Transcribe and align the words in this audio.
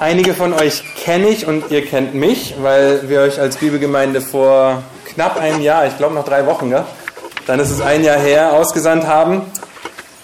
Einige 0.00 0.32
von 0.32 0.54
euch 0.54 0.82
kenne 1.04 1.28
ich 1.28 1.46
und 1.46 1.70
ihr 1.70 1.84
kennt 1.84 2.14
mich, 2.14 2.54
weil 2.62 3.10
wir 3.10 3.20
euch 3.20 3.38
als 3.38 3.58
Bibelgemeinde 3.58 4.22
vor 4.22 4.82
knapp 5.12 5.38
einem 5.38 5.60
Jahr, 5.60 5.86
ich 5.86 5.98
glaube 5.98 6.14
noch 6.14 6.24
drei 6.24 6.46
Wochen, 6.46 6.70
ja, 6.70 6.86
dann 7.46 7.60
ist 7.60 7.70
es 7.70 7.82
ein 7.82 8.02
Jahr 8.02 8.16
her, 8.16 8.54
ausgesandt 8.54 9.06
haben, 9.06 9.42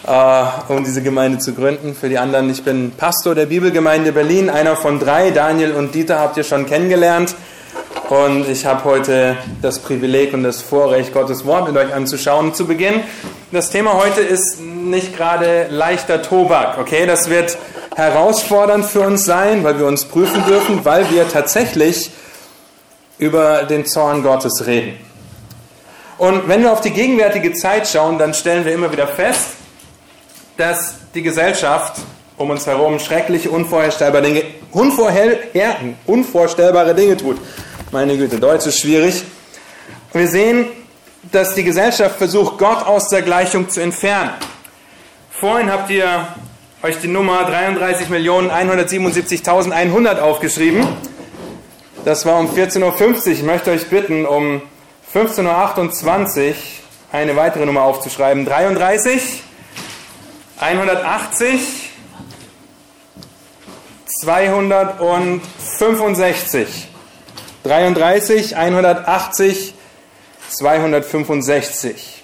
äh, 0.06 0.72
um 0.72 0.82
diese 0.82 1.02
Gemeinde 1.02 1.40
zu 1.40 1.52
gründen. 1.52 1.94
Für 1.94 2.08
die 2.08 2.16
anderen, 2.16 2.48
ich 2.48 2.64
bin 2.64 2.92
Pastor 2.92 3.34
der 3.34 3.44
Bibelgemeinde 3.44 4.12
Berlin, 4.12 4.48
einer 4.48 4.76
von 4.76 4.98
drei. 4.98 5.30
Daniel 5.30 5.73
und 5.73 5.95
Dieter 5.95 6.20
habt 6.20 6.38
ihr 6.38 6.45
schon 6.45 6.64
kennengelernt. 6.64 7.34
Und 8.08 8.48
ich 8.48 8.64
habe 8.64 8.82
heute 8.84 9.36
das 9.61 9.80
Privileg 9.80 10.32
und 10.32 10.43
das 10.43 10.62
Vorrecht, 10.62 11.12
Gottes 11.12 11.45
Wort 11.45 11.70
mit 11.70 11.77
euch 11.77 11.93
anzuschauen. 11.93 12.54
Zu 12.54 12.66
Beginn, 12.66 13.02
das 13.52 13.68
Thema 13.68 13.93
heute 13.93 14.22
ist 14.22 14.58
nicht 14.58 15.14
gerade 15.18 15.66
leichter 15.68 16.22
Tobak, 16.22 16.79
okay? 16.79 17.04
Das 17.04 17.29
wird 17.29 17.58
herausfordernd 17.96 18.84
für 18.84 19.00
uns 19.00 19.24
sein, 19.24 19.64
weil 19.64 19.78
wir 19.78 19.86
uns 19.86 20.04
prüfen 20.04 20.45
dürfen, 20.45 20.84
weil 20.84 21.10
wir 21.10 21.26
tatsächlich 21.28 22.10
über 23.16 23.62
den 23.62 23.87
Zorn 23.87 24.23
Gottes 24.23 24.66
reden. 24.66 24.98
Und 26.18 26.46
wenn 26.46 26.62
wir 26.62 26.73
auf 26.73 26.82
die 26.82 26.90
gegenwärtige 26.90 27.54
Zeit 27.54 27.88
schauen, 27.88 28.18
dann 28.18 28.34
stellen 28.34 28.66
wir 28.66 28.74
immer 28.74 28.92
wieder 28.92 29.09
fest, 29.09 29.48
dass 30.59 30.96
die 31.14 31.23
Gesellschaft 31.23 32.02
um 32.37 32.51
uns 32.51 32.66
herum 32.66 32.98
schreckliche, 32.98 33.51
unvorstellbare 33.51 34.23
Dinge, 34.23 34.42
unvorher, 34.73 35.38
unvorstellbare 36.04 36.95
Dinge 36.95 37.16
tut. 37.16 37.38
Meine 37.92 38.15
Güte, 38.18 38.38
Deutsch 38.38 38.66
ist 38.66 38.78
schwierig. 38.78 39.24
Wir 40.12 40.28
sehen, 40.28 40.66
dass 41.32 41.54
die 41.54 41.65
Gesellschaft 41.65 42.16
versucht, 42.16 42.59
Gott 42.59 42.87
aus 42.87 43.09
der 43.09 43.23
Gleichung 43.23 43.70
zu 43.70 43.80
entfernen. 43.80 44.32
Vorhin 45.30 45.73
habt 45.73 45.88
ihr 45.90 46.26
euch 46.83 47.01
die 47.01 47.09
Nummer 47.09 47.48
33.177.100 47.48 50.21
aufgeschrieben. 50.21 50.87
Das 52.05 52.27
war 52.27 52.39
um 52.39 52.51
14.50 52.51 52.83
Uhr. 52.83 52.93
Ich 53.33 53.43
möchte 53.43 53.71
euch 53.71 53.88
bitten, 53.88 54.27
um 54.27 54.60
15.28 55.15 56.49
Uhr 56.49 56.55
eine 57.13 57.37
weitere 57.37 57.65
Nummer 57.66 57.83
aufzuschreiben. 57.83 58.45
33, 58.45 59.45
180, 60.60 61.91
265. 64.22 66.88
33, 67.65 68.56
180, 68.56 69.75
265. 70.50 72.16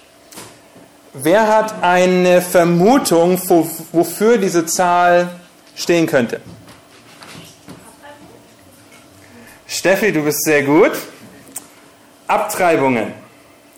Wer 1.15 1.47
hat 1.47 1.75
eine 1.83 2.41
Vermutung, 2.41 3.39
wofür 3.93 4.39
diese 4.39 4.65
Zahl 4.65 5.29
stehen 5.77 6.07
könnte? 6.07 6.41
Steffi, 9.67 10.11
du 10.11 10.23
bist 10.23 10.43
sehr 10.45 10.63
gut. 10.63 10.93
Abtreibungen. 12.27 13.13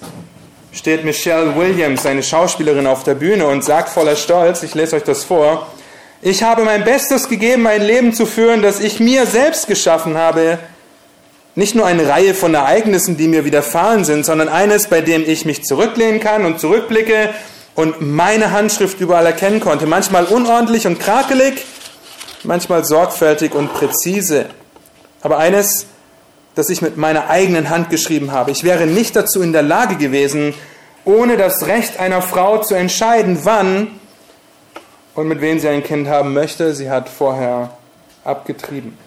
steht 0.72 1.04
Michelle 1.04 1.56
Williams, 1.56 2.06
eine 2.06 2.24
Schauspielerin, 2.24 2.88
auf 2.88 3.04
der 3.04 3.16
Bühne 3.16 3.48
und 3.48 3.64
sagt 3.64 3.90
voller 3.90 4.16
Stolz, 4.16 4.64
ich 4.64 4.76
lese 4.76 4.96
euch 4.96 5.04
das 5.04 5.24
vor, 5.24 5.68
ich 6.22 6.44
habe 6.44 6.64
mein 6.64 6.84
Bestes 6.84 7.30
gegeben, 7.30 7.68
ein 7.68 7.82
Leben 7.82 8.14
zu 8.14 8.26
führen, 8.26 8.62
das 8.62 8.80
ich 8.80 9.00
mir 9.00 9.26
selbst 9.26 9.68
geschaffen 9.68 10.18
habe. 10.18 10.58
Nicht 11.54 11.76
nur 11.76 11.86
eine 11.86 12.08
Reihe 12.10 12.34
von 12.34 12.54
Ereignissen, 12.54 13.18
die 13.18 13.28
mir 13.28 13.46
widerfahren 13.46 14.04
sind, 14.04 14.26
sondern 14.26 14.50
eines, 14.50 14.88
bei 14.88 15.02
dem 15.02 15.28
ich 15.28 15.46
mich 15.46 15.64
zurücklehnen 15.64 16.20
kann 16.20 16.46
und 16.46 16.60
zurückblicke 16.60 17.34
und 17.76 18.02
meine 18.02 18.52
Handschrift 18.52 19.00
überall 19.00 19.26
erkennen 19.26 19.60
konnte. 19.60 19.86
Manchmal 19.86 20.26
unordentlich 20.26 20.88
und 20.88 21.00
krakelig, 21.00 21.66
manchmal 22.44 22.84
sorgfältig 22.84 23.54
und 23.54 23.74
präzise 23.74 24.48
aber 25.22 25.40
eines, 25.40 25.88
das 26.58 26.72
ich 26.72 26.82
mit 26.82 26.98
meiner 26.98 27.30
eigenen 27.30 27.70
Hand 27.70 27.92
geschrieben 27.92 28.32
habe. 28.32 28.50
Ich 28.50 28.64
wäre 28.64 28.88
nicht 28.88 29.16
dazu 29.16 29.44
in 29.44 29.54
der 29.54 29.62
Lage 29.62 29.96
gewesen, 29.96 30.56
ohne 31.06 31.38
das 31.38 31.68
Recht 31.68 32.00
einer 32.00 32.24
Frau 32.24 32.58
zu 32.58 32.74
entscheiden, 32.74 33.38
wann 33.44 34.00
und 35.14 35.28
mit 35.28 35.40
wem 35.40 35.60
sie 35.60 35.68
ein 35.68 35.84
Kind 35.84 36.08
haben 36.08 36.34
möchte. 36.34 36.74
Sie 36.74 36.90
hat 36.90 37.10
vorher 37.10 37.78
abgetrieben. 38.24 38.98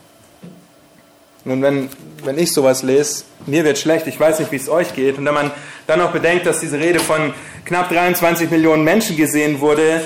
Nun, 1.45 1.61
wenn, 1.61 1.89
wenn 2.23 2.39
ich 2.39 2.53
sowas 2.53 2.85
lese, 2.85 3.25
mir 3.47 3.65
wird 3.65 3.79
schlecht, 3.79 4.07
ich 4.07 4.21
weiß 4.21 4.39
nicht, 4.39 4.53
wie 4.53 4.57
es 4.57 4.69
euch 4.69 4.95
geht. 4.95 5.19
Und 5.19 5.25
wenn 5.25 5.35
man 5.35 5.51
dann 5.89 5.99
noch 5.99 6.13
bedenkt, 6.13 6.47
dass 6.47 6.61
diese 6.61 6.79
Rede 6.79 7.01
von 7.01 7.35
knapp 7.65 7.89
23 7.89 8.49
Millionen 8.49 8.85
Menschen 8.85 9.17
gesehen 9.17 9.61
wurde, 9.61 10.03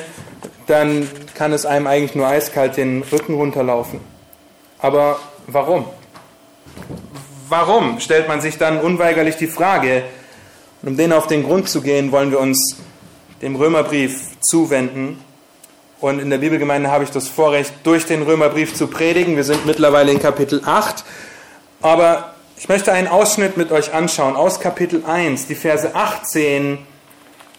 dann 0.67 1.07
kann 1.35 1.53
es 1.53 1.67
einem 1.67 1.89
eigentlich 1.89 2.15
nur 2.15 2.27
eiskalt 2.27 2.79
den 2.79 3.03
Rücken 3.03 3.35
runterlaufen. 3.35 4.01
Aber 4.79 5.19
warum? 5.47 5.85
Warum 7.49 8.01
stellt 8.01 8.27
man 8.27 8.41
sich 8.41 8.57
dann 8.57 8.81
unweigerlich 8.81 9.37
die 9.37 9.47
Frage? 9.47 10.05
Und 10.83 10.91
um 10.91 10.97
denen 10.97 11.13
auf 11.13 11.27
den 11.27 11.43
Grund 11.43 11.69
zu 11.69 11.83
gehen, 11.83 12.11
wollen 12.11 12.31
wir 12.31 12.41
uns 12.41 12.77
dem 13.43 13.57
Römerbrief 13.57 14.41
zuwenden. 14.41 15.19
Und 16.01 16.21
in 16.21 16.31
der 16.31 16.39
Bibelgemeinde 16.39 16.91
habe 16.91 17.05
ich 17.05 17.11
das 17.11 17.29
Vorrecht, 17.29 17.73
durch 17.83 18.07
den 18.07 18.23
Römerbrief 18.23 18.75
zu 18.75 18.87
predigen. 18.87 19.37
Wir 19.37 19.45
sind 19.45 19.67
mittlerweile 19.67 20.11
in 20.11 20.21
Kapitel 20.21 20.63
8. 20.65 21.05
Aber 21.83 22.35
ich 22.57 22.69
möchte 22.69 22.93
einen 22.93 23.09
Ausschnitt 23.09 23.57
mit 23.57 23.73
euch 23.73 23.93
anschauen 23.93 24.37
aus 24.37 24.61
Kapitel 24.61 25.05
1, 25.07 25.47
die 25.47 25.55
Verse 25.55 25.95
18 25.95 26.79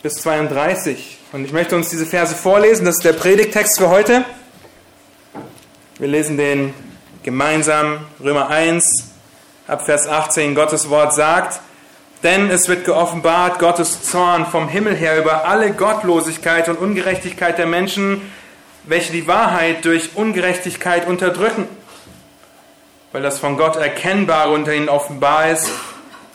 bis 0.01 0.15
32. 0.15 1.19
Und 1.31 1.45
ich 1.45 1.51
möchte 1.51 1.75
uns 1.75 1.89
diese 1.89 2.07
Verse 2.07 2.33
vorlesen. 2.33 2.85
Das 2.85 2.95
ist 2.95 3.05
der 3.05 3.13
Predigtext 3.13 3.77
für 3.77 3.89
heute. 3.89 4.25
Wir 5.99 6.07
lesen 6.07 6.37
den 6.37 6.73
gemeinsam. 7.23 7.99
Römer 8.23 8.49
1, 8.49 9.14
ab 9.67 9.85
Vers 9.85 10.07
18, 10.07 10.55
Gottes 10.55 10.89
Wort 10.89 11.13
sagt, 11.13 11.59
denn 12.23 12.49
es 12.49 12.67
wird 12.67 12.85
geoffenbart 12.85 13.59
Gottes 13.59 14.03
Zorn 14.03 14.45
vom 14.45 14.67
Himmel 14.67 14.95
her 14.95 15.17
über 15.17 15.45
alle 15.45 15.71
Gottlosigkeit 15.71 16.69
und 16.69 16.77
Ungerechtigkeit 16.77 17.57
der 17.57 17.65
Menschen, 17.65 18.21
welche 18.83 19.11
die 19.11 19.27
Wahrheit 19.27 19.85
durch 19.85 20.15
Ungerechtigkeit 20.15 21.07
unterdrücken, 21.07 21.67
weil 23.11 23.21
das 23.21 23.39
von 23.39 23.57
Gott 23.57 23.75
Erkennbare 23.75 24.51
unter 24.51 24.73
ihnen 24.73 24.89
offenbar 24.89 25.51
ist, 25.51 25.69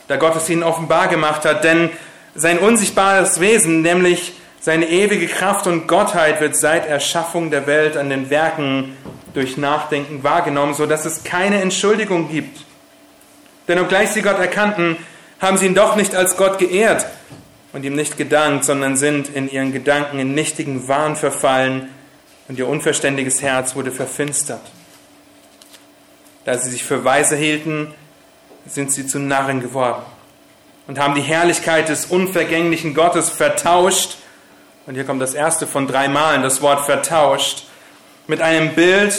da 0.07 0.17
Gott 0.17 0.35
es 0.35 0.49
ihnen 0.49 0.63
offenbar 0.63 1.07
gemacht 1.07 1.45
hat, 1.45 1.63
denn 1.63 1.89
sein 2.35 2.59
unsichtbares 2.59 3.39
Wesen, 3.39 3.81
nämlich 3.81 4.33
Seine 4.63 4.87
ewige 4.89 5.25
Kraft 5.25 5.65
und 5.65 5.87
Gottheit 5.87 6.39
wird 6.39 6.55
seit 6.55 6.85
Erschaffung 6.85 7.49
der 7.49 7.65
Welt 7.65 7.97
an 7.97 8.11
den 8.11 8.29
Werken 8.29 8.95
durch 9.33 9.57
Nachdenken 9.57 10.23
wahrgenommen, 10.23 10.75
so 10.75 10.85
dass 10.85 11.05
es 11.05 11.23
keine 11.23 11.59
Entschuldigung 11.61 12.29
gibt. 12.29 12.63
Denn 13.67 13.79
obgleich 13.79 14.09
sie 14.09 14.21
Gott 14.21 14.39
erkannten, 14.39 14.97
haben 15.39 15.57
sie 15.57 15.65
ihn 15.65 15.75
doch 15.75 15.95
nicht 15.95 16.15
als 16.15 16.37
Gott 16.37 16.59
geehrt 16.59 17.05
und 17.73 17.83
ihm 17.83 17.95
nicht 17.95 18.17
gedankt, 18.17 18.65
sondern 18.65 18.97
sind 18.97 19.29
in 19.29 19.49
ihren 19.49 19.73
Gedanken 19.73 20.19
in 20.19 20.33
nichtigen 20.33 20.87
Wahn 20.87 21.15
verfallen 21.15 21.89
und 22.47 22.59
ihr 22.59 22.67
unverständiges 22.67 23.41
Herz 23.41 23.75
wurde 23.75 23.91
verfinstert. 23.91 24.61
Da 26.45 26.57
sie 26.57 26.69
sich 26.69 26.83
für 26.83 27.03
weise 27.05 27.35
hielten, 27.35 27.93
sind 28.65 28.91
sie 28.91 29.07
zu 29.07 29.19
Narren 29.19 29.61
geworden 29.61 30.03
und 30.87 30.99
haben 30.99 31.15
die 31.15 31.21
Herrlichkeit 31.21 31.89
des 31.89 32.05
unvergänglichen 32.05 32.93
Gottes 32.93 33.29
vertauscht. 33.29 34.17
Und 34.85 34.95
hier 34.95 35.05
kommt 35.05 35.21
das 35.21 35.33
erste 35.33 35.67
von 35.67 35.87
drei 35.87 36.07
Malen, 36.07 36.41
das 36.41 36.61
Wort 36.61 36.85
vertauscht, 36.85 37.63
mit 38.27 38.41
einem 38.41 38.73
Bild, 38.73 39.13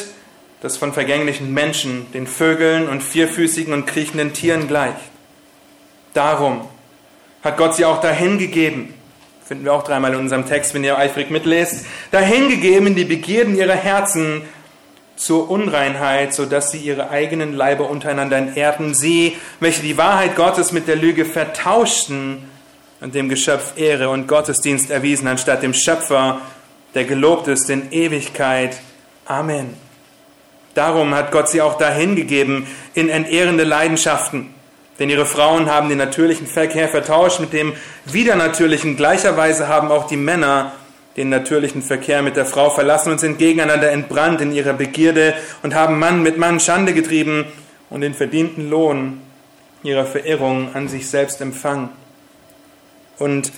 das 0.63 0.77
von 0.77 0.93
vergänglichen 0.93 1.53
Menschen, 1.53 2.11
den 2.13 2.29
Vögeln 2.29 2.89
und 2.89 3.03
vierfüßigen 3.03 3.75
und 3.75 3.85
kriechenden 3.87 4.33
Tieren 4.33 4.69
gleicht. 4.69 4.97
Darum 6.15 6.69
hat 7.43 7.57
Gott 7.57 7.75
sie 7.75 7.85
auch 7.85 8.01
dahin 8.01 8.39
gegeben, 8.39 8.95
finden 9.45 9.65
wir 9.65 9.75
auch 9.75 9.83
dreimal 9.83 10.13
in 10.13 10.21
unserem 10.21 10.47
Text, 10.47 10.73
wenn 10.73 10.85
ihr 10.85 10.97
eifrig 10.97 11.31
mitlest, 11.31 11.85
dahin 12.13 12.49
gegeben 12.49 12.87
in 12.87 12.95
die 12.95 13.05
Begierden 13.05 13.57
ihrer 13.57 13.75
Herzen 13.75 14.43
zur 15.17 15.51
Unreinheit, 15.51 16.33
sodass 16.33 16.71
sie 16.71 16.79
ihre 16.79 17.11
eigenen 17.11 17.55
Leiber 17.55 17.91
untereinander 17.91 18.37
entehrten, 18.37 18.95
sie, 18.95 19.37
welche 19.59 19.83
die 19.83 19.99
Wahrheit 19.99 20.37
Gottes 20.37 20.71
mit 20.71 20.87
der 20.87 20.97
Lüge 20.97 21.25
vertauschten 21.25 22.45
und 23.01 23.17
dem 23.17 23.29
Geschöpf 23.29 23.73
Ehre 23.77 24.11
und 24.11 24.29
Gottesdienst 24.29 24.93
erwiesen, 24.93 25.27
anstatt 25.27 25.65
dem 25.65 25.75
Schöpfer, 25.75 26.41
der 26.95 27.05
gelobt 27.05 27.49
ist 27.49 27.69
in 27.69 27.91
Ewigkeit. 27.91 28.77
Amen. 29.25 29.92
Darum 30.75 31.15
hat 31.15 31.33
Gott 31.33 31.49
sie 31.49 31.61
auch 31.61 31.77
dahin 31.77 32.17
gegeben 32.17 32.67
in 32.95 33.09
entehrende 33.09 33.65
Leidenschaften. 33.65 34.55
Denn 34.99 35.11
ihre 35.11 35.27
Frauen 35.27 35.71
haben 35.71 35.89
den 35.89 35.99
natürlichen 35.99 36.47
Verkehr 36.47 36.89
vertauscht 36.89 37.41
mit 37.41 37.53
dem 37.53 37.75
widernatürlichen. 38.05 38.97
Gleicherweise 38.97 39.69
haben 39.69 39.91
auch 39.91 40.07
die 40.07 40.17
Männer 40.17 40.73
den 41.17 41.29
natürlichen 41.29 41.83
Verkehr 41.83 42.23
mit 42.23 42.37
der 42.37 42.47
Frau 42.47 42.71
verlassen 42.71 43.13
und 43.13 43.21
sind 43.21 43.39
gegeneinander 43.39 43.91
entbrannt 43.91 44.41
in 44.41 44.53
ihrer 44.53 44.73
Begierde 44.73 45.35
und 45.63 45.75
haben 45.75 45.99
Mann 45.99 46.23
mit 46.23 46.39
Mann 46.39 46.59
Schande 46.59 46.95
getrieben 46.95 47.47
und 47.91 48.01
den 48.01 48.15
verdienten 48.15 48.71
Lohn 48.71 49.21
ihrer 49.83 50.07
Verirrung 50.07 50.75
an 50.75 50.89
sich 50.89 51.09
selbst 51.09 51.41
empfangen. 51.41 51.91
Und 53.19 53.53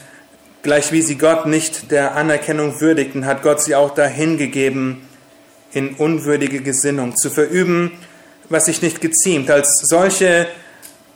gleich 0.62 0.90
wie 0.90 1.02
sie 1.02 1.16
Gott 1.16 1.46
nicht 1.46 1.90
der 1.90 2.16
Anerkennung 2.16 2.80
würdigten, 2.80 3.26
hat 3.26 3.42
Gott 3.42 3.60
sie 3.60 3.74
auch 3.74 3.94
dahin 3.94 4.36
gegeben, 4.36 5.06
in 5.74 5.94
unwürdige 5.94 6.60
Gesinnung 6.60 7.16
zu 7.16 7.30
verüben, 7.30 7.92
was 8.48 8.66
sich 8.66 8.82
nicht 8.82 9.00
geziemt, 9.00 9.50
als 9.50 9.80
solche, 9.80 10.46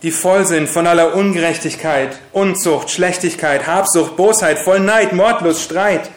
die 0.02 0.10
voll 0.10 0.46
sind 0.46 0.69
von 0.69 0.87
aller 0.87 1.14
Ungerechtigkeit, 1.14 2.19
Unzucht, 2.32 2.90
Schlechtigkeit, 2.90 3.66
Habsucht, 3.66 4.16
Bosheit, 4.16 4.58
voll 4.58 4.81
Neid, 4.81 5.12
Mordlust, 5.12 5.62
Streit, 5.62 6.10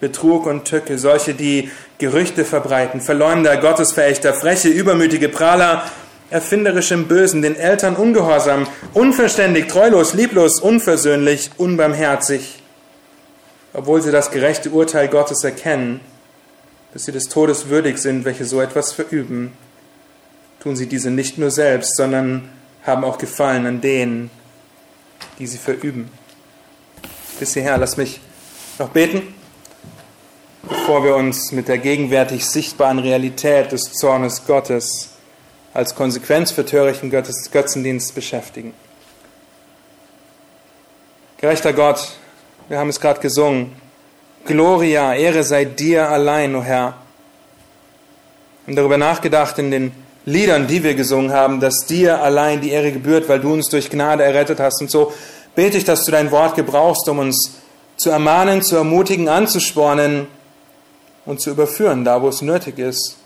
Betrug 0.00 0.46
und 0.46 0.64
Tücke, 0.64 0.98
solche, 0.98 1.34
die 1.34 1.70
Gerüchte 1.98 2.44
verbreiten, 2.44 3.00
Verleumder, 3.00 3.58
Gottesverächter, 3.58 4.32
freche, 4.32 4.68
übermütige 4.68 5.28
Prahler, 5.28 5.84
erfinderisch 6.30 6.90
im 6.92 7.06
Bösen, 7.08 7.42
den 7.42 7.56
Eltern 7.56 7.96
ungehorsam, 7.96 8.66
unverständig, 8.94 9.66
treulos, 9.68 10.14
lieblos, 10.14 10.60
unversöhnlich, 10.60 11.50
unbarmherzig, 11.58 12.62
obwohl 13.74 14.00
sie 14.00 14.12
das 14.12 14.30
gerechte 14.30 14.70
Urteil 14.70 15.08
Gottes 15.08 15.44
erkennen, 15.44 16.00
dass 16.92 17.04
sie 17.04 17.12
des 17.12 17.28
Todes 17.28 17.68
würdig 17.68 17.98
sind, 17.98 18.24
welche 18.24 18.44
so 18.44 18.60
etwas 18.60 18.92
verüben, 18.92 19.52
tun 20.60 20.76
sie 20.76 20.86
diese 20.86 21.10
nicht 21.10 21.38
nur 21.38 21.50
selbst, 21.50 21.96
sondern 21.96 22.48
haben 22.84 23.04
auch 23.04 23.18
Gefallen 23.18 23.66
an 23.66 23.80
denen, 23.80 24.30
die 25.38 25.46
sie 25.46 25.58
verüben. 25.58 26.10
Bis 27.38 27.54
hierher, 27.54 27.78
lass 27.78 27.96
mich 27.96 28.20
noch 28.78 28.90
beten 28.90 29.34
bevor 30.62 31.04
wir 31.04 31.16
uns 31.16 31.52
mit 31.52 31.68
der 31.68 31.78
gegenwärtig 31.78 32.46
sichtbaren 32.46 32.98
Realität 32.98 33.72
des 33.72 33.92
Zornes 33.92 34.46
Gottes 34.46 35.10
als 35.72 35.94
Konsequenz 35.94 36.50
für 36.50 36.66
törichten 36.66 37.10
Götzendienst 37.10 38.14
beschäftigen. 38.14 38.74
Gerechter 41.38 41.72
Gott, 41.72 42.18
wir 42.68 42.78
haben 42.78 42.90
es 42.90 43.00
gerade 43.00 43.20
gesungen, 43.20 43.72
Gloria, 44.44 45.14
Ehre 45.14 45.44
sei 45.44 45.64
dir 45.64 46.08
allein, 46.08 46.54
o 46.54 46.58
oh 46.58 46.62
Herr. 46.62 46.94
Und 48.66 48.76
darüber 48.76 48.98
nachgedacht 48.98 49.58
in 49.58 49.70
den 49.70 49.92
Liedern, 50.24 50.66
die 50.66 50.82
wir 50.82 50.94
gesungen 50.94 51.32
haben, 51.32 51.60
dass 51.60 51.86
dir 51.86 52.22
allein 52.22 52.60
die 52.60 52.70
Ehre 52.70 52.92
gebührt, 52.92 53.28
weil 53.28 53.40
du 53.40 53.52
uns 53.52 53.68
durch 53.68 53.90
Gnade 53.90 54.22
errettet 54.22 54.60
hast. 54.60 54.80
Und 54.80 54.90
so 54.90 55.12
bete 55.54 55.78
ich, 55.78 55.84
dass 55.84 56.04
du 56.04 56.12
dein 56.12 56.30
Wort 56.30 56.56
gebrauchst, 56.56 57.08
um 57.08 57.18
uns 57.18 57.52
zu 57.96 58.10
ermahnen, 58.10 58.62
zu 58.62 58.76
ermutigen, 58.76 59.28
anzuspornen, 59.28 60.26
und 61.26 61.40
zu 61.40 61.50
überführen, 61.50 62.04
da 62.04 62.20
wo 62.22 62.28
es 62.28 62.42
nötig 62.42 62.78
ist. 62.78 63.16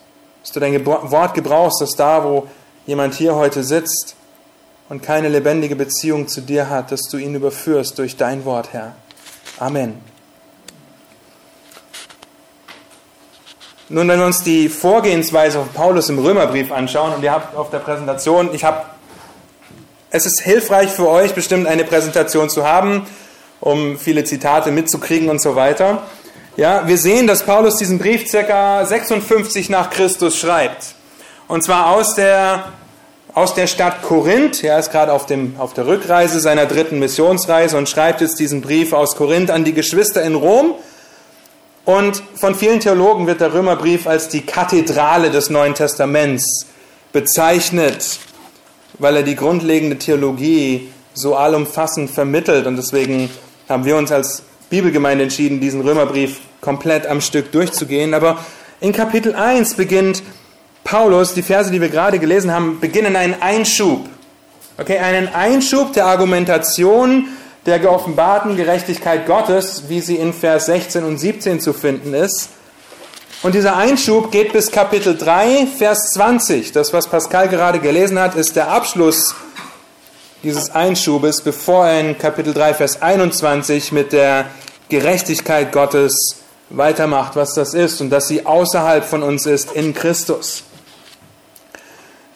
Dass 0.42 0.52
du 0.52 0.60
dein 0.60 0.84
Wort 0.84 1.34
gebrauchst, 1.34 1.80
dass 1.80 1.96
da, 1.96 2.22
wo 2.24 2.46
jemand 2.86 3.14
hier 3.14 3.34
heute 3.34 3.64
sitzt 3.64 4.14
und 4.88 5.02
keine 5.02 5.28
lebendige 5.28 5.74
Beziehung 5.74 6.28
zu 6.28 6.42
dir 6.42 6.68
hat, 6.68 6.92
dass 6.92 7.08
du 7.08 7.16
ihn 7.16 7.34
überführst 7.34 7.98
durch 7.98 8.16
dein 8.16 8.44
Wort, 8.44 8.72
Herr. 8.72 8.94
Amen. 9.58 10.13
Nun, 13.94 14.08
wenn 14.08 14.18
wir 14.18 14.26
uns 14.26 14.42
die 14.42 14.68
Vorgehensweise 14.68 15.60
von 15.60 15.68
Paulus 15.68 16.08
im 16.08 16.18
Römerbrief 16.18 16.72
anschauen, 16.72 17.14
und 17.14 17.22
ihr 17.22 17.30
habt 17.30 17.56
auf 17.56 17.70
der 17.70 17.78
Präsentation, 17.78 18.50
ich 18.52 18.64
habe, 18.64 18.82
es 20.10 20.26
ist 20.26 20.40
hilfreich 20.40 20.90
für 20.90 21.08
euch 21.08 21.32
bestimmt 21.32 21.68
eine 21.68 21.84
Präsentation 21.84 22.50
zu 22.50 22.66
haben, 22.66 23.06
um 23.60 23.96
viele 23.96 24.24
Zitate 24.24 24.72
mitzukriegen 24.72 25.28
und 25.28 25.40
so 25.40 25.54
weiter. 25.54 26.02
Ja, 26.56 26.88
wir 26.88 26.98
sehen, 26.98 27.28
dass 27.28 27.44
Paulus 27.44 27.76
diesen 27.76 28.00
Brief 28.00 28.28
ca. 28.32 28.84
56 28.84 29.70
nach 29.70 29.90
Christus 29.90 30.36
schreibt. 30.36 30.96
Und 31.46 31.62
zwar 31.62 31.90
aus 31.90 32.16
der, 32.16 32.64
aus 33.32 33.54
der 33.54 33.68
Stadt 33.68 34.02
Korinth. 34.02 34.64
Er 34.64 34.80
ist 34.80 34.90
gerade 34.90 35.12
auf, 35.12 35.26
dem, 35.26 35.54
auf 35.60 35.72
der 35.72 35.86
Rückreise 35.86 36.40
seiner 36.40 36.66
dritten 36.66 36.98
Missionsreise 36.98 37.78
und 37.78 37.88
schreibt 37.88 38.22
jetzt 38.22 38.40
diesen 38.40 38.60
Brief 38.60 38.92
aus 38.92 39.14
Korinth 39.14 39.52
an 39.52 39.62
die 39.62 39.72
Geschwister 39.72 40.20
in 40.24 40.34
Rom. 40.34 40.74
Und 41.84 42.22
von 42.34 42.54
vielen 42.54 42.80
Theologen 42.80 43.26
wird 43.26 43.40
der 43.40 43.52
Römerbrief 43.52 44.06
als 44.06 44.28
die 44.28 44.40
Kathedrale 44.40 45.30
des 45.30 45.50
Neuen 45.50 45.74
Testaments 45.74 46.66
bezeichnet, 47.12 48.18
weil 48.98 49.16
er 49.16 49.22
die 49.22 49.36
grundlegende 49.36 49.98
Theologie 49.98 50.90
so 51.12 51.36
allumfassend 51.36 52.10
vermittelt. 52.10 52.66
Und 52.66 52.76
deswegen 52.76 53.28
haben 53.68 53.84
wir 53.84 53.96
uns 53.96 54.10
als 54.10 54.42
Bibelgemeinde 54.70 55.24
entschieden, 55.24 55.60
diesen 55.60 55.82
Römerbrief 55.82 56.40
komplett 56.60 57.06
am 57.06 57.20
Stück 57.20 57.52
durchzugehen. 57.52 58.14
Aber 58.14 58.38
in 58.80 58.92
Kapitel 58.92 59.34
1 59.34 59.74
beginnt 59.74 60.22
Paulus, 60.84 61.34
die 61.34 61.42
Verse, 61.42 61.70
die 61.70 61.80
wir 61.80 61.90
gerade 61.90 62.18
gelesen 62.18 62.50
haben, 62.50 62.80
beginnen 62.80 63.14
einen 63.14 63.40
Einschub. 63.40 64.08
Okay, 64.78 64.98
einen 64.98 65.28
Einschub 65.28 65.92
der 65.92 66.06
Argumentation 66.06 67.28
der 67.66 67.78
geoffenbarten 67.78 68.56
Gerechtigkeit 68.56 69.26
Gottes, 69.26 69.84
wie 69.88 70.00
sie 70.00 70.16
in 70.16 70.32
Vers 70.32 70.66
16 70.66 71.04
und 71.04 71.18
17 71.18 71.60
zu 71.60 71.72
finden 71.72 72.12
ist. 72.12 72.50
Und 73.42 73.54
dieser 73.54 73.76
Einschub 73.76 74.30
geht 74.30 74.52
bis 74.52 74.70
Kapitel 74.70 75.16
3, 75.16 75.66
Vers 75.78 76.12
20. 76.12 76.72
Das, 76.72 76.92
was 76.92 77.08
Pascal 77.08 77.48
gerade 77.48 77.78
gelesen 77.78 78.18
hat, 78.18 78.34
ist 78.34 78.56
der 78.56 78.68
Abschluss 78.68 79.34
dieses 80.42 80.70
Einschubes, 80.70 81.40
bevor 81.40 81.86
er 81.86 82.00
in 82.00 82.18
Kapitel 82.18 82.52
3, 82.52 82.74
Vers 82.74 83.02
21 83.02 83.92
mit 83.92 84.12
der 84.12 84.46
Gerechtigkeit 84.88 85.72
Gottes 85.72 86.36
weitermacht, 86.70 87.36
was 87.36 87.54
das 87.54 87.74
ist 87.74 88.00
und 88.00 88.10
dass 88.10 88.28
sie 88.28 88.44
außerhalb 88.44 89.04
von 89.04 89.22
uns 89.22 89.46
ist 89.46 89.72
in 89.72 89.94
Christus. 89.94 90.64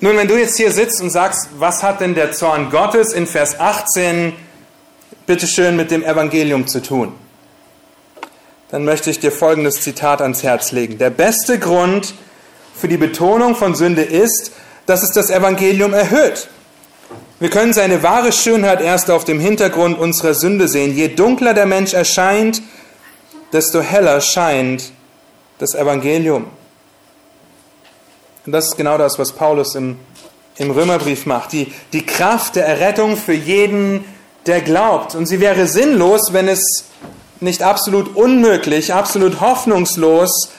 Nun, 0.01 0.17
wenn 0.17 0.29
du 0.29 0.39
jetzt 0.39 0.57
hier 0.57 0.71
sitzt 0.71 1.01
und 1.03 1.11
sagst, 1.11 1.49
was 1.59 1.83
hat 1.83 2.01
denn 2.01 2.15
der 2.15 2.33
Zorn 2.33 2.71
Gottes 2.71 3.13
in 3.13 3.27
Vers 3.27 3.59
18 3.59 4.33
bitteschön 5.29 5.77
mit 5.77 5.93
dem 5.93 6.03
Evangelium 6.03 6.67
zu 6.67 6.83
tun? 6.83 7.13
Dann 8.71 8.85
möchte 8.85 9.11
ich 9.11 9.21
dir 9.21 9.31
folgendes 9.31 9.81
Zitat 9.81 10.21
ans 10.21 10.43
Herz 10.43 10.73
legen. 10.73 10.99
Der 10.99 11.11
beste 11.11 11.61
Grund 11.61 12.15
für 12.75 12.89
die 12.89 12.97
Betonung 12.97 13.55
von 13.55 13.77
Sünde 13.77 14.03
ist, 14.03 14.51
dass 14.87 15.05
es 15.05 15.13
das 15.13 15.31
Evangelium 15.31 15.95
erhöht. 15.95 16.49
Wir 17.41 17.51
können 17.51 17.73
seine 17.73 18.03
wahre 18.03 18.33
Schönheit 18.33 18.81
erst 18.81 19.11
auf 19.11 19.25
dem 19.25 19.39
Hintergrund 19.39 19.99
unserer 19.99 20.35
Sünde 20.35 20.67
sehen. 20.67 20.97
Je 20.97 21.09
dunkler 21.09 21.55
der 21.55 21.67
Mensch 21.67 21.95
erscheint, 21.95 22.61
desto 23.53 23.81
heller 23.81 24.21
scheint 24.21 24.91
das 25.59 25.75
Evangelium. 25.75 26.47
Und 28.45 28.53
das 28.53 28.67
ist 28.69 28.77
genau 28.77 28.99
das, 28.99 29.19
was 29.19 29.33
Paulus 29.33 29.75
im, 29.75 29.99
im 30.57 30.71
Römerbrief 30.71 31.27
macht. 31.27 31.53
Die, 31.53 31.73
die 31.93 32.05
Kraft 32.05 32.57
der 32.57 32.67
Errettung 32.67 33.17
für 33.17 33.35
jeden, 33.35 34.05
der 34.47 34.61
glaubt. 34.61 35.15
Und 35.15 35.27
sie 35.27 35.41
wäre 35.41 35.67
sinnlos, 35.67 36.33
wenn 36.33 36.49
es 36.49 36.85
nicht 37.41 37.63
absolut 37.63 38.17
unmöglich, 38.17 38.93
absolut 38.93 39.41
hoffnungslos 39.41 40.51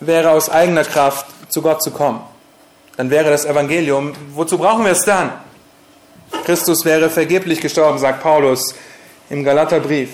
wäre 0.00 0.30
aus 0.30 0.48
eigener 0.48 0.84
Kraft 0.84 1.26
zu 1.48 1.62
Gott 1.62 1.82
zu 1.82 1.90
kommen. 1.90 2.20
Dann 2.96 3.10
wäre 3.10 3.30
das 3.30 3.44
Evangelium, 3.44 4.14
wozu 4.32 4.58
brauchen 4.58 4.84
wir 4.84 4.92
es 4.92 5.04
dann? 5.04 5.32
Christus 6.44 6.84
wäre 6.84 7.10
vergeblich 7.10 7.60
gestorben, 7.60 7.98
sagt 7.98 8.22
Paulus 8.22 8.74
im 9.30 9.44
Galaterbrief. 9.44 10.10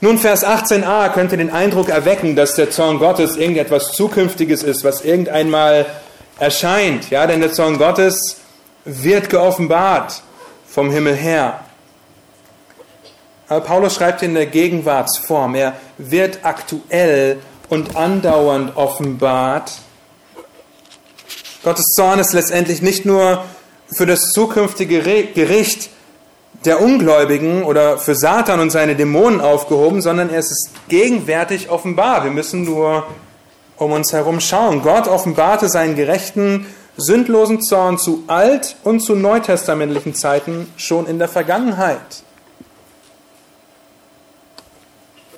Nun, 0.00 0.18
Vers 0.18 0.44
18a 0.44 1.10
könnte 1.10 1.36
den 1.36 1.50
Eindruck 1.50 1.88
erwecken, 1.88 2.36
dass 2.36 2.54
der 2.54 2.70
Zorn 2.70 2.98
Gottes 2.98 3.36
irgendetwas 3.36 3.92
Zukünftiges 3.92 4.62
ist, 4.62 4.84
was 4.84 5.02
irgendeinmal 5.02 5.86
erscheint. 6.38 7.10
Ja, 7.10 7.26
denn 7.26 7.40
der 7.40 7.52
Zorn 7.52 7.78
Gottes 7.78 8.36
wird 8.84 9.30
geoffenbart 9.30 10.22
vom 10.68 10.90
Himmel 10.90 11.14
her. 11.14 11.60
Paulus 13.48 13.94
schreibt 13.94 14.22
in 14.22 14.34
der 14.34 14.46
Gegenwartsform, 14.46 15.54
er 15.54 15.74
wird 15.98 16.40
aktuell 16.42 17.38
und 17.68 17.96
andauernd 17.96 18.76
offenbart. 18.76 19.72
Gottes 21.62 21.86
Zorn 21.94 22.18
ist 22.18 22.32
letztendlich 22.32 22.82
nicht 22.82 23.04
nur 23.04 23.44
für 23.88 24.06
das 24.06 24.30
zukünftige 24.30 25.00
Gericht 25.00 25.90
der 26.64 26.80
Ungläubigen 26.80 27.62
oder 27.62 27.98
für 27.98 28.14
Satan 28.14 28.60
und 28.60 28.70
seine 28.70 28.96
Dämonen 28.96 29.40
aufgehoben, 29.40 30.02
sondern 30.02 30.30
er 30.30 30.40
ist 30.40 30.70
gegenwärtig 30.88 31.70
offenbar. 31.70 32.24
Wir 32.24 32.32
müssen 32.32 32.64
nur 32.64 33.06
um 33.76 33.92
uns 33.92 34.12
herum 34.12 34.40
schauen. 34.40 34.82
Gott 34.82 35.06
offenbarte 35.06 35.68
seinen 35.68 35.94
gerechten, 35.94 36.66
sündlosen 36.96 37.60
Zorn 37.62 37.98
zu 37.98 38.24
alt- 38.26 38.76
und 38.82 39.00
zu 39.00 39.14
neutestamentlichen 39.14 40.14
Zeiten 40.14 40.72
schon 40.76 41.06
in 41.06 41.18
der 41.18 41.28
Vergangenheit. 41.28 42.24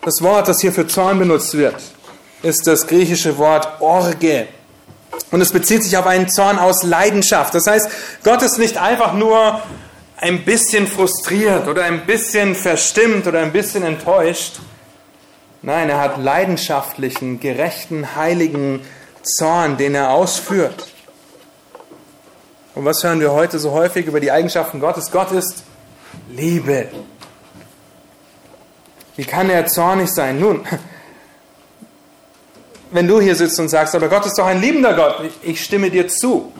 Das 0.03 0.23
Wort, 0.23 0.49
das 0.49 0.61
hier 0.61 0.73
für 0.73 0.87
Zorn 0.87 1.19
benutzt 1.19 1.57
wird, 1.57 1.77
ist 2.43 2.67
das 2.67 2.87
griechische 2.87 3.37
Wort 3.39 3.81
Orge. 3.81 4.49
Und 5.31 5.41
es 5.41 5.53
bezieht 5.53 5.83
sich 5.83 5.97
auf 5.97 6.07
einen 6.07 6.29
Zorn 6.29 6.59
aus 6.59 6.83
Leidenschaft. 6.83 7.55
Das 7.55 7.67
heißt, 7.67 7.91
Gott 8.23 8.43
ist 8.43 8.59
nicht 8.59 8.79
einfach 8.79 9.15
nur 9.15 9.61
ein 10.17 10.45
bisschen 10.45 10.87
frustriert 10.87 11.69
oder 11.69 11.85
ein 11.85 12.07
bisschen 12.07 12.55
verstimmt 12.55 13.27
oder 13.27 13.41
ein 13.41 13.53
bisschen 13.53 13.83
enttäuscht. 13.83 14.61
Nein, 15.63 15.91
er 15.91 16.01
hat 16.01 16.19
leidenschaftlichen, 16.19 17.41
gerechten, 17.41 18.15
heiligen 18.17 18.81
Zorn, 19.23 19.77
den 19.77 19.95
er 19.95 20.11
ausführt. 20.11 20.89
Und 22.75 22.85
was 22.85 23.03
hören 23.03 23.21
wir 23.21 23.33
heute 23.33 23.59
so 23.59 23.73
häufig 23.73 24.07
über 24.07 24.21
die 24.21 24.31
Eigenschaften 24.31 24.79
Gottes? 24.81 25.11
Gott 25.11 25.33
ist 25.33 25.65
Liebe. 26.31 26.89
Wie 29.19 29.25
kann 29.25 29.51
er 29.51 29.67
zornig 29.67 30.11
sein? 30.11 30.39
Nun, 30.39 30.65
wenn 32.93 33.09
du 33.09 33.21
hier 33.21 33.35
sitzt 33.35 33.59
und 33.59 33.69
sagst, 33.69 33.97
aber 33.97 34.09
Gott 34.09 34.25
ist 34.25 34.39
doch 34.39 34.47
ein 34.47 34.61
liebender 34.61 34.95
Gott, 34.95 35.17
ich 35.43 35.65
stimme 35.65 35.91
dir 35.91 36.07
zu. 36.07 36.53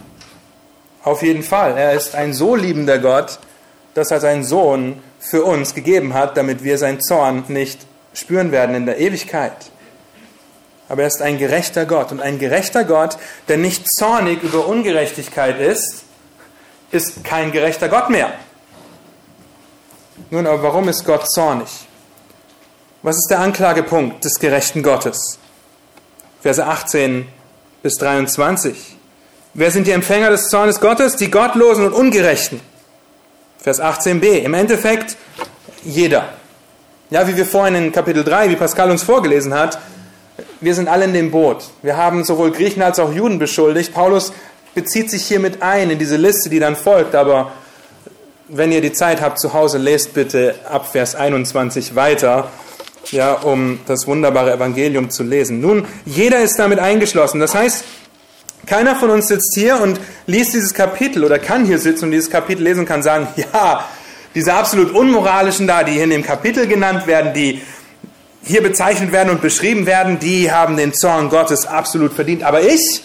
Auf 1.05 1.23
jeden 1.23 1.45
Fall. 1.45 1.79
Er 1.79 1.93
ist 1.93 2.17
ein 2.17 2.35
so 2.35 2.57
liebender 2.57 2.99
Gott, 2.99 3.39
dass 3.95 4.11
er 4.11 4.19
seinen 4.19 4.43
Sohn 4.43 5.01
für 5.21 5.45
uns 5.45 5.73
gegeben 5.73 6.15
hat, 6.15 6.37
damit 6.37 6.65
wir 6.65 6.79
seinen 6.79 7.01
Zorn 7.01 7.45
nicht 7.47 7.79
spüren 8.13 8.51
werden 8.51 8.75
in 8.75 8.87
der 8.87 8.99
Ewigkeit. 8.99 9.71
Aber 10.89 11.03
er 11.03 11.09
ist 11.09 11.23
ein 11.23 11.39
gerechter 11.39 11.87
Gott. 11.87 12.11
Und 12.11 12.21
ein 12.21 12.41
gerechter 12.41 12.83
Gott, 12.83 13.19
der 13.47 13.57
nicht 13.57 13.89
zornig 13.89 14.43
über 14.43 14.67
Ungerechtigkeit 14.67 15.61
ist, 15.61 16.03
ist 16.91 17.23
kein 17.23 17.53
gerechter 17.53 17.89
Gott 17.89 18.11
mehr. 18.11 18.33
Nun, 20.31 20.45
aber 20.45 20.61
warum 20.65 20.89
ist 20.89 21.05
Gott 21.05 21.31
zornig? 21.31 21.88
Was 23.01 23.17
ist 23.17 23.29
der 23.31 23.39
Anklagepunkt 23.39 24.25
des 24.25 24.41
gerechten 24.41 24.83
Gottes? 24.83 25.39
Verse 26.41 26.67
18 26.67 27.29
bis 27.81 27.95
23. 27.95 28.97
Wer 29.55 29.71
sind 29.71 29.87
die 29.87 29.93
Empfänger 29.93 30.31
des 30.31 30.49
Zornes 30.49 30.81
Gottes? 30.81 31.15
Die 31.15 31.31
Gottlosen 31.31 31.87
und 31.87 31.93
Ungerechten. 31.93 32.61
Vers 33.59 33.81
18b. 33.81 34.41
Im 34.41 34.53
Endeffekt 34.53 35.17
jeder. 35.85 36.31
Ja, 37.11 37.29
wie 37.29 37.37
wir 37.37 37.47
vorhin 37.47 37.77
in 37.77 37.93
Kapitel 37.93 38.25
3, 38.25 38.51
wie 38.51 38.57
Pascal 38.57 38.91
uns 38.91 39.05
vorgelesen 39.05 39.55
hat, 39.55 39.79
wir 40.61 40.75
sind 40.75 40.89
alle 40.89 41.05
in 41.05 41.13
dem 41.13 41.31
Boot. 41.31 41.71
Wir 41.83 41.97
haben 41.97 42.25
sowohl 42.25 42.51
Griechen 42.51 42.83
als 42.83 42.99
auch 42.99 43.13
Juden 43.13 43.39
beschuldigt. 43.39 43.95
Paulus 43.95 44.33
bezieht 44.75 45.09
sich 45.09 45.25
hiermit 45.25 45.63
ein 45.63 45.91
in 45.91 46.01
diese 46.01 46.17
Liste, 46.17 46.51
die 46.51 46.59
dann 46.59 46.75
folgt, 46.75 47.15
aber 47.15 47.53
wenn 48.49 48.73
ihr 48.73 48.81
die 48.81 48.93
Zeit 48.93 49.21
habt 49.21 49.39
zu 49.39 49.53
Hause, 49.53 49.79
lest 49.79 50.15
bitte 50.15 50.57
ab 50.69 50.91
Vers 50.91 51.15
21 51.15 51.95
weiter, 51.95 52.51
ja, 53.11 53.33
um 53.33 53.81
das 53.87 54.07
wunderbare 54.07 54.53
Evangelium 54.53 55.11
zu 55.11 55.23
lesen. 55.23 55.61
Nun, 55.61 55.87
jeder 56.05 56.41
ist 56.41 56.59
damit 56.59 56.79
eingeschlossen. 56.79 57.41
Das 57.41 57.55
heißt, 57.55 57.85
keiner 58.67 58.97
von 58.97 59.11
uns 59.11 59.29
sitzt 59.29 59.55
hier 59.55 59.81
und 59.81 59.99
liest 60.27 60.55
dieses 60.55 60.75
Kapitel 60.75 61.25
oder 61.25 61.39
kann 61.39 61.65
hier 61.65 61.79
sitzen 61.79 62.07
und 62.07 62.11
dieses 62.11 62.31
Kapitel 62.31 62.63
lesen 62.63 62.81
und 62.81 62.87
kann 62.87 63.03
sagen, 63.03 63.29
ja, 63.37 63.85
diese 64.35 64.53
absolut 64.53 64.93
unmoralischen 64.93 65.67
da, 65.67 65.85
die 65.85 65.93
hier 65.93 66.05
in 66.05 66.11
dem 66.11 66.23
Kapitel 66.23 66.67
genannt 66.67 67.07
werden, 67.07 67.33
die 67.33 67.63
hier 68.43 68.63
bezeichnet 68.63 69.13
werden 69.13 69.31
und 69.31 69.41
beschrieben 69.41 69.87
werden, 69.87 70.19
die 70.19 70.53
haben 70.53 70.77
den 70.77 70.95
Zorn 70.95 71.29
Gottes 71.29 71.67
absolut 71.67 72.13
verdient. 72.13 72.43
Aber 72.43 72.63
ich, 72.63 73.03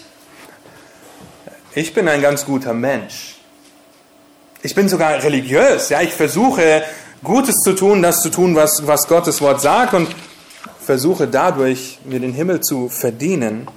ich 1.76 1.94
bin 1.94 2.08
ein 2.08 2.22
ganz 2.22 2.46
guter 2.46 2.74
Mensch. 2.74 3.36
Ich 4.62 4.76
bin 4.76 4.88
sogar 4.88 5.22
religiös. 5.24 5.90
Ja, 5.90 6.02
ich 6.02 6.14
versuche 6.14 6.84
Gutes 7.24 7.56
zu 7.64 7.74
tun, 7.74 8.02
das 8.02 8.22
zu 8.22 8.30
tun, 8.30 8.56
was, 8.56 8.86
was 8.86 9.08
Gottes 9.08 9.42
Wort 9.42 9.62
sagt 9.62 9.94
und 9.94 10.08
versuche 10.80 11.28
dadurch 11.28 12.00
mir 12.04 12.20
den 12.20 12.34
Himmel 12.34 12.62
zu 12.62 12.90
verdienen 12.90 13.68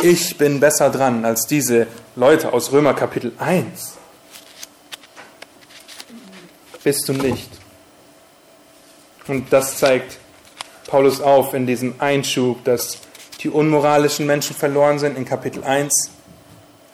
ich 0.00 0.38
bin 0.38 0.60
besser 0.60 0.90
dran 0.90 1.24
als 1.24 1.48
diese 1.48 1.88
Leute 2.14 2.52
aus 2.52 2.70
Römer 2.70 2.94
Kapitel 2.94 3.32
1. 3.38 3.94
Bist 6.84 7.08
du 7.08 7.14
nicht. 7.14 7.50
Und 9.26 9.52
das 9.52 9.78
zeigt 9.78 10.18
Paulus 10.86 11.20
auf 11.20 11.52
in 11.52 11.66
diesem 11.66 11.96
Einschub, 11.98 12.62
dass 12.62 12.98
die 13.42 13.48
unmoralischen 13.48 14.24
Menschen 14.24 14.54
verloren 14.54 15.00
sind 15.00 15.18
in 15.18 15.24
Kapitel 15.24 15.64
1, 15.64 16.10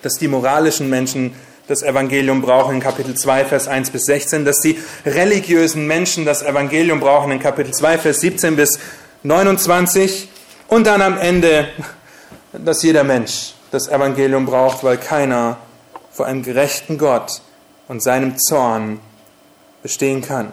dass 0.00 0.14
die 0.14 0.28
moralischen 0.28 0.88
Menschen 0.88 1.34
das 1.68 1.82
Evangelium 1.82 2.42
brauchen 2.42 2.76
in 2.76 2.80
Kapitel 2.80 3.14
2, 3.14 3.46
Vers 3.46 3.68
1 3.68 3.90
bis 3.90 4.04
16, 4.04 4.44
dass 4.44 4.60
die 4.60 4.78
religiösen 5.06 5.86
Menschen 5.86 6.24
das 6.24 6.42
Evangelium 6.42 7.00
brauchen 7.00 7.32
in 7.32 7.40
Kapitel 7.40 7.72
2, 7.72 7.98
Vers 7.98 8.20
17 8.20 8.56
bis 8.56 8.78
29 9.22 10.28
und 10.68 10.86
dann 10.86 11.00
am 11.00 11.18
Ende 11.18 11.68
dass 12.58 12.82
jeder 12.82 13.04
Mensch 13.04 13.54
das 13.70 13.88
Evangelium 13.88 14.46
braucht, 14.46 14.84
weil 14.84 14.98
keiner 14.98 15.56
vor 16.12 16.26
einem 16.26 16.42
gerechten 16.42 16.98
Gott 16.98 17.42
und 17.88 18.02
seinem 18.02 18.38
Zorn 18.38 19.00
bestehen 19.82 20.22
kann. 20.22 20.52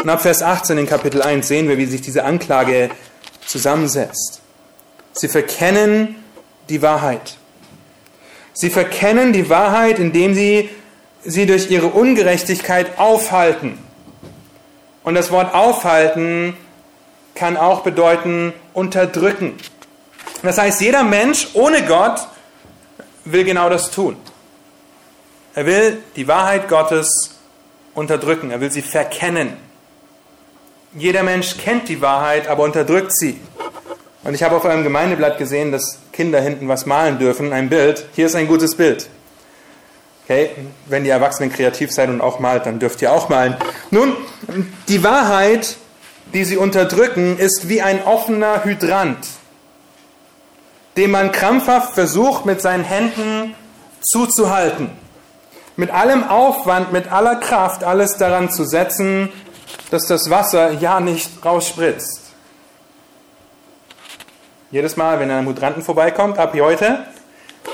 Und 0.00 0.08
ab 0.08 0.22
Vers 0.22 0.42
18 0.42 0.78
in 0.78 0.86
Kapitel 0.86 1.20
1 1.20 1.48
sehen 1.48 1.68
wir, 1.68 1.76
wie 1.76 1.86
sich 1.86 2.00
diese 2.00 2.24
Anklage 2.24 2.90
zusammensetzt. 3.44 4.40
Sie 5.12 5.28
verkennen 5.28 6.16
die 6.68 6.80
Wahrheit. 6.80 7.36
Sie 8.52 8.70
verkennen 8.70 9.32
die 9.32 9.48
Wahrheit, 9.48 9.98
indem 9.98 10.34
sie 10.34 10.68
sie 11.24 11.46
durch 11.46 11.70
ihre 11.70 11.88
Ungerechtigkeit 11.88 12.98
aufhalten. 12.98 13.78
Und 15.02 15.14
das 15.14 15.30
Wort 15.30 15.54
aufhalten 15.54 16.56
kann 17.34 17.56
auch 17.56 17.80
bedeuten 17.80 18.52
unterdrücken. 18.74 19.56
Das 20.42 20.58
heißt, 20.58 20.80
jeder 20.80 21.02
Mensch 21.02 21.48
ohne 21.54 21.82
Gott 21.84 22.26
will 23.24 23.44
genau 23.44 23.68
das 23.68 23.90
tun. 23.90 24.16
Er 25.54 25.66
will 25.66 26.02
die 26.16 26.28
Wahrheit 26.28 26.68
Gottes 26.68 27.38
unterdrücken, 27.94 28.50
er 28.50 28.60
will 28.60 28.70
sie 28.70 28.82
verkennen. 28.82 29.56
Jeder 30.94 31.22
Mensch 31.22 31.56
kennt 31.56 31.88
die 31.88 32.00
Wahrheit, 32.00 32.48
aber 32.48 32.64
unterdrückt 32.64 33.16
sie. 33.16 33.38
Und 34.22 34.34
ich 34.34 34.42
habe 34.42 34.56
auf 34.56 34.64
eurem 34.64 34.82
Gemeindeblatt 34.82 35.38
gesehen, 35.38 35.72
dass 35.72 35.98
Kinder 36.20 36.40
hinten 36.40 36.68
was 36.68 36.84
malen 36.84 37.18
dürfen, 37.18 37.52
ein 37.52 37.70
Bild. 37.70 38.06
Hier 38.14 38.26
ist 38.26 38.34
ein 38.34 38.46
gutes 38.46 38.74
Bild. 38.74 39.08
Okay, 40.24 40.50
wenn 40.86 41.04
ihr 41.04 41.12
Erwachsenen 41.12 41.50
kreativ 41.50 41.90
seid 41.90 42.08
und 42.10 42.20
auch 42.20 42.40
malt, 42.40 42.66
dann 42.66 42.78
dürft 42.78 43.00
ihr 43.02 43.12
auch 43.12 43.28
malen. 43.30 43.56
Nun, 43.90 44.14
die 44.88 45.02
Wahrheit, 45.02 45.76
die 46.32 46.44
sie 46.44 46.56
unterdrücken, 46.56 47.38
ist 47.38 47.68
wie 47.68 47.82
ein 47.82 48.04
offener 48.04 48.64
Hydrant 48.64 49.26
den 50.96 51.10
man 51.10 51.32
krampfhaft 51.32 51.94
versucht 51.94 52.44
mit 52.46 52.60
seinen 52.60 52.84
Händen 52.84 53.54
zuzuhalten. 54.02 54.90
Mit 55.76 55.90
allem 55.90 56.28
Aufwand, 56.28 56.92
mit 56.92 57.10
aller 57.10 57.36
Kraft 57.36 57.84
alles 57.84 58.16
daran 58.18 58.50
zu 58.50 58.64
setzen, 58.64 59.32
dass 59.90 60.06
das 60.06 60.28
Wasser 60.28 60.72
ja 60.72 61.00
nicht 61.00 61.44
rausspritzt. 61.44 62.19
Jedes 64.72 64.96
Mal, 64.96 65.18
wenn 65.18 65.32
ein 65.32 65.48
Hydranten 65.48 65.82
vorbeikommt, 65.82 66.38
ab 66.38 66.54
heute, 66.60 67.04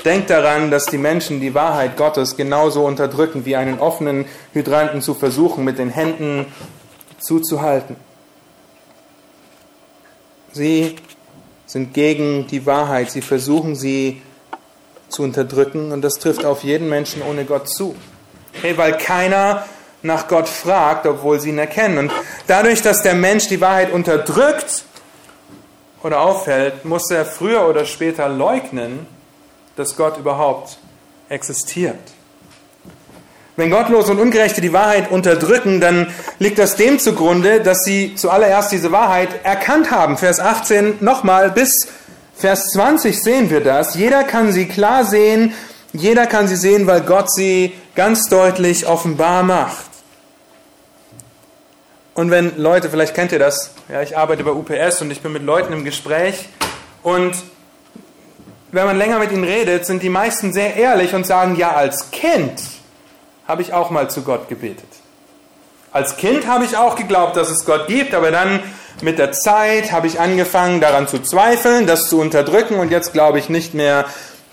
denkt 0.03 0.31
daran, 0.31 0.71
dass 0.71 0.85
die 0.85 0.97
Menschen 0.97 1.39
die 1.39 1.53
Wahrheit 1.53 1.95
Gottes 1.95 2.35
genauso 2.35 2.83
unterdrücken, 2.85 3.45
wie 3.45 3.55
einen 3.55 3.77
offenen 3.77 4.25
Hydranten 4.53 5.03
zu 5.03 5.13
versuchen, 5.13 5.63
mit 5.63 5.77
den 5.77 5.89
Händen 5.91 6.47
zuzuhalten. 7.19 7.97
Sie 10.53 10.95
sind 11.67 11.93
gegen 11.93 12.47
die 12.47 12.65
Wahrheit. 12.65 13.11
Sie 13.11 13.21
versuchen 13.21 13.75
sie 13.75 14.23
zu 15.07 15.21
unterdrücken 15.21 15.91
und 15.91 16.01
das 16.01 16.15
trifft 16.15 16.45
auf 16.45 16.63
jeden 16.63 16.89
Menschen 16.89 17.21
ohne 17.21 17.45
Gott 17.45 17.69
zu. 17.69 17.95
Hey, 18.53 18.75
weil 18.75 18.97
keiner 18.97 19.67
nach 20.01 20.27
Gott 20.27 20.49
fragt, 20.49 21.05
obwohl 21.05 21.39
sie 21.39 21.49
ihn 21.49 21.59
erkennen. 21.59 21.99
Und 21.99 22.11
dadurch, 22.47 22.81
dass 22.81 23.03
der 23.03 23.13
Mensch 23.13 23.47
die 23.49 23.61
Wahrheit 23.61 23.91
unterdrückt 23.91 24.85
oder 26.03 26.21
auffällt, 26.21 26.85
muss 26.85 27.09
er 27.11 27.25
früher 27.25 27.67
oder 27.67 27.85
später 27.85 28.29
leugnen, 28.29 29.05
dass 29.75 29.95
Gott 29.95 30.17
überhaupt 30.17 30.77
existiert. 31.29 31.99
Wenn 33.55 33.71
Gottlose 33.71 34.11
und 34.11 34.19
Ungerechte 34.19 34.61
die 34.61 34.71
Wahrheit 34.71 35.09
unterdrücken, 35.09 35.81
dann 35.81 36.13
liegt 36.37 36.59
das 36.59 36.75
dem 36.75 36.99
zugrunde, 36.99 37.61
dass 37.61 37.83
sie 37.83 38.13
zuallererst 38.13 38.71
diese 38.71 38.91
Wahrheit 38.91 39.29
erkannt 39.43 39.89
haben. 39.89 40.17
Vers 40.17 40.39
18 40.39 40.97
nochmal 40.99 41.49
bis 41.49 41.87
Vers 42.35 42.67
20 42.73 43.19
sehen 43.19 43.49
wir 43.49 43.61
das. 43.61 43.95
Jeder 43.95 44.23
kann 44.23 44.51
sie 44.51 44.67
klar 44.67 45.05
sehen, 45.05 45.55
jeder 45.91 46.27
kann 46.27 46.47
sie 46.47 46.55
sehen, 46.55 46.85
weil 46.85 47.01
Gott 47.01 47.33
sie 47.33 47.73
ganz 47.95 48.29
deutlich 48.29 48.85
offenbar 48.85 49.41
macht. 49.41 49.86
Und 52.17 52.31
wenn 52.31 52.57
Leute, 52.57 52.89
vielleicht 52.89 53.13
kennt 53.13 53.31
ihr 53.31 53.37
das, 53.37 53.75
ja, 53.89 54.01
ich 54.01 54.17
arbeite 54.17 54.43
bei 54.43 54.49
UPS 54.49 55.03
und 55.03 55.11
ich 55.11 55.21
bin 55.21 55.33
mit 55.33 55.43
Leuten 55.43 55.71
im 55.71 55.85
Gespräch 55.85 56.49
und 57.03 57.35
wenn 58.71 58.87
man 58.87 58.97
länger 58.97 59.19
mit 59.19 59.31
ihnen 59.31 59.43
redet, 59.43 59.85
sind 59.85 60.01
die 60.01 60.09
meisten 60.09 60.51
sehr 60.51 60.75
ehrlich 60.77 61.13
und 61.13 61.27
sagen, 61.27 61.57
ja, 61.57 61.75
als 61.75 62.09
Kind 62.09 62.59
habe 63.47 63.61
ich 63.61 63.71
auch 63.71 63.91
mal 63.91 64.09
zu 64.09 64.23
Gott 64.23 64.49
gebetet. 64.49 64.87
Als 65.91 66.17
Kind 66.17 66.47
habe 66.47 66.65
ich 66.65 66.75
auch 66.75 66.95
geglaubt, 66.95 67.37
dass 67.37 67.51
es 67.51 67.65
Gott 67.65 67.85
gibt, 67.85 68.15
aber 68.15 68.31
dann 68.31 68.63
mit 69.03 69.19
der 69.19 69.31
Zeit 69.31 69.91
habe 69.91 70.07
ich 70.07 70.19
angefangen 70.19 70.81
daran 70.81 71.07
zu 71.07 71.19
zweifeln, 71.19 71.85
das 71.85 72.09
zu 72.09 72.19
unterdrücken 72.19 72.79
und 72.79 72.89
jetzt 72.89 73.13
glaube 73.13 73.37
ich 73.37 73.47
nicht 73.47 73.75
mehr, 73.75 74.05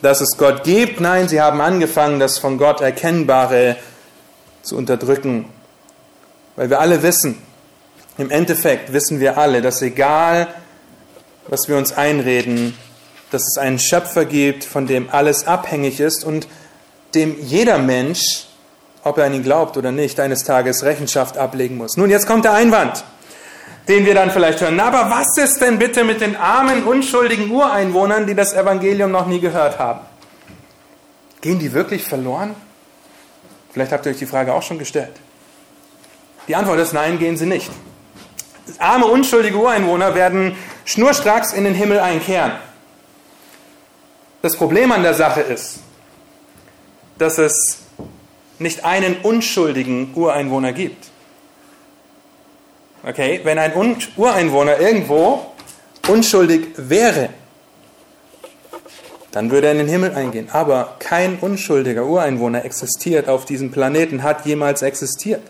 dass 0.02 0.20
es 0.20 0.36
Gott 0.36 0.64
gibt. 0.64 1.00
Nein, 1.00 1.28
sie 1.28 1.40
haben 1.40 1.62
angefangen, 1.62 2.20
das 2.20 2.36
von 2.36 2.58
Gott 2.58 2.82
Erkennbare 2.82 3.76
zu 4.60 4.76
unterdrücken. 4.76 5.46
Weil 6.56 6.68
wir 6.68 6.78
alle 6.78 7.02
wissen, 7.02 7.42
im 8.18 8.30
Endeffekt 8.30 8.92
wissen 8.92 9.20
wir 9.20 9.38
alle, 9.38 9.62
dass 9.62 9.82
egal, 9.82 10.48
was 11.48 11.68
wir 11.68 11.76
uns 11.76 11.92
einreden, 11.92 12.76
dass 13.30 13.42
es 13.42 13.58
einen 13.58 13.78
Schöpfer 13.78 14.24
gibt, 14.24 14.64
von 14.64 14.86
dem 14.86 15.08
alles 15.10 15.46
abhängig 15.46 16.00
ist 16.00 16.24
und 16.24 16.46
dem 17.14 17.36
jeder 17.40 17.78
Mensch 17.78 18.46
ob 19.04 19.18
er 19.18 19.26
an 19.26 19.34
ihn 19.34 19.42
glaubt 19.42 19.76
oder 19.76 19.92
nicht, 19.92 20.18
eines 20.18 20.44
Tages 20.44 20.82
Rechenschaft 20.82 21.36
ablegen 21.36 21.76
muss. 21.76 21.96
Nun, 21.96 22.10
jetzt 22.10 22.26
kommt 22.26 22.46
der 22.46 22.54
Einwand, 22.54 23.04
den 23.86 24.06
wir 24.06 24.14
dann 24.14 24.30
vielleicht 24.30 24.62
hören. 24.62 24.76
Na, 24.76 24.86
aber 24.86 25.10
was 25.10 25.36
ist 25.36 25.60
denn 25.60 25.78
bitte 25.78 26.04
mit 26.04 26.22
den 26.22 26.36
armen, 26.36 26.84
unschuldigen 26.84 27.50
Ureinwohnern, 27.50 28.26
die 28.26 28.34
das 28.34 28.54
Evangelium 28.54 29.10
noch 29.10 29.26
nie 29.26 29.40
gehört 29.40 29.78
haben? 29.78 30.00
Gehen 31.42 31.58
die 31.58 31.74
wirklich 31.74 32.02
verloren? 32.02 32.54
Vielleicht 33.72 33.92
habt 33.92 34.06
ihr 34.06 34.12
euch 34.12 34.18
die 34.18 34.26
Frage 34.26 34.54
auch 34.54 34.62
schon 34.62 34.78
gestellt. 34.78 35.12
Die 36.48 36.56
Antwort 36.56 36.78
ist 36.78 36.94
nein, 36.94 37.18
gehen 37.18 37.36
sie 37.36 37.46
nicht. 37.46 37.70
Arme, 38.78 39.06
unschuldige 39.06 39.56
Ureinwohner 39.56 40.14
werden 40.14 40.56
schnurstracks 40.84 41.52
in 41.52 41.64
den 41.64 41.74
Himmel 41.74 42.00
einkehren. 42.00 42.52
Das 44.42 44.56
Problem 44.56 44.92
an 44.92 45.02
der 45.02 45.14
Sache 45.14 45.40
ist, 45.40 45.80
dass 47.18 47.38
es 47.38 47.78
nicht 48.58 48.84
einen 48.84 49.16
unschuldigen 49.22 50.12
Ureinwohner 50.14 50.72
gibt. 50.72 51.06
Okay, 53.06 53.40
wenn 53.44 53.58
ein 53.58 53.72
Ureinwohner 54.16 54.80
irgendwo 54.80 55.52
unschuldig 56.08 56.68
wäre, 56.76 57.30
dann 59.30 59.50
würde 59.50 59.66
er 59.66 59.72
in 59.72 59.78
den 59.78 59.88
Himmel 59.88 60.14
eingehen. 60.14 60.48
Aber 60.52 60.96
kein 61.00 61.38
unschuldiger 61.40 62.04
Ureinwohner 62.04 62.64
existiert 62.64 63.28
auf 63.28 63.44
diesem 63.44 63.72
Planeten, 63.72 64.22
hat 64.22 64.46
jemals 64.46 64.80
existiert. 64.82 65.42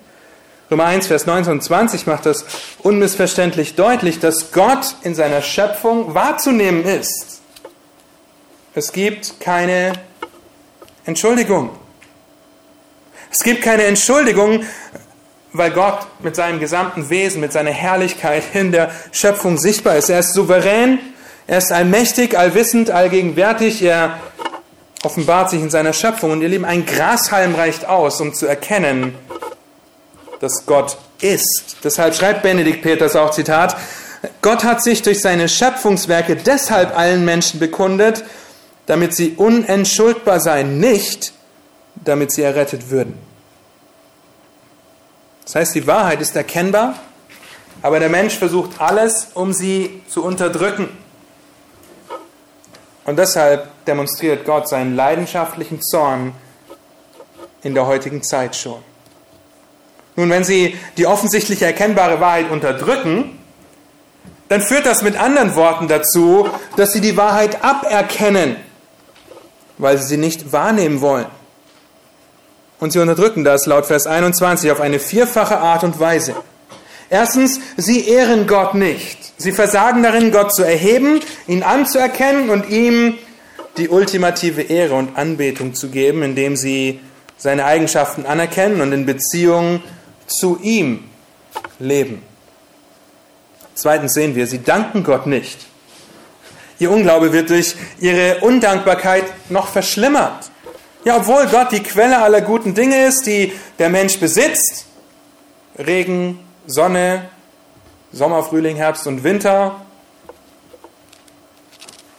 Römer 0.75 0.87
1, 0.87 1.07
Vers 1.07 1.27
19 1.27 1.53
und 1.53 1.63
20 1.63 2.09
macht 2.09 2.27
das 2.27 2.45
unmissverständlich 2.81 3.77
deutlich, 3.77 4.19
dass 4.19 4.51
Gott 4.51 4.97
in 5.05 5.15
seiner 5.15 5.41
Schöpfung 5.41 6.15
wahrzunehmen 6.17 6.85
ist. 6.85 7.43
Es 8.75 8.91
gibt 8.91 9.39
keine 9.39 9.93
Entschuldigung. 11.05 11.71
Es 13.31 13.45
gibt 13.45 13.63
keine 13.63 13.85
Entschuldigung, 13.85 14.65
weil 15.53 15.71
Gott 15.71 16.09
mit 16.19 16.35
seinem 16.35 16.59
gesamten 16.59 17.09
Wesen, 17.09 17.41
mit 17.41 17.53
seiner 17.53 17.71
Herrlichkeit 17.71 18.43
in 18.55 18.73
der 18.73 18.91
Schöpfung 19.13 19.59
sichtbar 19.59 19.95
ist. 19.95 20.09
Er 20.09 20.19
ist 20.19 20.35
souverän, 20.35 20.99
er 21.47 21.59
ist 21.59 21.71
allmächtig, 21.71 22.37
allwissend, 22.37 22.91
allgegenwärtig, 22.91 23.81
er 23.81 24.19
offenbart 25.05 25.51
sich 25.51 25.61
in 25.61 25.71
seiner 25.71 25.93
Schöpfung. 25.93 26.33
Und 26.33 26.43
ihr 26.43 26.49
Lieben, 26.49 26.65
ein 26.65 26.85
Grashalm 26.85 27.55
reicht 27.55 27.87
aus, 27.87 28.21
um 28.21 28.35
zu 28.35 28.49
erkennen, 28.49 29.15
dass 30.41 30.67
Gott 30.67 30.99
ist. 31.21 31.77
Deshalb 31.83 32.15
schreibt 32.15 32.43
Benedikt 32.43 32.83
Peters 32.83 33.17
auch 33.17 33.31
Zitat, 33.31 33.77
Gott 34.43 34.65
hat 34.65 34.83
sich 34.83 35.03
durch 35.03 35.21
seine 35.21 35.49
Schöpfungswerke 35.49 36.37
deshalb 36.37 36.97
allen 36.97 37.25
Menschen 37.25 37.61
bekundet, 37.61 38.25
damit 38.87 39.15
sie 39.15 39.35
unentschuldbar 39.37 40.41
seien, 40.41 40.79
nicht 40.79 41.33
damit 41.97 42.33
sie 42.33 42.43
errettet 42.43 42.91
würden. 42.91 43.19
Das 45.45 45.57
heißt, 45.57 45.75
die 45.75 45.87
Wahrheit 45.87 46.21
ist 46.21 46.35
erkennbar, 46.37 46.99
aber 47.83 48.01
der 48.01 48.09
Mensch 48.09 48.39
versucht 48.39 48.81
alles, 48.81 49.29
um 49.35 49.53
sie 49.53 50.03
zu 50.09 50.25
unterdrücken. 50.25 50.89
Und 53.05 53.19
deshalb 53.19 53.69
demonstriert 53.85 54.47
Gott 54.47 54.69
seinen 54.69 54.97
leidenschaftlichen 54.97 55.83
Zorn 55.83 56.35
in 57.63 57.75
der 57.75 57.87
heutigen 57.87 58.23
Zeit 58.23 58.57
schon. 58.57 58.83
Nun, 60.17 60.31
wenn 60.31 60.45
Sie 60.45 60.77
die 60.97 61.07
offensichtlich 61.07 61.63
erkennbare 61.63 62.21
Wahrheit 62.21 62.51
unterdrücken, 62.51 63.39
dann 64.49 64.61
führt 64.61 64.87
das 64.87 65.03
mit 65.03 65.19
anderen 65.19 65.57
Worten 65.57 65.89
dazu, 65.89 66.49
dass 66.77 66.93
Sie 66.93 67.01
die 67.01 67.17
Wahrheit 67.17 67.65
aberkennen, 67.65 68.57
weil 69.79 69.99
Sie 69.99 70.05
sie 70.05 70.17
nicht 70.17 70.53
wahrnehmen 70.53 71.01
wollen. 71.01 71.27
Und 72.85 72.93
sie 72.93 72.99
unterdrücken 72.99 73.45
das 73.45 73.65
laut 73.65 73.87
Vers 73.87 74.07
21 74.07 74.71
auf 74.71 74.81
eine 74.81 74.99
vierfache 74.99 75.59
Art 75.59 75.85
und 75.85 75.99
Weise. 76.01 76.35
Erstens, 77.09 77.61
sie 77.77 78.09
ehren 78.09 78.47
Gott 78.47 78.75
nicht. 78.75 79.19
Sie 79.39 79.53
versagen 79.53 80.03
darin, 80.03 80.33
Gott 80.33 80.55
zu 80.55 80.65
erheben, 80.65 81.21
ihn 81.47 81.63
anzuerkennen 81.63 82.51
und 82.51 82.69
ihm 82.69 83.15
die 83.79 83.89
ultimative 83.89 84.63
Ehre 84.63 84.95
und 84.95 85.17
Anbetung 85.17 85.75
zu 85.75 85.89
geben, 85.89 86.23
indem 86.23 86.57
sie 86.57 87.01
seine 87.37 87.65
Eigenschaften 87.65 88.27
anerkennen 88.27 88.81
und 88.81 88.93
in 88.93 89.07
Beziehung 89.07 89.83
zu 90.27 90.59
ihm 90.61 91.05
leben. 91.79 92.23
Zweitens 93.75 94.15
sehen 94.15 94.35
wir, 94.35 94.47
sie 94.47 94.63
danken 94.63 95.05
Gott 95.05 95.27
nicht. 95.27 95.67
Ihr 96.79 96.91
Unglaube 96.91 97.33
wird 97.33 97.51
durch 97.51 97.75
ihre 98.01 98.41
Undankbarkeit 98.41 99.25
noch 99.49 99.69
verschlimmert. 99.69 100.51
Ja, 101.05 101.19
obwohl 101.19 101.47
Gott 101.47 101.71
die 101.73 101.83
Quelle 101.83 102.23
aller 102.23 102.41
guten 102.41 102.75
Dinge 102.75 103.05
ist, 103.07 103.27
die 103.27 103.53
der 103.79 103.91
Mensch 103.91 104.19
besitzt, 104.19 104.87
Regen, 105.79 106.39
Sonne, 106.67 107.29
Sommer, 108.13 108.43
Frühling, 108.43 108.77
Herbst 108.77 109.07
und 109.07 109.25
Winter 109.25 109.83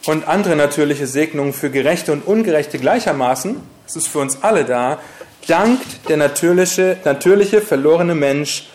und 0.06 0.28
andere 0.28 0.56
natürliche 0.56 1.06
Segnungen 1.06 1.52
für 1.52 1.70
Gerechte 1.70 2.12
und 2.12 2.26
Ungerechte 2.26 2.78
gleichermaßen, 2.78 3.60
es 3.86 3.96
ist 3.96 4.08
für 4.08 4.20
uns 4.20 4.42
alle 4.42 4.64
da, 4.64 4.98
dankt 5.46 6.08
der 6.08 6.16
natürliche, 6.16 6.98
natürliche 7.04 7.60
verlorene 7.60 8.14
Mensch 8.14 8.68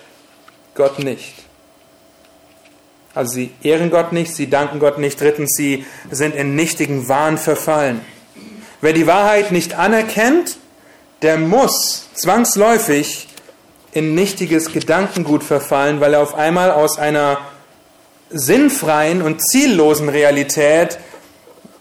Gott 0.76 1.00
nicht. 1.00 1.34
Also 3.14 3.34
sie 3.34 3.52
ehren 3.62 3.90
Gott 3.90 4.14
nicht, 4.14 4.34
sie 4.34 4.50
danken 4.50 4.80
Gott 4.80 4.98
nicht. 4.98 5.20
Drittens, 5.20 5.56
sie 5.56 5.86
sind 6.10 6.34
in 6.34 6.56
nichtigen 6.56 7.10
Wahn 7.10 7.38
verfallen. 7.38 8.02
Wer 8.80 8.94
die 8.94 9.06
Wahrheit 9.06 9.52
nicht 9.52 9.74
anerkennt, 9.74 10.58
der 11.22 11.38
muss 11.38 12.10
zwangsläufig 12.14 13.28
in 13.92 14.16
nichtiges 14.16 14.72
Gedankengut 14.72 15.44
verfallen, 15.44 16.00
weil 16.00 16.14
er 16.14 16.22
auf 16.22 16.36
einmal 16.36 16.72
aus 16.72 16.98
einer 16.98 17.40
sinnfreien 18.30 19.22
und 19.22 19.42
ziellosen 19.46 20.08
Realität 20.08 20.98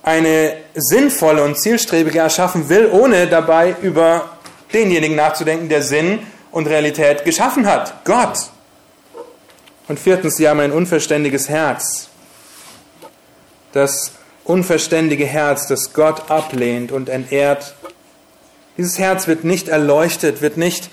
eine 0.03 0.57
sinnvolle 0.75 1.45
und 1.45 1.59
zielstrebige 1.59 2.19
erschaffen 2.19 2.69
will, 2.69 2.89
ohne 2.91 3.29
dabei 3.29 3.77
über 3.83 4.30
denjenigen 4.73 5.17
nachzudenken, 5.17 5.69
der 5.69 5.83
Sinn 5.83 6.21
und 6.51 6.67
Realität 6.67 7.25
geschaffen 7.25 7.67
hat, 7.67 8.05
Gott. 8.05 8.51
Und 9.89 9.99
viertens, 9.99 10.37
sie 10.37 10.49
haben 10.49 10.61
ein 10.61 10.73
unverständiges 10.73 11.49
Herz, 11.49 12.09
das 13.73 14.13
unverständige 14.45 15.27
Herz, 15.27 15.67
das 15.67 15.93
Gott 15.93 16.31
ablehnt 16.31 16.93
und 16.93 17.09
entehrt, 17.09 17.75
dieses 18.77 18.99
Herz 18.99 19.27
wird 19.27 19.45
nicht 19.45 19.69
erleuchtet, 19.69 20.41
wird 20.41 20.57
nicht 20.57 20.91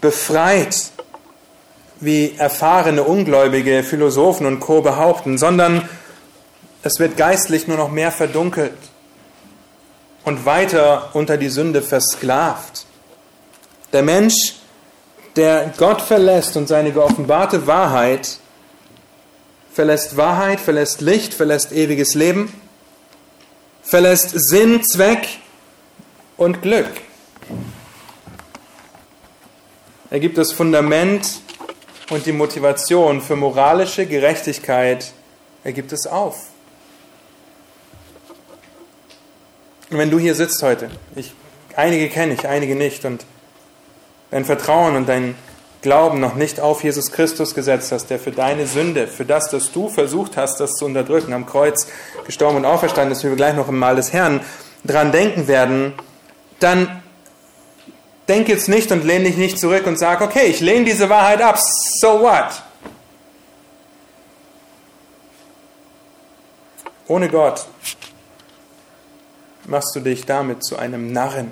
befreit, 0.00 0.90
wie 2.00 2.34
erfahrene 2.36 3.02
Ungläubige, 3.02 3.82
Philosophen 3.82 4.46
und 4.46 4.60
Co. 4.60 4.82
behaupten, 4.82 5.38
sondern 5.38 5.88
es 6.82 6.98
wird 6.98 7.16
geistlich 7.16 7.68
nur 7.68 7.76
noch 7.76 7.90
mehr 7.90 8.10
verdunkelt 8.10 8.76
und 10.24 10.44
weiter 10.44 11.10
unter 11.14 11.36
die 11.36 11.48
Sünde 11.48 11.82
versklavt. 11.82 12.86
Der 13.92 14.02
Mensch, 14.02 14.54
der 15.36 15.72
Gott 15.76 16.00
verlässt 16.00 16.56
und 16.56 16.68
seine 16.68 16.92
geoffenbarte 16.92 17.66
Wahrheit, 17.66 18.38
verlässt 19.72 20.16
Wahrheit, 20.16 20.60
verlässt 20.60 21.00
Licht, 21.00 21.34
verlässt 21.34 21.72
ewiges 21.72 22.14
Leben, 22.14 22.52
verlässt 23.82 24.30
Sinn, 24.34 24.84
Zweck 24.84 25.26
und 26.36 26.62
Glück. 26.62 26.90
Er 30.10 30.20
gibt 30.20 30.38
das 30.38 30.52
Fundament 30.52 31.40
und 32.10 32.26
die 32.26 32.32
Motivation 32.32 33.20
für 33.20 33.36
moralische 33.36 34.06
Gerechtigkeit, 34.06 35.12
er 35.62 35.72
gibt 35.72 35.92
es 35.92 36.06
auf. 36.06 36.46
Und 39.90 39.98
wenn 39.98 40.10
du 40.10 40.18
hier 40.18 40.34
sitzt 40.34 40.62
heute, 40.62 40.90
ich, 41.16 41.32
einige 41.76 42.08
kenne 42.08 42.34
ich, 42.34 42.46
einige 42.46 42.76
nicht, 42.76 43.04
und 43.04 43.24
dein 44.30 44.44
Vertrauen 44.44 44.96
und 44.96 45.08
dein 45.08 45.34
Glauben 45.82 46.20
noch 46.20 46.34
nicht 46.34 46.60
auf 46.60 46.84
Jesus 46.84 47.10
Christus 47.10 47.54
gesetzt 47.54 47.90
hast, 47.90 48.08
der 48.10 48.18
für 48.18 48.32
deine 48.32 48.66
Sünde, 48.66 49.06
für 49.06 49.24
das, 49.24 49.48
dass 49.48 49.72
du 49.72 49.88
versucht 49.88 50.36
hast, 50.36 50.60
das 50.60 50.72
zu 50.72 50.84
unterdrücken, 50.84 51.32
am 51.32 51.46
Kreuz 51.46 51.86
gestorben 52.26 52.58
und 52.58 52.64
auferstanden 52.66 53.12
ist, 53.12 53.24
wie 53.24 53.28
wir 53.28 53.36
gleich 53.36 53.54
noch 53.54 53.68
im 53.68 53.78
Mahl 53.78 53.96
des 53.96 54.12
Herrn 54.12 54.40
dran 54.84 55.10
denken 55.10 55.48
werden, 55.48 55.94
dann 56.58 57.02
denk 58.28 58.48
jetzt 58.48 58.68
nicht 58.68 58.92
und 58.92 59.04
lehne 59.04 59.24
dich 59.24 59.38
nicht 59.38 59.58
zurück 59.58 59.86
und 59.86 59.98
sag, 59.98 60.20
okay, 60.20 60.46
ich 60.46 60.60
lehne 60.60 60.84
diese 60.84 61.08
Wahrheit 61.08 61.40
ab, 61.40 61.58
so 61.58 62.20
what? 62.20 62.62
Ohne 67.08 67.28
Gott 67.28 67.66
machst 69.66 69.96
du 69.96 70.00
dich 70.00 70.26
damit 70.26 70.62
zu 70.62 70.76
einem 70.76 71.10
Narren, 71.12 71.50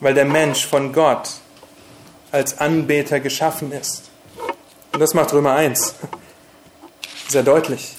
weil 0.00 0.14
der 0.14 0.24
Mensch 0.24 0.66
von 0.66 0.92
Gott 0.92 1.28
als 2.30 2.58
Anbeter 2.58 3.20
geschaffen 3.20 3.72
ist. 3.72 4.04
Und 4.92 5.00
das 5.00 5.14
macht 5.14 5.32
Römer 5.32 5.54
1 5.54 5.94
sehr 7.28 7.42
deutlich. 7.42 7.94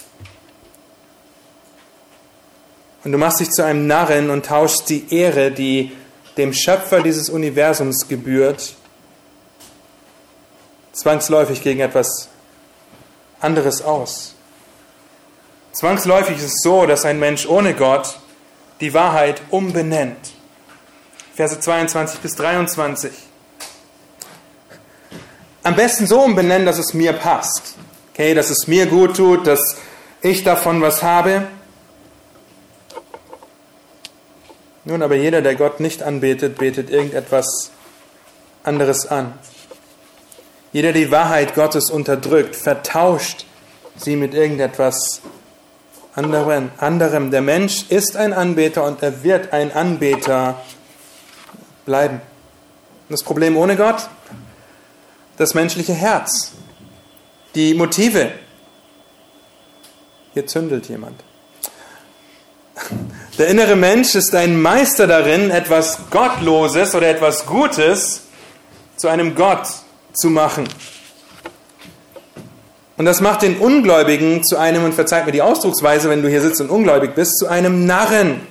Und 3.04 3.14
du 3.14 3.18
machst 3.18 3.40
dich 3.40 3.50
zu 3.52 3.64
einem 3.64 3.88
Narren 3.88 4.30
und 4.30 4.46
tauschst 4.46 4.90
die 4.90 5.14
Ehre, 5.14 5.52
die 5.52 5.96
dem 6.38 6.54
Schöpfer 6.54 7.02
dieses 7.02 7.30
Universums 7.30 8.08
gebührt, 8.08 8.76
zwangsläufig 10.92 11.62
gegen 11.62 11.80
etwas 11.80 12.30
anderes 13.40 13.82
aus. 13.82 14.36
Zwangsläufig 15.72 16.38
ist 16.38 16.44
es 16.44 16.62
so, 16.62 16.86
dass 16.86 17.06
ein 17.06 17.20
Mensch 17.20 17.48
ohne 17.48 17.74
Gott 17.74 18.20
die 18.82 18.94
Wahrheit 18.94 19.42
umbenennt. 19.50 20.32
Verse 21.40 21.58
22 21.58 22.20
bis 22.20 22.36
23. 22.36 23.12
Am 25.64 25.74
besten 25.74 26.06
so 26.06 26.20
umbenennen, 26.20 26.66
dass 26.66 26.78
es 26.80 26.94
mir 26.94 27.14
passt. 27.14 27.76
Okay, 28.12 28.34
dass 28.34 28.50
es 28.50 28.68
mir 28.68 28.88
gut 28.88 29.16
tut, 29.16 29.48
dass 29.48 29.78
ich 30.22 30.44
davon 30.44 30.82
was 30.82 31.02
habe. 31.02 31.48
Nun, 34.84 35.02
aber 35.02 35.16
jeder, 35.16 35.42
der 35.42 35.56
Gott 35.56 35.80
nicht 35.80 36.04
anbetet, 36.04 36.58
betet 36.58 36.90
irgendetwas 36.90 37.72
anderes 38.64 39.08
an. 39.08 39.34
Jeder, 40.74 40.92
der 40.92 41.06
die 41.06 41.12
Wahrheit 41.12 41.56
Gottes 41.56 41.90
unterdrückt, 41.90 42.58
vertauscht 42.58 43.46
sie 43.96 44.18
mit 44.18 44.34
irgendetwas 44.34 45.22
anderem. 46.16 46.70
anderem. 46.80 47.32
Der 47.32 47.42
Mensch 47.42 47.86
ist 47.88 48.18
ein 48.18 48.34
Anbeter 48.34 48.84
und 48.84 49.02
er 49.02 49.24
wird 49.24 49.54
ein 49.54 49.72
Anbeter 49.72 50.60
bleiben. 51.90 52.22
Das 53.10 53.24
Problem 53.24 53.58
ohne 53.58 53.76
Gott? 53.76 54.08
Das 55.38 55.56
menschliche 55.56 55.94
Herz. 55.94 56.52
Die 57.56 57.74
Motive. 57.74 58.32
Hier 60.36 60.46
zündelt 60.46 60.88
jemand. 60.88 61.20
Der 63.40 63.48
innere 63.48 63.76
Mensch 63.76 64.14
ist 64.14 64.36
ein 64.36 64.62
Meister 64.62 65.08
darin, 65.08 65.50
etwas 65.50 65.98
Gottloses 66.12 66.94
oder 66.94 67.10
etwas 67.10 67.48
Gutes 67.48 68.22
zu 68.96 69.08
einem 69.08 69.34
Gott 69.34 69.68
zu 70.14 70.30
machen. 70.30 70.70
Und 72.98 73.06
das 73.06 73.20
macht 73.20 73.42
den 73.42 73.58
Ungläubigen 73.58 74.44
zu 74.44 74.58
einem, 74.58 74.84
und 74.84 74.94
verzeiht 74.94 75.26
mir 75.26 75.32
die 75.32 75.42
Ausdrucksweise, 75.42 76.08
wenn 76.08 76.22
du 76.22 76.30
hier 76.30 76.42
sitzt 76.42 76.62
und 76.62 76.70
ungläubig 76.70 77.16
bist, 77.16 77.40
zu 77.40 77.48
einem 77.48 77.88
Narren. 77.88 78.42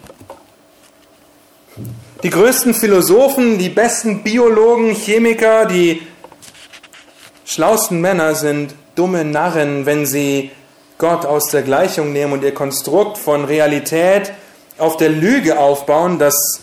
Die 2.25 2.31
größten 2.31 2.75
Philosophen, 2.75 3.59
die 3.59 3.69
besten 3.69 4.25
Biologen, 4.25 4.93
Chemiker, 4.93 5.67
die 5.67 6.03
schlausten 7.45 8.01
Männer 8.01 8.35
sind 8.35 8.75
dumme 8.97 9.25
Narren, 9.25 9.87
wenn 9.87 10.05
sie 10.05 10.51
Gott 10.99 11.25
aus 11.25 11.51
der 11.51 11.63
Gleichung 11.63 12.13
nehmen 12.13 12.33
und 12.33 12.43
ihr 12.43 12.53
Konstrukt 12.53 13.19
von 13.19 13.45
Realität 13.45 14.33
auf 14.79 14.97
der 14.97 15.11
Lüge 15.11 15.61
aufbauen, 15.61 16.19
dass 16.19 16.63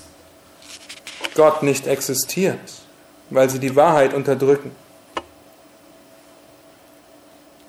Gott 1.35 1.63
nicht 1.63 1.87
existiert, 1.87 2.59
weil 3.29 3.49
sie 3.49 3.59
die 3.59 3.77
Wahrheit 3.77 4.13
unterdrücken. 4.13 4.71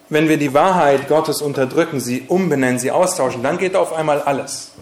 Wenn 0.09 0.29
wir 0.29 0.39
die 0.39 0.55
Wahrheit 0.55 1.07
Gottes 1.07 1.41
unterdrücken, 1.41 2.01
sie 2.01 2.25
umbenennen, 2.27 2.81
sie 2.81 2.91
austauschen, 2.91 3.45
dann 3.45 3.59
geht 3.59 3.77
auf 3.77 3.93
einmal 3.93 4.23
alles. 4.23 4.73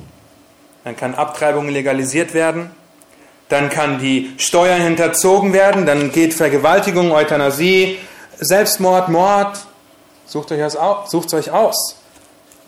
Dann 0.85 0.97
kann 0.97 1.15
Abtreibung 1.15 1.69
legalisiert 1.69 2.33
werden, 2.33 2.71
dann 3.49 3.69
kann 3.69 3.99
die 3.99 4.33
Steuer 4.39 4.77
hinterzogen 4.77 5.53
werden, 5.53 5.87
dann 5.87 6.13
geht 6.13 6.35
Vergewaltigung, 6.35 7.13
Euthanasie, 7.13 7.99
Selbstmord, 8.39 9.09
Mord. 9.09 9.59
Sucht 10.27 10.53
euch, 10.53 10.63
aus, 10.63 11.11
sucht 11.11 11.35
euch 11.35 11.51
aus. 11.51 11.97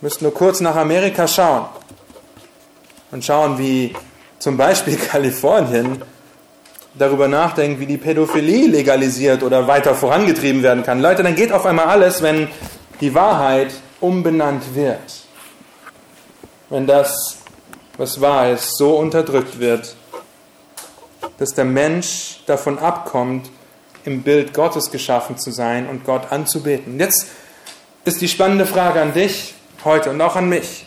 Müsst 0.00 0.20
nur 0.20 0.34
kurz 0.34 0.60
nach 0.60 0.76
Amerika 0.76 1.26
schauen 1.26 1.66
und 3.10 3.24
schauen, 3.24 3.58
wie 3.58 3.94
zum 4.38 4.56
Beispiel 4.56 4.96
Kalifornien 5.10 6.02
darüber 6.94 7.28
nachdenkt, 7.28 7.80
wie 7.80 7.86
die 7.86 7.96
Pädophilie 7.96 8.68
legalisiert 8.68 9.42
oder 9.42 9.66
weiter 9.66 9.94
vorangetrieben 9.94 10.62
werden 10.62 10.82
kann. 10.82 11.00
Leute, 11.00 11.22
dann 11.22 11.34
geht 11.34 11.52
auf 11.52 11.66
einmal 11.66 11.86
alles, 11.86 12.22
wenn 12.22 12.48
die 13.00 13.14
Wahrheit 13.14 13.72
umbenannt 14.00 14.74
wird. 14.74 15.26
Wenn 16.68 16.86
das, 16.86 17.38
was 17.96 18.20
wahr 18.20 18.50
ist, 18.50 18.76
so 18.76 18.96
unterdrückt 18.96 19.58
wird, 19.58 19.94
dass 21.38 21.54
der 21.54 21.64
Mensch 21.64 22.40
davon 22.46 22.78
abkommt, 22.78 23.50
im 24.04 24.22
Bild 24.22 24.54
Gottes 24.54 24.90
geschaffen 24.90 25.36
zu 25.36 25.50
sein 25.50 25.88
und 25.88 26.04
Gott 26.04 26.30
anzubeten. 26.30 26.98
Jetzt 26.98 27.26
ist 28.04 28.20
die 28.20 28.28
spannende 28.28 28.66
Frage 28.66 29.00
an 29.00 29.12
dich 29.12 29.54
heute 29.84 30.10
und 30.10 30.20
auch 30.20 30.36
an 30.36 30.48
mich. 30.48 30.86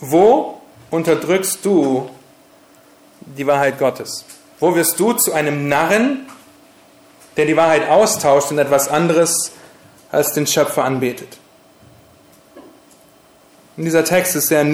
Wo 0.00 0.60
unterdrückst 0.90 1.64
du 1.64 2.08
die 3.20 3.46
Wahrheit 3.46 3.78
Gottes? 3.78 4.24
Wo 4.60 4.74
wirst 4.74 4.98
du 4.98 5.12
zu 5.12 5.32
einem 5.32 5.68
Narren, 5.68 6.26
der 7.36 7.46
die 7.46 7.56
Wahrheit 7.56 7.88
austauscht 7.88 8.50
und 8.50 8.58
etwas 8.58 8.88
anderes 8.88 9.52
als 10.10 10.32
den 10.32 10.46
Schöpfer 10.46 10.84
anbetet? 10.84 11.38
Und 13.76 13.84
dieser 13.84 14.04
Text 14.04 14.34
ist 14.34 14.48
sehr 14.48 14.64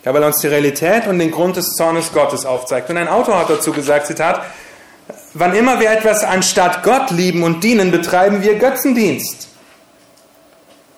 nüchtern, 0.00 0.14
weil 0.14 0.22
er 0.22 0.26
uns 0.26 0.38
die 0.38 0.48
Realität 0.48 1.06
und 1.06 1.18
den 1.18 1.30
Grund 1.30 1.56
des 1.56 1.74
Zornes 1.74 2.12
Gottes 2.12 2.46
aufzeigt. 2.46 2.90
Und 2.90 2.96
ein 2.96 3.08
Autor 3.08 3.38
hat 3.38 3.50
dazu 3.50 3.72
gesagt, 3.72 4.06
Zitat, 4.06 4.42
wann 5.34 5.54
immer 5.54 5.80
wir 5.80 5.90
etwas 5.90 6.24
anstatt 6.24 6.82
Gott 6.82 7.10
lieben 7.10 7.42
und 7.42 7.62
dienen, 7.62 7.90
betreiben 7.90 8.42
wir 8.42 8.56
Götzendienst. 8.56 9.48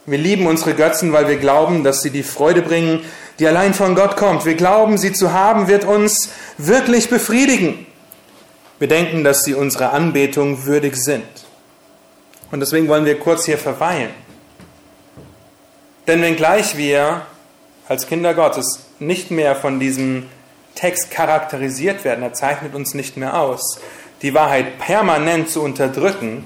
Wir 0.05 0.19
lieben 0.19 0.47
unsere 0.47 0.75
Götzen, 0.75 1.12
weil 1.12 1.29
wir 1.29 1.37
glauben, 1.37 1.85
dass 1.85 2.03
sie 2.03 2.11
die 2.11 2.25
Freude 2.25 2.62
bringen, 2.62 3.05
die 3.38 3.47
allein 3.47 3.73
von 3.73 3.95
Gott 3.95 4.17
kommt. 4.17 4.45
Wir 4.45 4.55
glauben, 4.55 4.99
sie 4.99 5.12
zu 5.12 5.33
haben, 5.33 5.69
wird 5.69 5.85
uns 5.85 6.31
wirklich 6.59 7.09
befriedigen. 7.09 7.87
Wir 8.81 8.88
denken, 8.88 9.23
dass 9.23 9.45
sie 9.45 9.55
unserer 9.55 9.93
Anbetung 9.93 10.65
würdig 10.65 10.97
sind. 10.97 11.25
Und 12.51 12.61
deswegen 12.61 12.88
wollen 12.88 13.05
wir 13.05 13.19
kurz 13.19 13.47
hier 13.47 13.59
verweilen. 13.59 14.11
Denn 16.09 16.21
wenngleich 16.21 16.77
wir 16.77 17.23
als 17.92 18.07
Kinder 18.07 18.33
Gottes 18.33 18.87
nicht 19.00 19.31
mehr 19.31 19.55
von 19.55 19.78
diesem 19.78 20.26
Text 20.74 21.11
charakterisiert 21.11 22.07
werden, 22.07 22.22
er 22.22 22.33
zeichnet 22.33 22.74
uns 22.74 22.94
nicht 22.94 23.18
mehr 23.18 23.38
aus, 23.38 23.78
die 24.22 24.33
Wahrheit 24.33 24.78
permanent 24.78 25.50
zu 25.50 25.61
unterdrücken, 25.61 26.44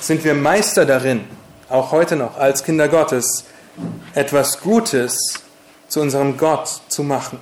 sind 0.00 0.24
wir 0.24 0.34
Meister 0.34 0.84
darin, 0.84 1.26
auch 1.68 1.92
heute 1.92 2.16
noch 2.16 2.36
als 2.36 2.64
Kinder 2.64 2.88
Gottes, 2.88 3.44
etwas 4.12 4.60
Gutes 4.60 5.44
zu 5.86 6.00
unserem 6.00 6.36
Gott 6.36 6.80
zu 6.88 7.04
machen. 7.04 7.38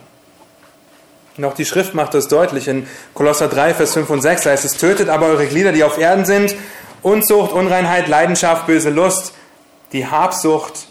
Und 1.39 1.47
auch 1.47 1.55
die 1.55 1.65
Schrift 1.65 1.95
macht 1.95 2.13
das 2.13 2.29
deutlich. 2.29 2.69
In 2.69 2.87
Kolosser 3.15 3.49
3, 3.49 3.73
Vers 3.73 3.95
5 3.95 4.11
und 4.11 4.21
6 4.21 4.45
heißt 4.45 4.67
es, 4.67 4.77
tötet 4.77 5.09
aber 5.09 5.29
eure 5.29 5.47
Glieder, 5.47 5.73
die 5.73 5.85
auf 5.85 5.97
Erden 5.97 6.27
sind, 6.27 6.55
Unzucht, 7.01 7.53
Unreinheit, 7.53 8.09
Leidenschaft, 8.09 8.67
böse 8.67 8.91
Lust, 8.91 9.33
die 9.93 10.07
Habsucht, 10.07 10.88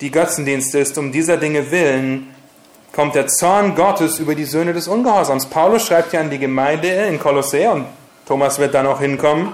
die 0.00 0.10
Götzendienst 0.10 0.74
ist, 0.74 0.98
um 0.98 1.12
dieser 1.12 1.36
Dinge 1.36 1.70
willen, 1.70 2.34
kommt 2.92 3.14
der 3.14 3.26
Zorn 3.26 3.74
Gottes 3.74 4.18
über 4.18 4.34
die 4.34 4.44
Söhne 4.44 4.72
des 4.72 4.88
Ungehorsams. 4.88 5.46
Paulus 5.46 5.86
schreibt 5.86 6.12
ja 6.12 6.20
an 6.20 6.30
die 6.30 6.38
Gemeinde 6.38 6.88
in 6.88 7.18
Kolossä, 7.18 7.70
und 7.72 7.86
Thomas 8.26 8.58
wird 8.58 8.74
da 8.74 8.82
noch 8.82 9.00
hinkommen, 9.00 9.52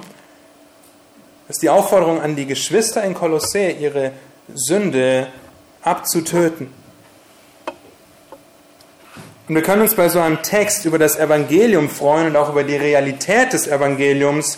ist 1.48 1.62
die 1.62 1.68
Aufforderung 1.70 2.20
an 2.20 2.36
die 2.36 2.46
Geschwister 2.46 3.02
in 3.04 3.14
Kolossä, 3.14 3.70
ihre 3.70 4.12
Sünde 4.54 5.28
abzutöten. 5.82 6.72
Und 9.48 9.56
wir 9.56 9.62
können 9.62 9.82
uns 9.82 9.94
bei 9.94 10.08
so 10.08 10.20
einem 10.20 10.40
Text 10.42 10.84
über 10.84 10.98
das 10.98 11.18
Evangelium 11.18 11.90
freuen 11.90 12.28
und 12.28 12.36
auch 12.36 12.50
über 12.50 12.62
die 12.62 12.76
Realität 12.76 13.52
des 13.52 13.66
Evangeliums, 13.66 14.56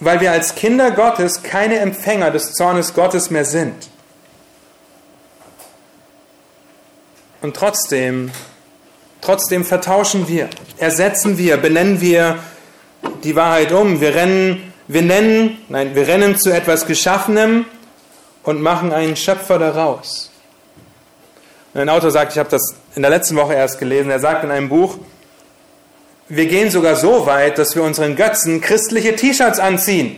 weil 0.00 0.20
wir 0.20 0.32
als 0.32 0.54
Kinder 0.54 0.90
Gottes 0.92 1.42
keine 1.42 1.78
Empfänger 1.78 2.30
des 2.30 2.52
Zornes 2.54 2.94
Gottes 2.94 3.30
mehr 3.30 3.44
sind. 3.44 3.74
Und 7.40 7.54
trotzdem, 7.54 8.30
trotzdem 9.20 9.64
vertauschen 9.64 10.28
wir, 10.28 10.48
ersetzen 10.76 11.38
wir, 11.38 11.56
benennen 11.56 12.00
wir 12.00 12.38
die 13.22 13.36
Wahrheit 13.36 13.72
um. 13.72 14.00
Wir 14.00 14.14
rennen, 14.14 14.72
wir 14.88 15.02
nennen, 15.02 15.58
nein, 15.68 15.94
wir 15.94 16.08
rennen 16.08 16.36
zu 16.36 16.50
etwas 16.50 16.86
Geschaffenem 16.86 17.64
und 18.42 18.60
machen 18.60 18.92
einen 18.92 19.16
Schöpfer 19.16 19.58
daraus. 19.58 20.30
Ein 21.74 21.88
Autor 21.88 22.10
sagt, 22.10 22.32
ich 22.32 22.38
habe 22.38 22.50
das 22.50 22.74
in 22.96 23.02
der 23.02 23.10
letzten 23.10 23.36
Woche 23.36 23.54
erst 23.54 23.78
gelesen, 23.78 24.10
er 24.10 24.18
sagt 24.18 24.42
in 24.42 24.50
einem 24.50 24.68
Buch, 24.68 24.98
wir 26.28 26.46
gehen 26.46 26.70
sogar 26.70 26.96
so 26.96 27.24
weit, 27.26 27.58
dass 27.58 27.74
wir 27.74 27.82
unseren 27.82 28.16
Götzen 28.16 28.60
christliche 28.60 29.14
T-Shirts 29.14 29.60
anziehen. 29.60 30.16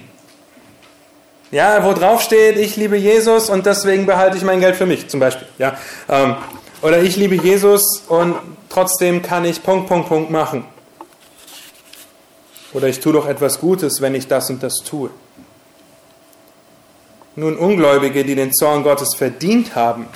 Ja, 1.51 1.85
wo 1.85 1.93
drauf 1.93 2.23
steht, 2.23 2.57
ich 2.57 2.77
liebe 2.77 2.97
Jesus 2.97 3.51
und 3.51 3.67
deswegen 3.67 4.07
behalte 4.07 4.37
ich 4.37 4.45
mein 4.45 4.61
Geld 4.61 4.77
für 4.77 4.87
mich, 4.87 5.09
zum 5.09 5.21
Beispiel. 5.21 5.49
Ja, 5.59 5.77
ähm, 6.09 6.37
oder 6.83 7.03
ich 7.03 7.17
liebe 7.17 7.35
Jesus 7.35 8.03
und 8.09 8.37
trotzdem 8.69 9.23
kann 9.23 9.45
ich 9.45 9.63
Punkt, 9.63 9.89
Punkt, 9.89 10.09
Punkt 10.09 10.31
machen. 10.31 10.65
Oder 12.73 12.89
ich 12.89 13.01
tue 13.01 13.13
doch 13.13 13.27
etwas 13.27 13.61
Gutes, 13.61 14.01
wenn 14.01 14.15
ich 14.15 14.29
das 14.29 14.49
und 14.49 14.63
das 14.63 14.77
tue. 14.85 15.11
Nun, 17.37 17.57
Ungläubige, 17.57 18.25
die 18.25 18.35
den 18.35 18.53
Zorn 18.53 18.83
Gottes 18.83 19.15
verdient 19.15 19.75
haben, 19.75 20.07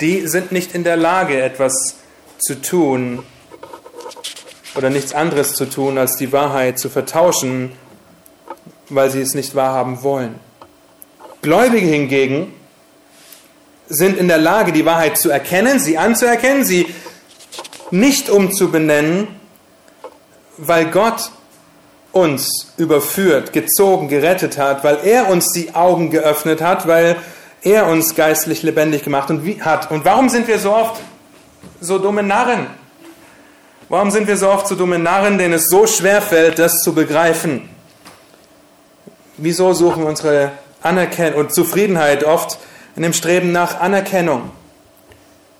die 0.00 0.26
sind 0.26 0.52
nicht 0.52 0.74
in 0.74 0.84
der 0.84 0.96
Lage, 0.96 1.40
etwas 1.40 1.96
zu 2.38 2.60
tun 2.60 3.22
oder 4.74 4.90
nichts 4.90 5.12
anderes 5.12 5.54
zu 5.54 5.66
tun, 5.66 5.98
als 5.98 6.16
die 6.16 6.32
Wahrheit 6.32 6.78
zu 6.78 6.88
vertauschen, 6.88 7.72
weil 8.88 9.10
sie 9.10 9.20
es 9.20 9.34
nicht 9.34 9.54
wahrhaben 9.54 10.02
wollen. 10.02 10.36
Gläubige 11.42 11.86
hingegen 11.86 12.52
sind 13.90 14.16
in 14.16 14.28
der 14.28 14.38
Lage, 14.38 14.72
die 14.72 14.86
Wahrheit 14.86 15.18
zu 15.18 15.30
erkennen, 15.30 15.80
sie 15.80 15.98
anzuerkennen, 15.98 16.64
sie 16.64 16.86
nicht 17.90 18.30
umzubenennen, 18.30 19.26
weil 20.56 20.86
Gott 20.86 21.30
uns 22.12 22.72
überführt, 22.76 23.52
gezogen, 23.52 24.08
gerettet 24.08 24.58
hat, 24.58 24.84
weil 24.84 24.98
er 25.04 25.28
uns 25.28 25.52
die 25.52 25.74
Augen 25.74 26.10
geöffnet 26.10 26.62
hat, 26.62 26.86
weil 26.86 27.16
er 27.62 27.88
uns 27.88 28.14
geistlich 28.14 28.62
lebendig 28.62 29.02
gemacht 29.02 29.28
hat. 29.60 29.90
Und 29.90 30.04
warum 30.04 30.28
sind 30.28 30.48
wir 30.48 30.58
so 30.58 30.72
oft 30.72 31.00
so 31.80 31.98
dumme 31.98 32.22
Narren? 32.22 32.68
Warum 33.88 34.12
sind 34.12 34.28
wir 34.28 34.36
so 34.36 34.48
oft 34.48 34.68
so 34.68 34.76
dumme 34.76 35.00
Narren, 35.00 35.36
denen 35.36 35.54
es 35.54 35.68
so 35.68 35.86
schwer 35.86 36.22
fällt, 36.22 36.60
das 36.60 36.82
zu 36.82 36.94
begreifen? 36.94 37.68
Wieso 39.36 39.72
suchen 39.72 40.02
wir 40.02 40.08
unsere 40.08 40.52
Anerkennung 40.80 41.40
und 41.40 41.54
Zufriedenheit 41.54 42.22
oft 42.24 42.58
in 43.00 43.04
dem 43.04 43.14
Streben 43.14 43.50
nach 43.50 43.80
Anerkennung, 43.80 44.50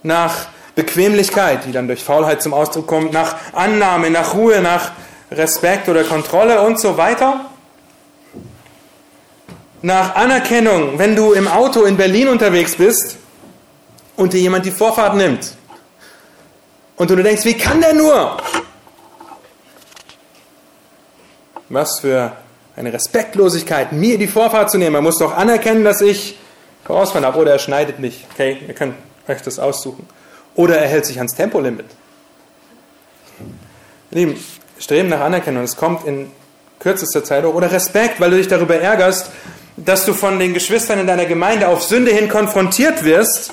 nach 0.03 0.49
Bequemlichkeit, 0.75 1.65
die 1.65 1.73
dann 1.73 1.87
durch 1.87 2.05
Faulheit 2.05 2.43
zum 2.43 2.53
Ausdruck 2.53 2.87
kommt, 2.87 3.15
nach 3.15 3.35
Annahme, 3.55 4.11
nach 4.11 4.35
Ruhe, 4.35 4.61
nach 4.61 4.93
Respekt 5.33 5.89
oder 5.89 6.05
Kontrolle 6.05 6.61
und 6.61 6.79
so 6.79 6.99
weiter. 6.99 7.47
Nach 9.81 10.17
Anerkennung, 10.17 10.99
wenn 10.99 11.17
du 11.17 11.33
im 11.33 11.49
Auto 11.49 11.85
in 11.85 11.97
Berlin 11.97 12.29
unterwegs 12.29 12.77
bist 12.77 13.17
und 14.17 14.35
dir 14.35 14.41
jemand 14.41 14.67
die 14.67 14.71
Vorfahrt 14.71 15.17
nimmt 15.17 15.55
und 16.97 17.09
du 17.09 17.17
denkst, 17.17 17.47
wie 17.47 17.57
kann 17.57 17.81
der 17.81 17.95
nur? 17.95 18.37
Was 21.71 22.01
für 22.01 22.33
eine 22.77 22.93
Respektlosigkeit, 22.93 23.93
mir 23.93 24.19
die 24.19 24.29
Vorfahrt 24.29 24.71
zu 24.71 24.77
nehmen. 24.77 24.93
Man 24.93 25.05
muss 25.05 25.17
doch 25.17 25.35
anerkennen, 25.35 25.85
dass 25.85 26.03
ich 26.03 26.37
vorausfahren 26.91 27.25
habe. 27.25 27.39
Oder 27.39 27.53
er 27.53 27.59
schneidet 27.59 28.01
nicht. 28.01 28.27
Okay, 28.33 28.59
ihr 28.67 28.75
könnt 28.75 28.95
euch 29.29 29.43
das 29.43 29.59
aussuchen. 29.59 30.09
Oder 30.55 30.79
er 30.79 30.89
hält 30.89 31.07
sich 31.07 31.19
ans 31.19 31.35
Tempolimit. 31.35 31.87
Lieben, 34.11 34.43
Streben 34.79 35.09
nach 35.09 35.21
Anerkennung, 35.21 35.63
es 35.63 35.77
kommt 35.77 36.05
in 36.07 36.33
kürzester 36.81 37.23
Zeit 37.23 37.45
auch. 37.45 37.55
Oder 37.55 37.71
Respekt, 37.71 38.21
weil 38.21 38.31
du 38.31 38.37
dich 38.37 38.49
darüber 38.49 38.75
ärgerst, 38.75 39.31
dass 39.77 40.05
du 40.05 40.13
von 40.13 40.39
den 40.39 40.53
Geschwistern 40.53 40.99
in 40.99 41.07
deiner 41.07 41.27
Gemeinde 41.27 41.69
auf 41.69 41.83
Sünde 41.83 42.11
hin 42.11 42.29
konfrontiert 42.29 43.05
wirst. 43.05 43.53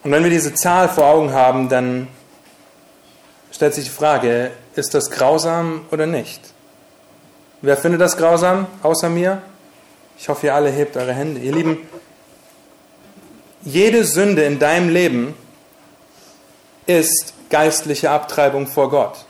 Und 0.04 0.12
wenn 0.12 0.24
wir 0.24 0.32
diese 0.32 0.56
Zahl 0.56 0.90
vor 0.90 1.06
Augen 1.06 1.32
haben, 1.32 1.70
dann 1.70 2.08
stellt 3.52 3.76
sich 3.76 3.86
die 3.86 3.92
Frage, 3.92 4.50
ist 4.76 4.96
das 4.96 5.12
grausam 5.12 5.86
oder 5.92 6.08
nicht? 6.08 6.42
Wer 7.62 7.78
findet 7.78 8.02
das 8.02 8.18
grausam 8.18 8.66
außer 8.82 9.10
mir? 9.10 9.44
Ich 10.18 10.30
hoffe, 10.30 10.48
ihr 10.48 10.56
alle 10.56 10.72
hebt 10.72 10.98
eure 10.98 11.14
Hände. 11.14 11.42
Ihr 11.42 11.52
Lieben, 11.52 11.78
jede 13.62 14.04
Sünde 14.04 14.46
in 14.46 14.58
deinem 14.58 14.90
Leben 14.90 15.36
ist 16.88 17.36
geistliche 17.52 18.10
Abtreibung 18.10 18.66
vor 18.66 18.90
Gott. 18.90 19.26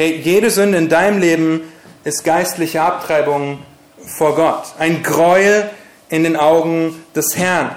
Okay, 0.00 0.20
jede 0.22 0.48
Sünde 0.52 0.78
in 0.78 0.88
deinem 0.88 1.18
Leben 1.18 1.72
ist 2.04 2.22
geistliche 2.22 2.82
Abtreibung 2.82 3.58
vor 3.98 4.36
Gott. 4.36 4.62
Ein 4.78 5.02
Gräuel 5.02 5.68
in 6.08 6.22
den 6.22 6.36
Augen 6.36 7.04
des 7.16 7.36
Herrn. 7.36 7.74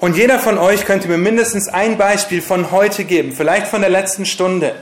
Und 0.00 0.16
jeder 0.16 0.40
von 0.40 0.58
euch 0.58 0.84
könnte 0.84 1.06
mir 1.06 1.18
mindestens 1.18 1.68
ein 1.68 1.98
Beispiel 1.98 2.42
von 2.42 2.72
heute 2.72 3.04
geben, 3.04 3.30
vielleicht 3.30 3.68
von 3.68 3.80
der 3.80 3.90
letzten 3.90 4.26
Stunde, 4.26 4.74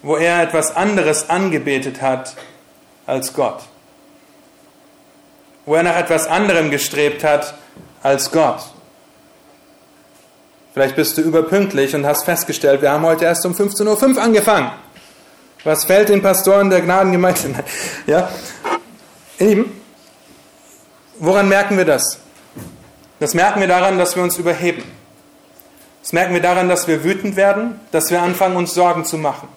wo 0.00 0.16
er 0.16 0.42
etwas 0.42 0.74
anderes 0.74 1.28
angebetet 1.28 2.00
hat 2.00 2.34
als 3.04 3.34
Gott. 3.34 3.60
Wo 5.66 5.74
er 5.74 5.82
nach 5.82 5.98
etwas 5.98 6.28
anderem 6.28 6.70
gestrebt 6.70 7.24
hat 7.24 7.52
als 8.02 8.30
Gott. 8.30 8.62
Vielleicht 10.72 10.96
bist 10.96 11.18
du 11.18 11.22
überpünktlich 11.22 11.94
und 11.94 12.06
hast 12.06 12.24
festgestellt, 12.24 12.80
wir 12.80 12.90
haben 12.90 13.04
heute 13.04 13.26
erst 13.26 13.44
um 13.44 13.52
15.05 13.52 14.16
Uhr 14.16 14.22
angefangen. 14.22 14.70
Was 15.64 15.84
fällt 15.84 16.08
den 16.08 16.22
Pastoren 16.22 16.70
der 16.70 16.80
Gnadengemeinde? 16.80 17.40
Ja? 18.06 18.30
Ihr 19.38 19.46
Lieben, 19.46 19.80
woran 21.18 21.48
merken 21.48 21.76
wir 21.76 21.84
das? 21.84 22.18
Das 23.20 23.34
merken 23.34 23.60
wir 23.60 23.68
daran, 23.68 23.98
dass 23.98 24.16
wir 24.16 24.22
uns 24.22 24.38
überheben. 24.38 24.82
Das 26.00 26.12
merken 26.12 26.34
wir 26.34 26.42
daran, 26.42 26.68
dass 26.68 26.88
wir 26.88 27.04
wütend 27.04 27.36
werden, 27.36 27.78
dass 27.92 28.10
wir 28.10 28.22
anfangen, 28.22 28.56
uns 28.56 28.74
Sorgen 28.74 29.04
zu 29.04 29.18
machen. 29.18 29.48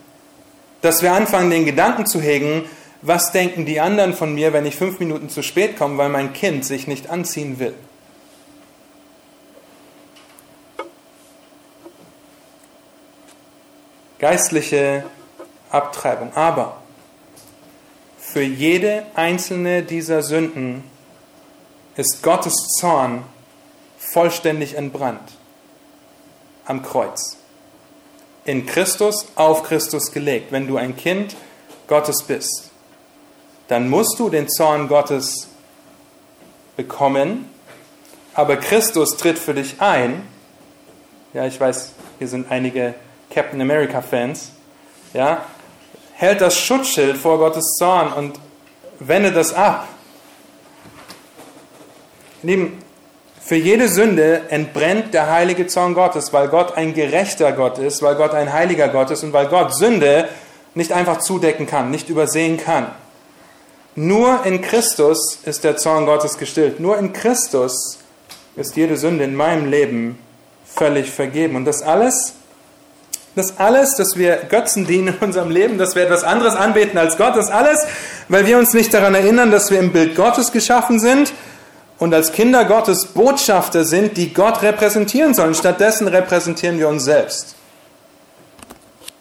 Dass 0.82 1.02
wir 1.02 1.14
anfangen, 1.14 1.50
den 1.50 1.66
Gedanken 1.66 2.06
zu 2.06 2.20
hegen, 2.20 2.66
was 3.02 3.32
denken 3.32 3.66
die 3.66 3.80
anderen 3.80 4.14
von 4.14 4.36
mir, 4.36 4.54
wenn 4.54 4.66
ich 4.66 4.76
fünf 4.76 5.00
Minuten 5.00 5.30
zu 5.30 5.42
spät 5.44 5.78
komme, 5.78 5.98
weil 5.98 6.10
mein 6.10 6.34
Kind 6.34 6.66
sich 6.66 6.88
nicht 6.88 7.10
anziehen 7.10 7.58
will. 7.58 7.74
Geistliche 14.20 15.04
Abtreibung. 15.70 16.34
Aber 16.36 16.78
für 18.18 18.42
jede 18.42 19.06
einzelne 19.16 19.84
dieser 19.84 20.24
Sünden 20.24 20.84
ist 21.96 22.22
Gottes 22.22 22.54
Zorn 22.80 23.24
vollständig 23.98 24.76
entbrannt 24.76 25.32
am 26.66 26.84
Kreuz. 26.84 27.38
In 28.44 28.66
Christus, 28.66 29.28
auf 29.36 29.64
Christus 29.64 30.12
gelegt. 30.12 30.52
Wenn 30.52 30.68
du 30.68 30.78
ein 30.78 30.96
Kind 30.96 31.36
Gottes 31.88 32.24
bist, 32.24 32.70
dann 33.68 33.90
musst 33.90 34.20
du 34.20 34.30
den 34.30 34.50
Zorn 34.50 34.88
Gottes 34.88 35.48
bekommen, 36.76 37.50
aber 38.34 38.58
Christus 38.58 39.18
tritt 39.18 39.40
für 39.40 39.54
dich 39.54 39.82
ein. 39.82 40.28
Ja, 41.34 41.46
ich 41.46 41.60
weiß, 41.60 41.92
hier 42.20 42.28
sind 42.28 42.52
einige 42.52 42.96
Captain 43.36 43.60
America 43.60 44.02
Fans. 44.02 44.54
Ja, 45.14 45.44
hält 46.14 46.40
das 46.40 46.58
Schutzschild 46.58 47.18
vor 47.18 47.38
Gottes 47.38 47.76
Zorn 47.78 48.14
und 48.14 48.40
wendet 49.00 49.36
das 49.36 49.54
ab. 49.54 49.90
Lieben, 52.44 52.82
für 53.42 53.56
jede 53.56 53.90
Sünde 53.90 54.44
entbrennt 54.50 55.14
der 55.14 55.30
heilige 55.30 55.68
Zorn 55.68 55.94
Gottes, 55.94 56.32
weil 56.32 56.48
Gott 56.48 56.78
ein 56.78 56.94
gerechter 56.94 57.52
Gott 57.52 57.78
ist, 57.78 58.02
weil 58.02 58.16
Gott 58.16 58.34
ein 58.34 58.54
heiliger 58.54 58.88
Gott 58.88 59.12
ist 59.12 59.24
und 59.24 59.34
weil 59.34 59.48
Gott 59.48 59.76
Sünde 59.76 60.30
nicht 60.74 60.94
einfach 60.94 61.20
zudecken 61.20 61.68
kann, 61.68 61.92
nicht 61.92 62.08
übersehen 62.08 62.58
kann. 62.58 62.88
Nur 63.96 64.46
in 64.46 64.62
Christus 64.62 65.40
ist 65.46 65.66
der 65.66 65.76
Zorn 65.76 66.06
Gottes 66.06 66.38
gestillt. 66.38 66.80
Nur 66.80 66.98
in 66.98 67.12
Christus 67.12 68.00
ist 68.56 68.78
jede 68.78 68.96
Sünde 68.96 69.26
in 69.26 69.36
meinem 69.36 69.70
Leben 69.70 70.18
völlig 70.66 71.12
vergeben. 71.12 71.56
Und 71.56 71.66
das 71.66 71.82
alles 71.82 72.36
das 73.36 73.58
alles, 73.60 73.96
dass 73.96 74.18
wir 74.18 74.38
Götzen 74.50 74.86
dienen 74.86 75.10
in 75.10 75.16
unserem 75.16 75.52
Leben, 75.52 75.78
dass 75.78 75.96
wir 75.96 76.04
etwas 76.04 76.24
anderes 76.24 76.56
anbeten 76.56 76.98
als 76.98 77.18
Gott, 77.18 77.36
das 77.36 77.50
alles, 77.50 77.86
weil 78.30 78.46
wir 78.46 78.58
uns 78.58 78.74
nicht 78.74 78.94
daran 78.94 79.14
erinnern, 79.14 79.52
dass 79.52 79.72
wir 79.72 79.80
im 79.80 79.92
Bild 79.92 80.16
Gottes 80.16 80.52
geschaffen 80.52 81.00
sind 81.00 81.34
und 81.98 82.14
als 82.14 82.32
Kinder 82.32 82.66
Gottes 82.66 83.08
Botschafter 83.08 83.84
sind, 83.84 84.18
die 84.18 84.34
Gott 84.34 84.62
repräsentieren 84.62 85.34
sollen. 85.34 85.54
Stattdessen 85.54 86.08
repräsentieren 86.08 86.80
wir 86.80 86.88
uns 86.88 87.04
selbst, 87.04 87.56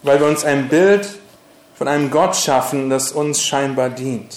weil 0.03 0.21
wir 0.21 0.27
uns 0.27 0.45
ein 0.45 0.69
Bild 0.69 1.09
von 1.77 1.89
einem 1.89 2.11
Gott 2.11 2.37
schaffen, 2.37 2.91
das 2.91 3.11
uns 3.11 3.43
scheinbar 3.43 3.91
dient. 3.91 4.37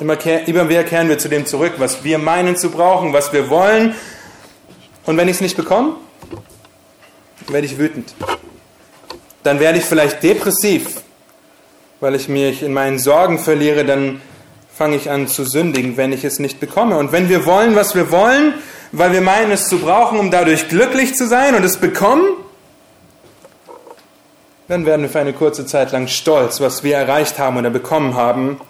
Immer, 0.00 0.24
immer 0.26 0.68
wieder 0.68 0.84
kehren 0.84 1.08
wir 1.08 1.18
zu 1.18 1.28
dem 1.28 1.46
zurück, 1.46 1.74
was 1.78 2.02
wir 2.02 2.18
meinen 2.18 2.56
zu 2.56 2.70
brauchen, 2.70 3.12
was 3.12 3.32
wir 3.32 3.48
wollen. 3.50 3.94
Und 5.06 5.16
wenn 5.16 5.28
ich 5.28 5.36
es 5.36 5.40
nicht 5.40 5.56
bekomme, 5.56 5.94
werde 7.48 7.66
ich 7.66 7.78
wütend. 7.78 8.14
Dann 9.42 9.60
werde 9.60 9.78
ich 9.78 9.84
vielleicht 9.84 10.22
depressiv, 10.22 11.02
weil 12.00 12.14
ich 12.14 12.28
mich 12.28 12.62
in 12.62 12.72
meinen 12.72 12.98
Sorgen 12.98 13.38
verliere, 13.38 13.84
dann 13.84 14.20
fange 14.74 14.96
ich 14.96 15.10
an 15.10 15.28
zu 15.28 15.44
sündigen, 15.44 15.96
wenn 15.96 16.12
ich 16.12 16.24
es 16.24 16.38
nicht 16.38 16.60
bekomme. 16.60 16.96
Und 16.96 17.12
wenn 17.12 17.28
wir 17.28 17.46
wollen, 17.46 17.76
was 17.76 17.94
wir 17.94 18.10
wollen, 18.10 18.54
weil 18.92 19.12
wir 19.12 19.20
meinen, 19.20 19.52
es 19.52 19.68
zu 19.68 19.78
brauchen, 19.78 20.18
um 20.18 20.30
dadurch 20.30 20.68
glücklich 20.68 21.14
zu 21.14 21.26
sein 21.26 21.54
und 21.54 21.64
es 21.64 21.76
bekommen, 21.76 22.24
dann 24.68 24.86
werden 24.86 25.02
wir 25.02 25.08
für 25.10 25.20
eine 25.20 25.32
kurze 25.32 25.66
Zeit 25.66 25.92
lang 25.92 26.08
stolz, 26.08 26.60
was 26.60 26.82
wir 26.82 26.96
erreicht 26.96 27.38
haben 27.38 27.58
oder 27.58 27.70
bekommen 27.70 28.14
haben. 28.14 28.60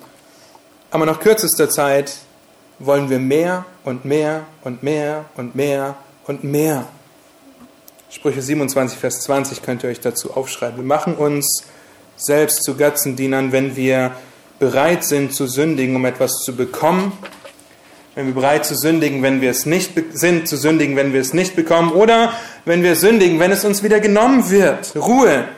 Aber 0.91 1.07
nach 1.07 1.21
kürzester 1.21 1.71
Zeit 1.71 2.17
wollen 2.79 3.11
wir 3.11 3.19
mehr 3.19 3.65
und 3.85 4.05
mehr 4.05 4.45
und 4.63 4.83
mehr 4.83 5.27
und 5.37 5.55
mehr 5.55 5.97
und 6.27 6.43
mehr. 6.43 6.87
Sprüche 8.14 8.42
27, 8.42 8.96
Vers 8.96 9.22
20 9.22 9.62
könnt 9.62 9.83
ihr 9.83 9.90
euch 9.90 9.98
dazu 9.98 10.37
aufschreiben. 10.37 10.77
Wir 10.77 10.85
machen 10.85 11.16
uns 11.16 11.64
selbst 12.14 12.62
zu 12.62 12.77
Götzendienern, 12.77 13.50
wenn 13.50 13.74
wir 13.74 14.12
bereit 14.61 15.03
sind 15.05 15.35
zu 15.35 15.48
sündigen, 15.48 15.96
um 15.96 16.05
etwas 16.05 16.44
zu 16.44 16.55
bekommen. 16.55 17.12
Wenn 18.14 18.27
wir 18.27 18.35
bereit 18.35 18.64
zu 18.66 18.77
sündigen, 18.77 19.24
wenn 19.24 19.40
wir 19.40 19.50
es 19.50 19.66
nicht 19.66 19.90
sind, 20.12 20.46
zu 20.46 20.57
sündigen, 20.57 20.94
wenn 20.94 21.12
wir 21.12 21.20
es 21.20 21.35
nicht 21.35 21.57
bekommen. 21.57 21.90
Oder 21.90 22.33
wenn 22.64 22.85
wir 22.85 22.94
sündigen, 22.94 23.40
wenn 23.40 23.50
es 23.50 23.64
uns 23.64 23.83
wieder 23.83 23.98
genommen 23.98 24.48
wird. 24.48 24.94
Ruhe, 24.94 25.48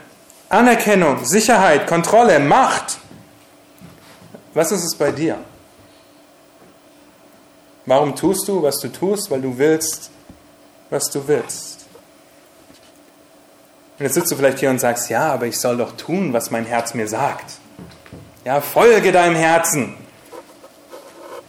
Anerkennung, 0.48 1.26
Sicherheit, 1.26 1.86
Kontrolle, 1.86 2.40
Macht. 2.40 2.96
Was 4.54 4.72
ist 4.72 4.82
es 4.82 4.94
bei 4.94 5.12
dir? 5.12 5.36
Warum 7.84 8.16
tust 8.16 8.48
du, 8.48 8.62
was 8.62 8.78
du 8.78 8.88
tust? 8.88 9.30
Weil 9.30 9.42
du 9.42 9.58
willst, 9.58 10.10
was 10.88 11.10
du 11.10 11.28
willst. 11.28 11.75
Und 13.98 14.04
jetzt 14.04 14.14
sitzt 14.14 14.30
du 14.30 14.36
vielleicht 14.36 14.58
hier 14.58 14.70
und 14.70 14.78
sagst, 14.78 15.08
ja, 15.08 15.32
aber 15.32 15.46
ich 15.46 15.58
soll 15.58 15.78
doch 15.78 15.96
tun, 15.96 16.32
was 16.32 16.50
mein 16.50 16.66
Herz 16.66 16.92
mir 16.92 17.08
sagt. 17.08 17.52
Ja, 18.44 18.60
folge 18.60 19.10
deinem 19.10 19.36
Herzen. 19.36 19.94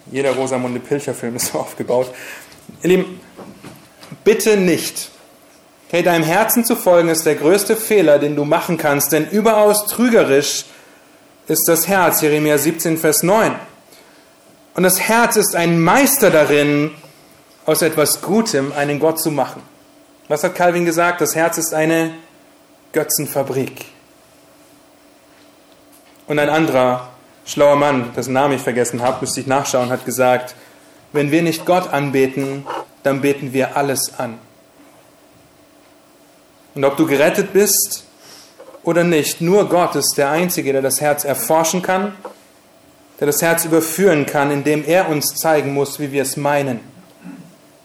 Jeder 0.10 0.32
Rosamunde 0.32 0.80
Pilcher-Film 0.80 1.36
ist 1.36 1.52
so 1.52 1.60
aufgebaut. 1.60 2.14
Ihr 2.82 2.90
Lieben, 2.90 3.20
bitte 4.24 4.56
nicht. 4.56 5.10
Okay, 5.88 6.04
deinem 6.04 6.24
Herzen 6.24 6.64
zu 6.64 6.76
folgen 6.76 7.10
ist 7.10 7.26
der 7.26 7.36
größte 7.36 7.76
Fehler, 7.76 8.18
den 8.20 8.36
du 8.36 8.46
machen 8.46 8.78
kannst, 8.78 9.12
denn 9.12 9.30
überaus 9.30 9.86
trügerisch 9.88 10.66
ist 11.48 11.68
das 11.68 11.88
Herz, 11.88 12.22
Jeremia 12.22 12.58
17, 12.58 12.98
Vers 12.98 13.24
9. 13.24 13.56
Und 14.76 14.84
das 14.84 15.02
Herz 15.02 15.36
ist 15.36 15.56
ein 15.56 15.82
Meister 15.82 16.30
darin, 16.30 16.92
aus 17.66 17.82
etwas 17.82 18.22
Gutem 18.22 18.72
einen 18.74 19.00
Gott 19.00 19.20
zu 19.20 19.32
machen. 19.32 19.62
Was 20.30 20.44
hat 20.44 20.56
Calvin 20.56 20.86
gesagt? 20.86 21.22
Das 21.22 21.36
Herz 21.36 21.58
ist 21.58 21.74
eine 21.74 22.12
Götzenfabrik. 22.98 23.86
Und 26.26 26.40
ein 26.40 26.50
anderer 26.50 27.10
schlauer 27.46 27.76
Mann, 27.76 28.12
dessen 28.16 28.34
Namen 28.34 28.56
ich 28.56 28.62
vergessen 28.64 29.04
habe, 29.04 29.18
müsste 29.22 29.40
ich 29.40 29.46
nachschauen, 29.46 29.92
hat 29.92 30.04
gesagt, 30.04 30.56
wenn 31.14 31.30
wir 31.30 31.44
nicht 31.44 31.64
Gott 31.64 31.94
anbeten, 31.94 32.66
dann 33.04 33.22
beten 33.22 33.54
wir 33.54 33.78
alles 33.78 34.18
an. 34.18 34.40
Und 36.74 36.86
ob 36.86 36.98
du 36.98 37.06
gerettet 37.06 37.54
bist 37.54 38.04
oder 38.82 39.04
nicht, 39.04 39.42
nur 39.42 39.70
Gott 39.70 39.96
ist 39.96 40.16
der 40.18 40.32
Einzige, 40.32 40.74
der 40.74 40.82
das 40.82 41.00
Herz 41.00 41.24
erforschen 41.24 41.84
kann, 41.84 42.16
der 43.20 43.28
das 43.28 43.44
Herz 43.44 43.64
überführen 43.64 44.26
kann, 44.26 44.50
indem 44.50 44.84
er 44.84 45.08
uns 45.08 45.36
zeigen 45.36 45.76
muss, 45.76 46.00
wie 46.00 46.12
wir 46.12 46.24
es 46.24 46.36
meinen. 46.36 46.80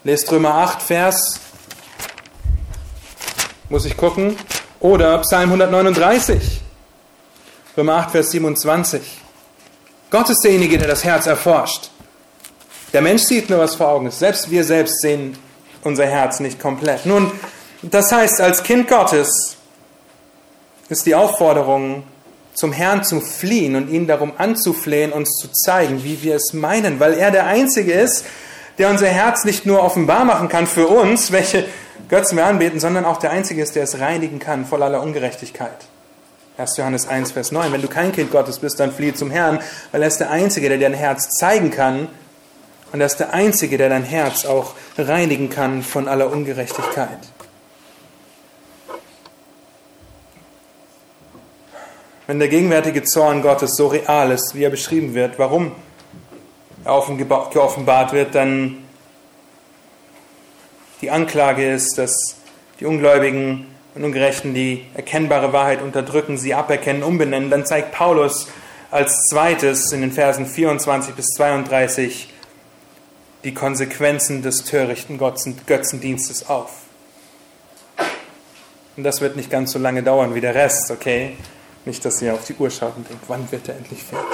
Lest 0.05 0.33
Römer 0.33 0.55
8, 0.55 0.81
Vers, 0.81 1.39
muss 3.69 3.85
ich 3.85 3.95
gucken, 3.95 4.39
oder 4.83 5.19
Psalm 5.19 5.45
139, 5.45 6.61
Römer 7.77 7.95
8, 7.99 8.11
Vers 8.11 8.33
27. 8.33 9.01
Gott 10.11 10.29
ist 10.29 10.43
derjenige, 10.43 10.77
der 10.77 10.89
das 10.89 11.05
Herz 11.05 11.27
erforscht. 11.27 11.91
Der 12.93 13.01
Mensch 13.01 13.23
sieht 13.23 13.49
nur, 13.49 13.61
was 13.61 13.77
vor 13.77 13.89
Augen 13.89 14.07
ist. 14.07 14.19
Selbst 14.19 14.51
wir 14.51 14.65
selbst 14.65 15.01
sehen 15.01 15.39
unser 15.85 16.07
Herz 16.07 16.41
nicht 16.41 16.61
komplett. 16.61 17.07
Nun, 17.07 17.31
das 17.83 18.11
heißt, 18.11 18.41
als 18.41 18.65
Kind 18.65 18.89
Gottes 18.89 19.57
ist 20.89 21.07
die 21.07 21.15
Aufforderung, 21.15 22.03
zum 22.53 22.73
Herrn 22.73 23.05
zu 23.05 23.21
fliehen 23.21 23.77
und 23.77 23.89
ihn 23.89 24.09
darum 24.09 24.33
anzuflehen, 24.37 25.13
uns 25.13 25.37
zu 25.37 25.49
zeigen, 25.53 26.03
wie 26.03 26.23
wir 26.23 26.35
es 26.35 26.53
meinen, 26.53 26.99
weil 26.99 27.15
er 27.15 27.31
der 27.31 27.47
Einzige 27.47 27.93
ist, 27.93 28.25
der 28.79 28.91
unser 28.91 29.07
Herz 29.07 29.45
nicht 29.45 29.65
nur 29.65 29.83
offenbar 29.83 30.25
machen 30.25 30.49
kann 30.49 30.67
für 30.67 30.89
uns, 30.89 31.31
welche 31.31 31.67
Götzen 32.13 32.37
wir 32.37 32.45
anbeten, 32.45 32.79
sondern 32.79 33.07
auch 33.07 33.17
der 33.17 33.31
Einzige 33.31 33.63
ist, 33.63 33.75
der 33.75 33.85
es 33.85 33.99
reinigen 33.99 34.39
kann 34.39 34.67
voll 34.67 34.83
aller 34.83 35.01
Ungerechtigkeit. 35.01 35.87
1. 36.59 36.77
Johannes 36.77 37.09
1, 37.09 37.33
Vers 37.33 37.53
9. 37.53 37.73
Wenn 37.73 37.81
du 37.81 37.89
kein 37.89 38.13
Kind 38.13 38.31
Gottes 38.31 38.59
bist, 38.59 38.79
dann 38.79 38.93
fliehe 38.93 39.15
zum 39.15 39.31
Herrn, 39.31 39.61
weil 39.93 40.03
er 40.03 40.09
ist 40.09 40.19
der 40.19 40.31
Einzige, 40.31 40.69
der 40.69 40.77
dein 40.77 40.93
Herz 40.93 41.31
zeigen 41.31 41.71
kann. 41.71 42.09
Und 42.93 43.01
er 43.01 43.07
ist 43.07 43.17
der 43.17 43.33
Einzige, 43.33 43.79
der 43.79 43.89
dein 43.89 44.03
Herz 44.03 44.45
auch 44.45 44.75
reinigen 44.99 45.49
kann 45.49 45.83
von 45.83 46.07
aller 46.07 46.31
Ungerechtigkeit. 46.31 47.09
Wenn 52.27 52.39
der 52.39 52.49
gegenwärtige 52.49 53.05
Zorn 53.05 53.41
Gottes 53.41 53.75
so 53.75 53.87
real 53.87 54.33
ist, 54.33 54.55
wie 54.55 54.65
er 54.65 54.71
beschrieben 54.71 55.15
wird, 55.15 55.39
warum 55.39 55.73
er 56.85 57.03
geoffenbart 57.51 58.13
wird, 58.13 58.35
dann 58.35 58.83
die 61.03 61.11
Anklage 61.11 61.71
ist, 61.71 61.99
dass 61.99 62.37
die 62.81 62.87
Ungläubigen 62.87 63.67
und 63.95 64.05
Ungerechten 64.05 64.55
die 64.55 64.87
erkennbare 64.95 65.53
Wahrheit 65.53 65.83
unterdrücken, 65.83 66.39
sie 66.39 66.55
aberkennen, 66.55 67.03
umbenennen, 67.03 67.51
dann 67.51 67.67
zeigt 67.67 67.93
Paulus 67.93 68.47
als 68.91 69.27
zweites 69.29 69.93
in 69.93 70.01
den 70.01 70.13
Versen 70.13 70.47
24 70.47 71.15
bis 71.15 71.27
32 71.37 72.33
die 73.45 73.53
Konsequenzen 73.53 74.43
des 74.43 74.65
törichten 74.65 75.19
Götzendienstes 75.19 76.49
auf. 76.49 76.71
Und 78.97 79.05
das 79.05 79.21
wird 79.21 79.37
nicht 79.37 79.51
ganz 79.51 79.73
so 79.73 79.79
lange 79.79 80.03
dauern 80.03 80.35
wie 80.35 80.41
der 80.41 80.55
Rest, 80.55 80.91
okay? 80.91 81.37
Nicht, 81.85 82.05
dass 82.05 82.23
ihr 82.23 82.35
auf 82.35 82.45
die 82.45 82.55
Uhr 82.55 82.71
schaut 82.71 82.97
und 82.97 83.09
denkt, 83.09 83.25
wann 83.27 83.51
wird 83.51 83.69
er 83.69 83.77
endlich 83.77 84.03
fertig? 84.03 84.29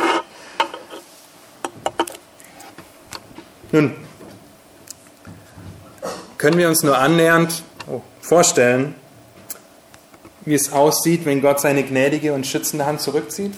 Nun, 3.71 3.95
können 6.39 6.57
wir 6.57 6.69
uns 6.69 6.83
nur 6.83 6.97
annähernd 6.97 7.63
oh, 7.91 8.01
vorstellen, 8.21 8.95
wie 10.45 10.55
es 10.55 10.73
aussieht, 10.73 11.27
wenn 11.27 11.43
Gott 11.43 11.61
seine 11.61 11.83
gnädige 11.83 12.33
und 12.33 12.47
schützende 12.47 12.87
Hand 12.87 13.01
zurückzieht? 13.01 13.53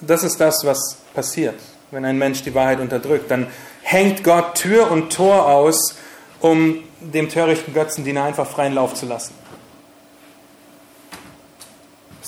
Das 0.00 0.22
ist 0.22 0.38
das, 0.38 0.64
was 0.64 0.96
passiert, 1.14 1.54
wenn 1.90 2.04
ein 2.04 2.18
Mensch 2.18 2.42
die 2.42 2.54
Wahrheit 2.54 2.80
unterdrückt. 2.80 3.30
Dann 3.30 3.46
hängt 3.82 4.22
Gott 4.22 4.56
Tür 4.56 4.90
und 4.90 5.12
Tor 5.12 5.46
aus, 5.46 5.96
um 6.40 6.82
dem 7.00 7.28
törichten 7.28 7.72
Götzendiener 7.72 8.24
einfach 8.24 8.46
freien 8.46 8.74
Lauf 8.74 8.94
zu 8.94 9.06
lassen. 9.06 9.34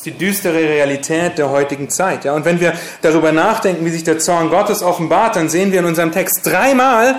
Ist 0.05 0.15
die 0.15 0.19
düstere 0.19 0.59
Realität 0.59 1.39
der 1.39 1.49
heutigen 1.49 1.89
Zeit. 1.89 2.27
Ja? 2.27 2.35
Und 2.35 2.45
wenn 2.45 2.61
wir 2.61 2.75
darüber 3.01 3.33
nachdenken, 3.33 3.87
wie 3.87 3.91
sich 3.91 4.05
der 4.05 4.19
Zorn 4.19 4.51
Gottes 4.51 4.83
offenbart, 4.83 5.37
dann 5.37 5.49
sehen 5.49 5.73
wir 5.73 5.79
in 5.79 5.87
unserem 5.87 6.13
Text 6.13 6.45
dreimal, 6.45 7.17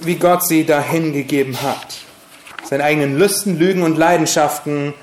wie 0.00 0.14
Gott 0.14 0.46
sie 0.46 0.64
dahingegeben 0.64 1.60
hat. 1.60 1.98
Seinen 2.64 2.80
eigenen 2.80 3.18
Lüsten, 3.18 3.58
Lügen 3.58 3.82
und 3.82 3.98
Leidenschaften 3.98 4.94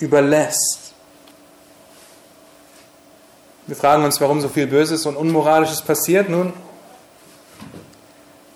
überlässt. 0.00 0.94
Wir 3.68 3.76
fragen 3.76 4.02
uns, 4.02 4.20
warum 4.20 4.40
so 4.40 4.48
viel 4.48 4.66
Böses 4.66 5.06
und 5.06 5.14
Unmoralisches 5.14 5.82
passiert. 5.82 6.28
Nun, 6.28 6.52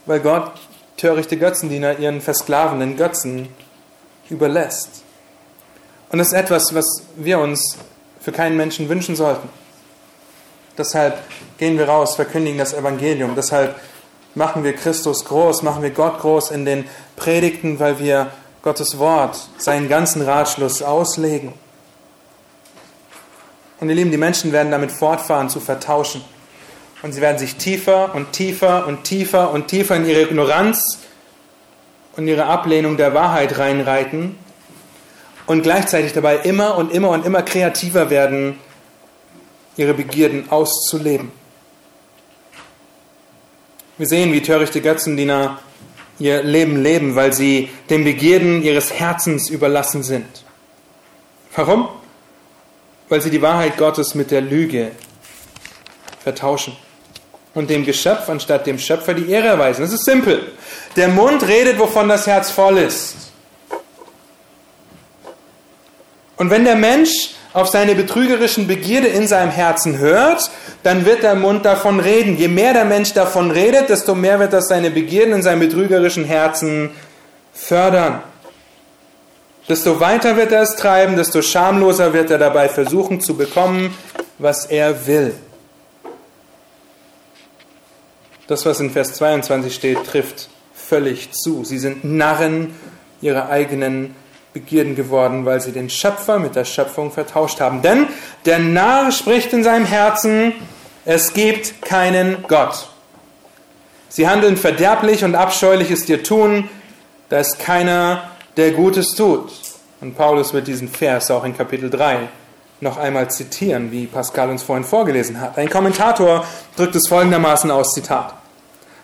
weil 0.07 0.18
Gott 0.18 0.55
törichte 0.97 1.37
Götzendiener 1.37 2.01
ihren 2.01 2.21
versklavenden 2.21 2.97
Götzen 2.97 3.49
überlässt. 4.29 5.05
Und 6.11 6.19
das 6.19 6.29
ist 6.29 6.35
etwas, 6.35 6.75
was 6.75 7.03
wir 7.17 7.39
uns 7.39 7.77
für 8.21 8.33
keinen 8.33 8.57
Menschen 8.57 8.89
wünschen 8.89 9.15
sollten. 9.15 9.49
Deshalb 10.77 11.19
gehen 11.59 11.79
wir 11.79 11.89
raus, 11.89 12.17
verkündigen 12.17 12.59
das 12.59 12.73
Evangelium. 12.73 13.35
Deshalb 13.37 13.77
machen 14.35 14.65
wir 14.65 14.75
Christus 14.75 15.25
groß, 15.25 15.63
machen 15.63 15.83
wir 15.83 15.91
Gott 15.91 16.21
groß 16.21 16.51
in 16.51 16.65
den 16.65 16.89
Predigten, 17.17 17.79
weil 17.79 17.99
wir 17.99 18.33
Gottes 18.63 18.99
Wort, 18.99 19.39
seinen 19.59 19.89
ganzen 19.89 20.23
Ratschluss 20.23 20.83
auslegen. 20.83 21.53
Und 23.81 23.89
ihr 23.89 23.95
Lieben, 23.95 24.11
die 24.11 24.19
Menschen 24.19 24.53
werden 24.53 24.71
damit 24.71 24.93
fortfahren 24.93 25.49
zu 25.49 25.61
vertauschen. 25.61 26.23
Und 27.03 27.13
sie 27.13 27.23
werden 27.23 27.39
sich 27.39 27.57
tiefer 27.57 28.15
und 28.15 28.33
tiefer 28.33 28.87
und 28.87 29.05
tiefer 29.05 29.51
und 29.53 29.69
tiefer 29.69 29.97
in 29.97 30.07
ihre 30.07 30.23
Ignoranz 30.23 30.99
und 32.17 32.29
ihre 32.29 32.45
Ablehnung 32.45 32.99
der 32.99 33.15
Wahrheit 33.15 33.59
reinreiten 33.59 34.37
und 35.51 35.62
gleichzeitig 35.62 36.12
dabei 36.12 36.36
immer 36.36 36.76
und 36.76 36.92
immer 36.92 37.09
und 37.09 37.26
immer 37.26 37.42
kreativer 37.42 38.09
werden, 38.09 38.57
ihre 39.76 39.94
Begierden 39.94 40.48
auszuleben. 40.48 41.32
Wir 43.98 44.07
sehen, 44.07 44.32
wie 44.32 44.42
törichte 44.42 44.80
Götzendiener 44.80 45.59
ihr 46.20 46.44
Leben 46.44 46.80
leben, 46.80 47.16
weil 47.16 47.32
sie 47.32 47.68
den 47.88 48.05
Begierden 48.05 48.62
ihres 48.62 48.92
Herzens 48.92 49.51
überlassen 49.51 50.05
sind. 50.05 50.44
Warum? 51.57 51.88
Weil 53.09 53.20
sie 53.20 53.30
die 53.30 53.42
Wahrheit 53.42 53.76
Gottes 53.76 54.14
mit 54.14 54.30
der 54.30 54.42
Lüge 54.42 54.92
vertauschen 56.22 56.76
und 57.55 57.70
dem 57.70 57.84
Geschöpf 57.84 58.28
anstatt 58.28 58.68
dem 58.68 58.78
Schöpfer 58.78 59.14
die 59.14 59.28
Ehre 59.28 59.48
erweisen. 59.48 59.82
Das 59.82 59.92
ist 59.92 60.05
simpel. 60.05 60.53
Der 60.94 61.09
Mund 61.09 61.42
redet, 61.42 61.76
wovon 61.80 62.09
das 62.09 62.28
Herz 62.28 62.53
voll 62.53 62.78
ist. 62.78 63.30
Und 66.41 66.49
wenn 66.49 66.64
der 66.64 66.74
Mensch 66.74 67.32
auf 67.53 67.68
seine 67.68 67.95
betrügerischen 67.95 68.66
Begierde 68.66 69.09
in 69.09 69.26
seinem 69.26 69.51
Herzen 69.51 69.99
hört, 69.99 70.51
dann 70.82 71.05
wird 71.05 71.22
der 71.22 71.34
Mund 71.34 71.66
davon 71.66 72.01
reden. 72.01 72.38
Je 72.38 72.49
mehr 72.49 72.72
der 72.72 72.86
Mensch 72.86 73.12
davon 73.12 73.51
redet, 73.51 73.91
desto 73.91 74.14
mehr 74.14 74.41
wird 74.41 74.55
das 74.55 74.68
seine 74.68 74.91
Begierden 74.91 75.34
in 75.34 75.43
seinem 75.43 75.61
betrügerischen 75.61 76.24
Herzen 76.24 76.93
fördern. 77.53 78.22
Desto 79.68 80.01
weiter 80.01 80.38
wird 80.38 80.51
er 80.51 80.62
es 80.62 80.76
treiben, 80.76 81.14
desto 81.14 81.43
schamloser 81.43 82.14
wird 82.14 82.30
er 82.30 82.38
dabei 82.38 82.70
versuchen 82.70 83.20
zu 83.20 83.36
bekommen, 83.36 83.95
was 84.38 84.64
er 84.64 85.07
will. 85.07 85.34
Das, 88.47 88.64
was 88.64 88.80
in 88.80 88.91
Vers 88.91 89.12
22 89.12 89.74
steht, 89.74 90.05
trifft 90.05 90.49
völlig 90.72 91.32
zu. 91.32 91.66
Sie 91.66 91.78
sind 91.78 92.03
Narren 92.03 92.74
ihrer 93.20 93.51
eigenen 93.51 94.14
Begierden 94.53 94.96
geworden, 94.96 95.44
weil 95.44 95.61
sie 95.61 95.72
den 95.72 95.90
Schöpfer 95.90 96.38
mit 96.38 96.57
der 96.57 96.64
Schöpfung 96.64 97.12
vertauscht 97.12 97.61
haben. 97.61 97.82
Denn 97.82 98.09
der 98.46 98.59
Narr 98.59 99.12
spricht 99.12 99.53
in 99.53 99.62
seinem 99.62 99.86
Herzen, 99.86 100.53
es 101.05 101.32
gibt 101.32 101.82
keinen 101.82 102.42
Gott. 102.48 102.88
Sie 104.09 104.28
handeln 104.28 104.57
verderblich 104.57 105.24
und 105.24 105.36
abscheulich 105.36 105.90
ist 105.90 106.09
ihr 106.09 106.22
Tun, 106.22 106.68
da 107.28 107.38
ist 107.38 107.61
keiner, 107.61 108.30
der 108.57 108.72
Gutes 108.72 109.14
tut. 109.14 109.53
Und 110.01 110.16
Paulus 110.16 110.53
wird 110.53 110.66
diesen 110.66 110.88
Vers 110.88 111.30
auch 111.30 111.44
in 111.44 111.57
Kapitel 111.57 111.90
3 111.90 112.28
noch 112.80 112.96
einmal 112.96 113.30
zitieren, 113.30 113.92
wie 113.92 114.07
Pascal 114.07 114.51
uns 114.51 114.62
vorhin 114.62 114.84
vorgelesen 114.84 115.40
hat. 115.40 115.59
Ein 115.59 115.68
Kommentator 115.70 116.44
drückt 116.76 116.96
es 116.96 117.07
folgendermaßen 117.07 117.70
aus, 117.70 117.92
Zitat. 117.92 118.39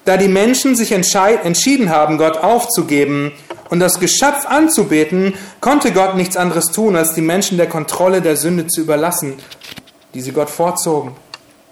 Da 0.07 0.17
die 0.17 0.29
Menschen 0.29 0.77
sich 0.77 0.93
entschieden 0.93 1.91
haben, 1.91 2.17
Gott 2.17 2.39
aufzugeben, 2.39 3.33
und 3.71 3.81
das 3.81 3.99
Geschöpf 3.99 4.47
anzubeten, 4.47 5.35
konnte 5.61 5.91
Gott 5.93 6.15
nichts 6.15 6.37
anderes 6.37 6.71
tun, 6.71 6.95
als 6.97 7.15
die 7.15 7.21
Menschen 7.21 7.59
der 7.59 7.69
Kontrolle 7.69 8.23
der 8.23 8.37
Sünde 8.37 8.69
zu 8.69 8.81
überlassen, 8.81 9.35
die 10.15 10.21
sie 10.21 10.31
Gott 10.31 10.49
vorzogen. 10.49 11.17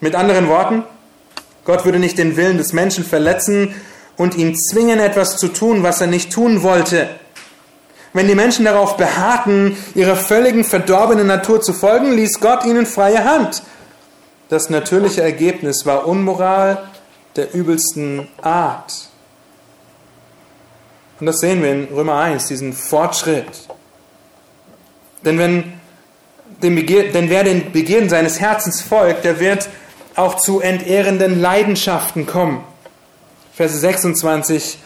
Mit 0.01 0.17
anderen 0.17 0.49
Worten, 0.49 0.83
Gott 1.65 1.85
würde 1.85 2.01
nicht 2.01 2.19
den 2.19 2.37
Willen 2.37 2.59
des 2.59 2.73
Menschen 2.73 3.05
verletzen 3.05 3.75
und 4.17 4.37
ihn 4.37 4.57
zwingen, 4.57 4.99
etwas 4.99 5.37
zu 5.37 5.49
tun, 5.49 5.85
was 5.85 6.01
er 6.01 6.09
nicht 6.09 6.33
tun 6.33 6.65
wollte. 6.65 7.09
Wenn 8.13 8.29
die 8.29 8.35
Menschen 8.35 8.65
darauf 8.65 8.97
beharrten, 8.97 9.77
ihrer 9.95 10.17
völligen 10.17 10.65
verdorbenen 10.65 11.27
Natur 11.27 11.61
zu 11.61 11.73
folgen, 11.73 12.13
ließ 12.13 12.41
Gott 12.41 12.65
ihnen 12.65 12.87
freie 12.87 13.25
Hand. 13.25 13.63
Das 14.49 14.71
natürliche 14.71 15.23
Ergebnis 15.23 15.87
war 15.87 16.07
Unmoral 16.07 16.89
der 17.37 17.55
übelsten 17.55 18.29
Art. 18.43 19.09
Und 21.21 21.27
das 21.27 21.41
sehen 21.41 21.63
wir 21.63 21.73
in 21.73 21.85
Römer 21.93 22.17
1, 22.17 22.47
diesen 22.49 22.73
Fortschritt. 22.73 23.69
Denn, 25.25 25.39
wenn 25.39 25.73
dem 26.63 26.75
Begier, 26.75 27.13
denn 27.13 27.31
wer 27.31 27.45
den 27.45 27.73
Begierden 27.73 28.09
seines 28.09 28.41
Herzens 28.41 28.83
folgt, 28.83 29.25
der 29.25 29.41
wird 29.41 29.69
auch 30.17 30.37
zu 30.37 30.61
entehrenden 30.61 31.41
Leidenschaften 31.41 32.27
kommen. 32.27 32.65
Verse 33.53 33.77
26 33.77 34.79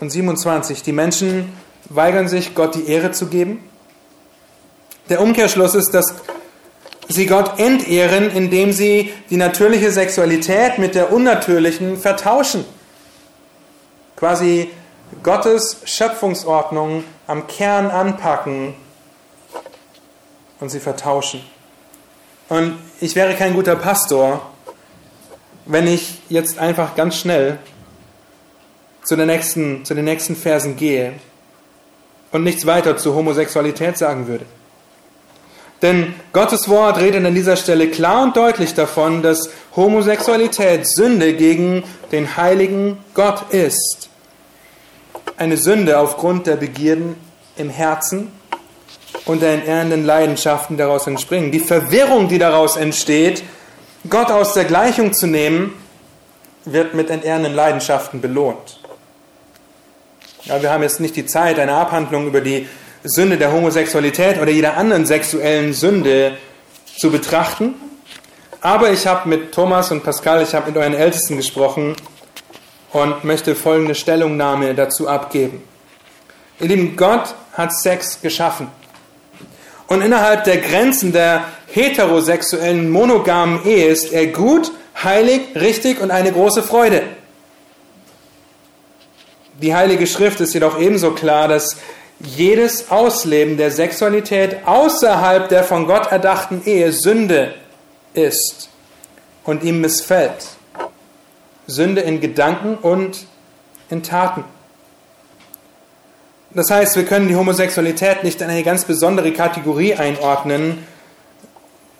und 0.00 0.10
27. 0.10 0.82
Die 0.82 0.92
Menschen 0.92 1.52
weigern 1.88 2.28
sich, 2.28 2.54
Gott 2.54 2.74
die 2.74 2.86
Ehre 2.86 3.12
zu 3.12 3.26
geben. 3.26 3.62
Der 5.08 5.20
Umkehrschluss 5.20 5.74
ist, 5.74 5.92
dass 5.92 6.14
sie 7.10 7.26
Gott 7.26 7.58
entehren, 7.58 8.30
indem 8.30 8.72
sie 8.72 9.12
die 9.30 9.36
natürliche 9.36 9.90
Sexualität 9.90 10.78
mit 10.78 10.94
der 10.94 11.12
unnatürlichen 11.12 11.96
vertauschen. 11.98 12.64
Quasi 14.16 14.70
Gottes 15.22 15.78
Schöpfungsordnung 15.84 17.04
am 17.26 17.46
Kern 17.46 17.90
anpacken 17.90 18.74
und 20.60 20.70
sie 20.70 20.80
vertauschen. 20.80 21.42
Und 22.48 22.78
ich 23.00 23.16
wäre 23.16 23.34
kein 23.34 23.54
guter 23.54 23.76
Pastor, 23.76 24.50
wenn 25.66 25.86
ich 25.86 26.18
jetzt 26.28 26.58
einfach 26.58 26.94
ganz 26.94 27.16
schnell 27.16 27.58
zu, 29.04 29.16
der 29.16 29.26
nächsten, 29.26 29.84
zu 29.84 29.94
den 29.94 30.04
nächsten 30.04 30.36
Versen 30.36 30.76
gehe 30.76 31.14
und 32.30 32.44
nichts 32.44 32.66
weiter 32.66 32.96
zur 32.96 33.14
Homosexualität 33.14 33.98
sagen 33.98 34.28
würde. 34.28 34.46
Denn 35.82 36.14
Gottes 36.32 36.68
Wort 36.68 36.98
redet 36.98 37.24
an 37.24 37.34
dieser 37.34 37.56
Stelle 37.56 37.88
klar 37.88 38.22
und 38.22 38.36
deutlich 38.36 38.74
davon, 38.74 39.22
dass 39.22 39.50
Homosexualität 39.76 40.86
Sünde 40.86 41.34
gegen 41.34 41.84
den 42.12 42.36
heiligen 42.36 42.98
Gott 43.14 43.50
ist. 43.50 44.10
Eine 45.36 45.56
Sünde 45.56 45.98
aufgrund 45.98 46.46
der 46.46 46.56
Begierden 46.56 47.16
im 47.56 47.70
Herzen 47.70 48.30
und 49.24 49.40
der 49.40 49.54
entehrenden 49.54 50.04
Leidenschaften 50.04 50.76
daraus 50.76 51.06
entspringen. 51.06 51.50
Die 51.50 51.60
Verwirrung, 51.60 52.28
die 52.28 52.38
daraus 52.38 52.76
entsteht, 52.76 53.42
Gott 54.08 54.30
aus 54.30 54.54
der 54.54 54.64
Gleichung 54.64 55.12
zu 55.12 55.26
nehmen, 55.26 55.74
wird 56.64 56.94
mit 56.94 57.10
entehrenden 57.10 57.54
Leidenschaften 57.54 58.20
belohnt. 58.20 58.80
Ja, 60.44 60.60
wir 60.62 60.70
haben 60.70 60.82
jetzt 60.82 61.00
nicht 61.00 61.16
die 61.16 61.26
Zeit, 61.26 61.58
eine 61.58 61.74
Abhandlung 61.74 62.26
über 62.26 62.40
die 62.40 62.66
Sünde 63.02 63.38
der 63.38 63.52
Homosexualität 63.52 64.40
oder 64.40 64.50
jeder 64.50 64.76
anderen 64.76 65.06
sexuellen 65.06 65.72
Sünde 65.72 66.36
zu 66.98 67.10
betrachten. 67.10 67.74
Aber 68.60 68.90
ich 68.90 69.06
habe 69.06 69.28
mit 69.28 69.52
Thomas 69.52 69.90
und 69.90 70.02
Pascal, 70.02 70.42
ich 70.42 70.54
habe 70.54 70.70
mit 70.70 70.76
euren 70.76 70.94
Ältesten 70.94 71.36
gesprochen 71.36 71.96
und 72.92 73.24
möchte 73.24 73.54
folgende 73.54 73.94
Stellungnahme 73.94 74.74
dazu 74.74 75.08
abgeben. 75.08 75.62
Ihr 76.60 76.68
Lieben, 76.68 76.96
Gott 76.96 77.34
hat 77.54 77.72
Sex 77.72 78.20
geschaffen. 78.20 78.68
Und 79.86 80.02
innerhalb 80.02 80.44
der 80.44 80.58
Grenzen 80.58 81.12
der 81.12 81.44
heterosexuellen 81.68 82.90
monogamen 82.90 83.64
Ehe 83.64 83.86
ist 83.86 84.12
er 84.12 84.26
gut, 84.26 84.70
heilig, 85.02 85.40
richtig 85.54 86.00
und 86.00 86.10
eine 86.10 86.32
große 86.32 86.62
Freude. 86.62 87.02
Die 89.62 89.74
Heilige 89.74 90.06
Schrift 90.06 90.40
ist 90.40 90.54
jedoch 90.54 90.78
ebenso 90.78 91.12
klar, 91.12 91.48
dass 91.48 91.76
jedes 92.20 92.90
Ausleben 92.90 93.56
der 93.56 93.70
Sexualität 93.70 94.66
außerhalb 94.66 95.48
der 95.48 95.64
von 95.64 95.86
Gott 95.86 96.12
erdachten 96.12 96.62
Ehe 96.64 96.92
Sünde 96.92 97.54
ist 98.14 98.68
und 99.44 99.62
ihm 99.62 99.80
missfällt. 99.80 100.46
Sünde 101.66 102.02
in 102.02 102.20
Gedanken 102.20 102.76
und 102.76 103.26
in 103.88 104.02
Taten. 104.02 104.44
Das 106.52 106.70
heißt, 106.70 106.96
wir 106.96 107.04
können 107.04 107.28
die 107.28 107.36
Homosexualität 107.36 108.24
nicht 108.24 108.40
in 108.40 108.50
eine 108.50 108.64
ganz 108.64 108.84
besondere 108.84 109.32
Kategorie 109.32 109.94
einordnen, 109.94 110.84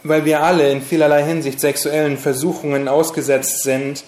weil 0.03 0.25
wir 0.25 0.43
alle 0.43 0.71
in 0.73 0.83
vielerlei 0.83 1.23
Hinsicht 1.23 1.61
sexuellen 1.61 2.19
Versuchungen 2.19 2.89
ausgesetzt 2.89 3.63
sind, 3.63 4.03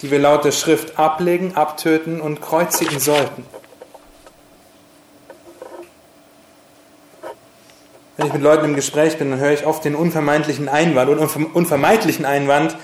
die 0.00 0.10
wir 0.10 0.18
laut 0.18 0.44
der 0.44 0.52
Schrift 0.52 0.98
ablegen, 0.98 1.56
abtöten 1.56 2.20
und 2.20 2.40
kreuzigen 2.40 3.00
sollten. 3.00 3.44
Wenn 8.20 8.26
ich 8.26 8.34
mit 8.34 8.42
Leuten 8.42 8.66
im 8.66 8.74
Gespräch 8.74 9.16
bin, 9.16 9.30
dann 9.30 9.40
höre 9.40 9.52
ich 9.52 9.64
oft 9.64 9.82
den 9.82 9.94
unvermeidlichen 9.94 10.68
Einwand 10.68 11.08
und 11.08 11.54
unvermeidlichen 11.54 12.26
Einwand 12.26 12.76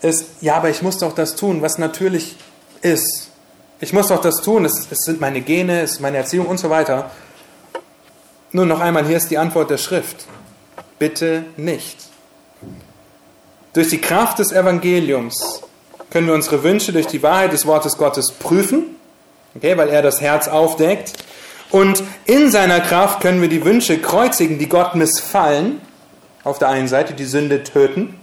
ist, 0.00 0.24
ja, 0.40 0.54
aber 0.54 0.70
ich 0.70 0.80
muss 0.80 0.96
doch 0.96 1.14
das 1.14 1.36
tun, 1.36 1.60
was 1.60 1.76
natürlich 1.76 2.36
ist. 2.80 3.32
Ich 3.80 3.92
muss 3.92 4.08
doch 4.08 4.22
das 4.22 4.40
tun, 4.40 4.64
es, 4.64 4.88
es 4.90 5.00
sind 5.00 5.20
meine 5.20 5.42
Gene, 5.42 5.82
es 5.82 5.92
ist 5.92 6.00
meine 6.00 6.16
Erziehung 6.16 6.46
und 6.46 6.56
so 6.56 6.70
weiter. 6.70 7.10
Nun 8.52 8.66
noch 8.66 8.80
einmal, 8.80 9.04
hier 9.04 9.18
ist 9.18 9.30
die 9.30 9.36
Antwort 9.36 9.68
der 9.68 9.76
Schrift. 9.76 10.24
Bitte 10.98 11.44
nicht. 11.58 11.98
Durch 13.74 13.90
die 13.90 14.00
Kraft 14.00 14.38
des 14.38 14.52
Evangeliums 14.52 15.64
können 16.08 16.28
wir 16.28 16.32
unsere 16.32 16.62
Wünsche 16.62 16.94
durch 16.94 17.08
die 17.08 17.22
Wahrheit 17.22 17.52
des 17.52 17.66
Wortes 17.66 17.98
Gottes 17.98 18.32
prüfen, 18.32 18.96
okay, 19.54 19.76
weil 19.76 19.90
er 19.90 20.00
das 20.00 20.22
Herz 20.22 20.48
aufdeckt 20.48 21.12
und 21.70 22.02
in 22.26 22.50
seiner 22.50 22.80
Kraft 22.80 23.20
können 23.20 23.40
wir 23.40 23.48
die 23.48 23.64
Wünsche 23.64 23.98
kreuzigen, 23.98 24.58
die 24.58 24.68
Gott 24.68 24.94
missfallen. 24.94 25.80
Auf 26.42 26.58
der 26.58 26.68
einen 26.68 26.88
Seite 26.88 27.14
die 27.14 27.24
Sünde 27.24 27.62
töten. 27.62 28.18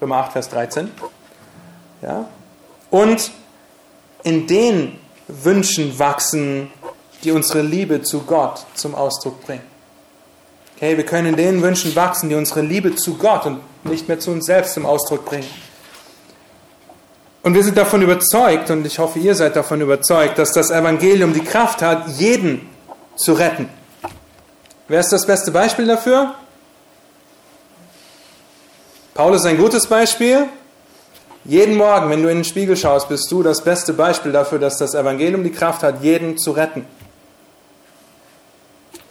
Römer 0.00 0.18
8, 0.18 0.32
Vers 0.32 0.48
13. 0.50 0.90
Ja. 2.02 2.28
Und 2.90 3.30
in 4.22 4.46
den 4.46 4.98
Wünschen 5.28 5.98
wachsen, 5.98 6.70
die 7.24 7.32
unsere 7.32 7.62
Liebe 7.62 8.02
zu 8.02 8.22
Gott 8.22 8.64
zum 8.74 8.94
Ausdruck 8.94 9.44
bringen. 9.44 9.62
Okay, 10.76 10.96
wir 10.96 11.04
können 11.04 11.28
in 11.28 11.36
den 11.36 11.62
Wünschen 11.62 11.94
wachsen, 11.94 12.28
die 12.28 12.34
unsere 12.34 12.62
Liebe 12.62 12.94
zu 12.94 13.16
Gott 13.18 13.46
und 13.46 13.60
nicht 13.84 14.08
mehr 14.08 14.18
zu 14.18 14.30
uns 14.30 14.46
selbst 14.46 14.74
zum 14.74 14.86
Ausdruck 14.86 15.24
bringen. 15.24 15.46
Und 17.42 17.54
wir 17.54 17.64
sind 17.64 17.78
davon 17.78 18.02
überzeugt, 18.02 18.70
und 18.70 18.86
ich 18.86 18.98
hoffe, 18.98 19.18
ihr 19.18 19.34
seid 19.34 19.56
davon 19.56 19.80
überzeugt, 19.80 20.38
dass 20.38 20.52
das 20.52 20.70
Evangelium 20.70 21.32
die 21.32 21.44
Kraft 21.44 21.80
hat, 21.80 22.08
jeden 22.18 22.68
zu 23.16 23.32
retten. 23.32 23.68
Wer 24.88 25.00
ist 25.00 25.12
das 25.12 25.26
beste 25.26 25.50
Beispiel 25.50 25.86
dafür? 25.86 26.34
Paulus 29.14 29.40
ist 29.40 29.46
ein 29.46 29.56
gutes 29.56 29.86
Beispiel. 29.86 30.48
Jeden 31.44 31.76
Morgen, 31.76 32.10
wenn 32.10 32.22
du 32.22 32.28
in 32.28 32.38
den 32.38 32.44
Spiegel 32.44 32.76
schaust, 32.76 33.08
bist 33.08 33.30
du 33.30 33.42
das 33.42 33.64
beste 33.64 33.94
Beispiel 33.94 34.32
dafür, 34.32 34.58
dass 34.58 34.76
das 34.76 34.94
Evangelium 34.94 35.42
die 35.42 35.52
Kraft 35.52 35.82
hat, 35.82 36.02
jeden 36.02 36.36
zu 36.36 36.50
retten. 36.50 36.84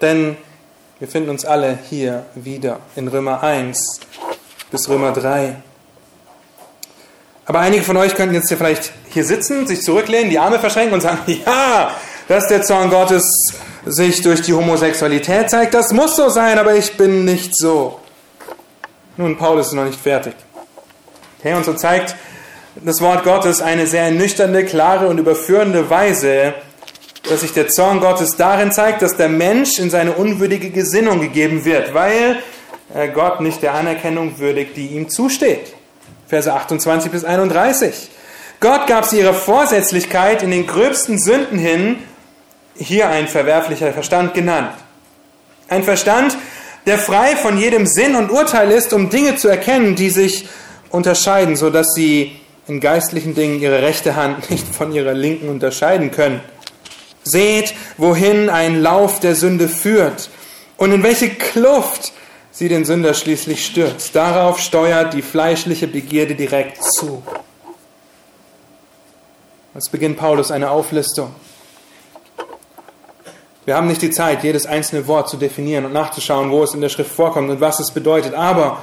Denn 0.02 0.38
wir 1.00 1.08
finden 1.08 1.30
uns 1.30 1.46
alle 1.46 1.80
hier 1.90 2.26
wieder 2.36 2.80
in 2.96 3.08
Römer 3.08 3.42
1 3.42 4.02
bis 4.70 4.88
Römer 4.88 5.12
3. 5.12 5.56
Aber 7.50 7.62
einige 7.62 7.82
von 7.82 7.97
euch 7.97 8.14
könnten 8.14 8.36
jetzt 8.36 8.50
hier 8.50 8.58
vielleicht 8.58 8.91
hier 9.10 9.26
sitzen, 9.26 9.66
sich 9.66 9.82
zurücklehnen, 9.82 10.30
die 10.30 10.38
Arme 10.38 10.60
verschränken 10.60 10.93
und 10.93 11.02
sagen, 11.02 11.18
ja, 11.47 11.89
dass 12.28 12.47
der 12.47 12.62
Zorn 12.62 12.91
Gottes 12.91 13.56
sich 13.88 14.22
durch 14.22 14.43
die 14.43 14.54
Homosexualität 14.54 15.50
zeigt, 15.50 15.74
das 15.74 15.91
muss 15.91 16.16
so 16.16 16.30
sein, 16.30 16.60
aber 16.60 16.76
ich 16.76 16.95
bin 16.95 17.26
nicht 17.26 17.58
so. 17.58 18.00
Nun, 19.18 19.36
Paulus 19.36 19.70
ist 19.70 19.74
noch 19.74 19.86
nicht 19.86 20.00
fertig. 20.00 20.36
Okay, 21.39 21.56
und 21.56 21.66
so 21.66 21.74
zeigt 21.74 22.16
das 22.76 23.02
Wort 23.02 23.24
Gottes 23.24 23.64
eine 23.64 23.88
sehr 23.88 24.12
nüchterne, 24.12 24.64
klare 24.64 25.08
und 25.08 25.18
überführende 25.18 25.89
Weise, 25.89 26.54
dass 27.28 27.41
sich 27.41 27.54
der 27.54 27.68
Zorn 27.68 28.00
Gottes 28.00 28.36
darin 28.38 28.72
zeigt, 28.72 29.02
dass 29.02 29.18
der 29.18 29.28
Mensch 29.28 29.80
in 29.80 29.89
seine 29.89 30.12
unwürdige 30.12 30.70
Gesinnung 30.70 31.20
gegeben 31.20 31.66
wird, 31.66 31.95
weil 31.95 32.43
Gott 33.16 33.41
nicht 33.41 33.64
der 33.64 33.74
Anerkennung 33.74 34.38
würdigt, 34.38 34.78
die 34.78 34.89
ihm 34.89 35.10
zusteht. 35.10 35.74
Verse 36.30 36.54
28 36.54 37.12
bis 37.12 37.26
31. 37.26 38.10
Gott 38.60 38.86
gab 38.88 39.06
sie 39.06 39.18
ihrer 39.20 39.34
Vorsätzlichkeit 39.34 40.44
in 40.44 40.52
den 40.52 40.68
gröbsten 40.68 41.18
Sünden 41.18 41.58
hin, 41.58 41.98
hier 42.76 43.10
ein 43.10 43.28
verwerflicher 43.28 43.92
Verstand 43.94 44.36
genannt. 44.36 44.74
Ein 45.68 45.84
Verstand, 45.84 46.38
der 46.86 46.98
frei 46.98 47.36
von 47.36 47.58
jedem 47.58 47.88
Sinn 47.88 48.16
und 48.16 48.30
Urteil 48.30 48.72
ist, 48.72 48.94
um 48.94 49.10
Dinge 49.10 49.36
zu 49.38 49.48
erkennen, 49.48 49.96
die 49.96 50.10
sich 50.12 50.48
unterscheiden, 50.92 51.56
sodass 51.56 51.94
sie 51.94 52.40
in 52.68 52.80
geistlichen 52.80 53.34
Dingen 53.34 53.60
ihre 53.60 53.82
rechte 53.82 54.16
Hand 54.16 54.50
nicht 54.52 54.68
von 54.68 54.94
ihrer 54.94 55.14
linken 55.14 55.50
unterscheiden 55.50 56.12
können. 56.12 56.42
Seht, 57.24 57.74
wohin 57.98 58.50
ein 58.50 58.82
Lauf 58.82 59.20
der 59.20 59.36
Sünde 59.36 59.68
führt 59.68 60.30
und 60.78 60.92
in 60.92 61.04
welche 61.04 61.30
Kluft 61.30 62.14
sie 62.52 62.68
den 62.68 62.86
Sünder 62.86 63.14
schließlich 63.14 63.66
stürzt. 63.66 64.16
Darauf 64.16 64.60
steuert 64.60 65.14
die 65.14 65.22
fleischliche 65.22 65.88
Begierde 65.88 66.36
direkt 66.36 66.84
zu. 66.84 67.24
Jetzt 69.74 69.91
beginnt 69.91 70.18
Paulus 70.18 70.52
eine 70.52 70.72
Auflistung. 70.72 71.34
Wir 73.66 73.76
haben 73.76 73.88
nicht 73.88 74.02
die 74.02 74.10
Zeit, 74.10 74.43
jedes 74.43 74.66
einzelne 74.66 75.06
Wort 75.08 75.30
zu 75.30 75.38
definieren 75.38 75.86
und 75.86 75.93
nachzuschauen, 75.93 76.50
wo 76.50 76.64
es 76.64 76.74
in 76.74 76.82
der 76.82 76.89
Schrift 76.89 77.12
vorkommt 77.12 77.52
und 77.52 77.62
was 77.62 77.80
es 77.80 77.91
bedeutet, 77.91 78.34
aber 78.34 78.82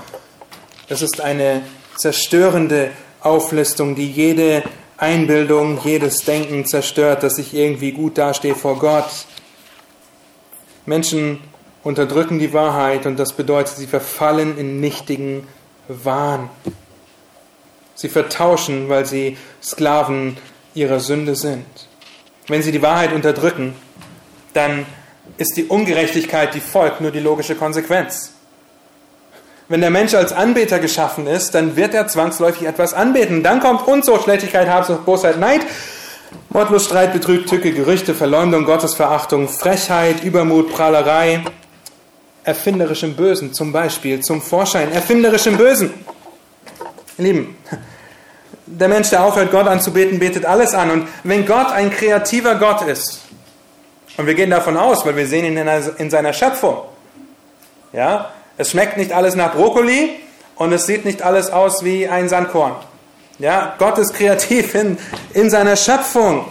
es 0.88 1.02
ist 1.02 1.20
eine 1.20 1.62
zerstörende 1.96 2.92
Auflistung, 3.20 3.96
die 3.96 4.08
jede 4.08 4.62
Einbildung, 4.96 5.80
jedes 5.82 6.24
Denken 6.24 6.64
zerstört, 6.66 7.24
dass 7.24 7.38
ich 7.38 7.52
irgendwie 7.52 7.90
gut 7.90 8.16
dastehe 8.16 8.54
vor 8.54 8.78
Gott. 8.78 9.26
Menschen 10.84 11.40
unterdrücken 11.87 12.41
die 12.41 12.53
Wahrheit 12.53 13.07
und 13.07 13.16
das 13.16 13.32
bedeutet, 13.32 13.76
sie 13.76 13.87
verfallen 13.87 14.59
in 14.59 14.80
nichtigen 14.80 15.47
Wahn. 15.87 16.51
Sie 17.95 18.09
vertauschen, 18.09 18.89
weil 18.89 19.07
sie 19.07 19.39
Sklaven 19.62 20.37
ihrer 20.74 20.99
Sünde 20.99 21.37
sind. 21.37 21.64
Wenn 22.49 22.62
sie 22.62 22.72
die 22.72 22.82
Wahrheit 22.82 23.12
unterdrücken, 23.12 23.72
dann 24.53 24.84
ist 25.39 25.57
die 25.57 25.64
Ungerechtigkeit, 25.66 26.55
die 26.55 26.61
folgt, 26.61 27.01
nur 27.01 27.12
die 27.12 27.20
logische 27.20 27.55
Konsequenz. 27.55 28.32
Wenn 29.68 29.80
der 29.80 29.91
Mensch 29.91 30.14
als 30.14 30.32
Anbeter 30.32 30.80
geschaffen 30.80 31.28
ist, 31.28 31.55
dann 31.55 31.76
wird 31.76 31.95
er 31.95 32.09
zwangsläufig 32.09 32.66
etwas 32.66 32.95
anbeten. 32.95 33.45
Dann 33.45 33.61
kommt 33.61 33.87
Unzucht, 33.87 34.24
Schlechtigkeit, 34.24 34.68
Habsucht, 34.68 35.05
Bosheit, 35.05 35.39
Neid, 35.39 35.61
Mordlust, 36.51 36.87
Streit, 36.87 37.12
Betrug, 37.12 37.47
Tücke, 37.47 37.70
Gerüchte, 37.70 38.12
Verleumdung, 38.12 38.64
Gottesverachtung, 38.64 39.49
Frechheit, 39.49 40.24
Übermut, 40.24 40.72
Prahlerei, 40.72 41.45
erfinderischem 42.47 43.14
Bösen 43.14 43.53
zum 43.53 43.72
Beispiel 43.72 44.20
zum 44.20 44.40
Vorschein. 44.40 44.92
Erfinderischem 44.92 45.57
Bösen. 45.57 45.92
Lieben, 47.18 47.57
der 48.66 48.88
Mensch, 48.88 49.11
der 49.11 49.24
aufhört, 49.24 49.51
Gott 49.51 49.66
anzubeten, 49.66 50.18
betet 50.18 50.44
alles 50.44 50.74
an. 50.74 50.90
Und 50.90 51.09
wenn 51.24 51.44
Gott 51.47 51.72
ein 51.72 51.90
kreativer 51.90 52.55
Gott 52.57 52.82
ist, 52.82 53.20
Und 54.18 54.26
wir 54.26 54.34
gehen 54.34 54.51
davon 54.51 54.76
aus, 54.76 55.05
weil 55.05 55.14
wir 55.16 55.26
sehen 55.26 55.44
ihn 55.44 55.59
in 55.99 56.11
seiner 56.11 56.32
Schöpfung. 56.32 56.78
Ja, 57.92 58.30
es 58.57 58.70
schmeckt 58.70 58.97
nicht 58.97 59.12
alles 59.12 59.34
nach 59.34 59.53
Brokkoli 59.55 60.11
und 60.57 60.72
es 60.72 60.86
sieht 60.86 61.05
nicht 61.05 61.20
alles 61.22 61.51
aus 61.51 61.84
wie 61.84 62.09
ein 62.09 62.28
Sandkorn. 62.28 62.76
Ja, 63.38 63.74
Gott 63.78 63.99
ist 63.99 64.14
kreativ 64.14 64.74
in, 64.74 64.97
in 65.34 65.51
seiner 65.51 65.76
Schöpfung. 65.76 66.47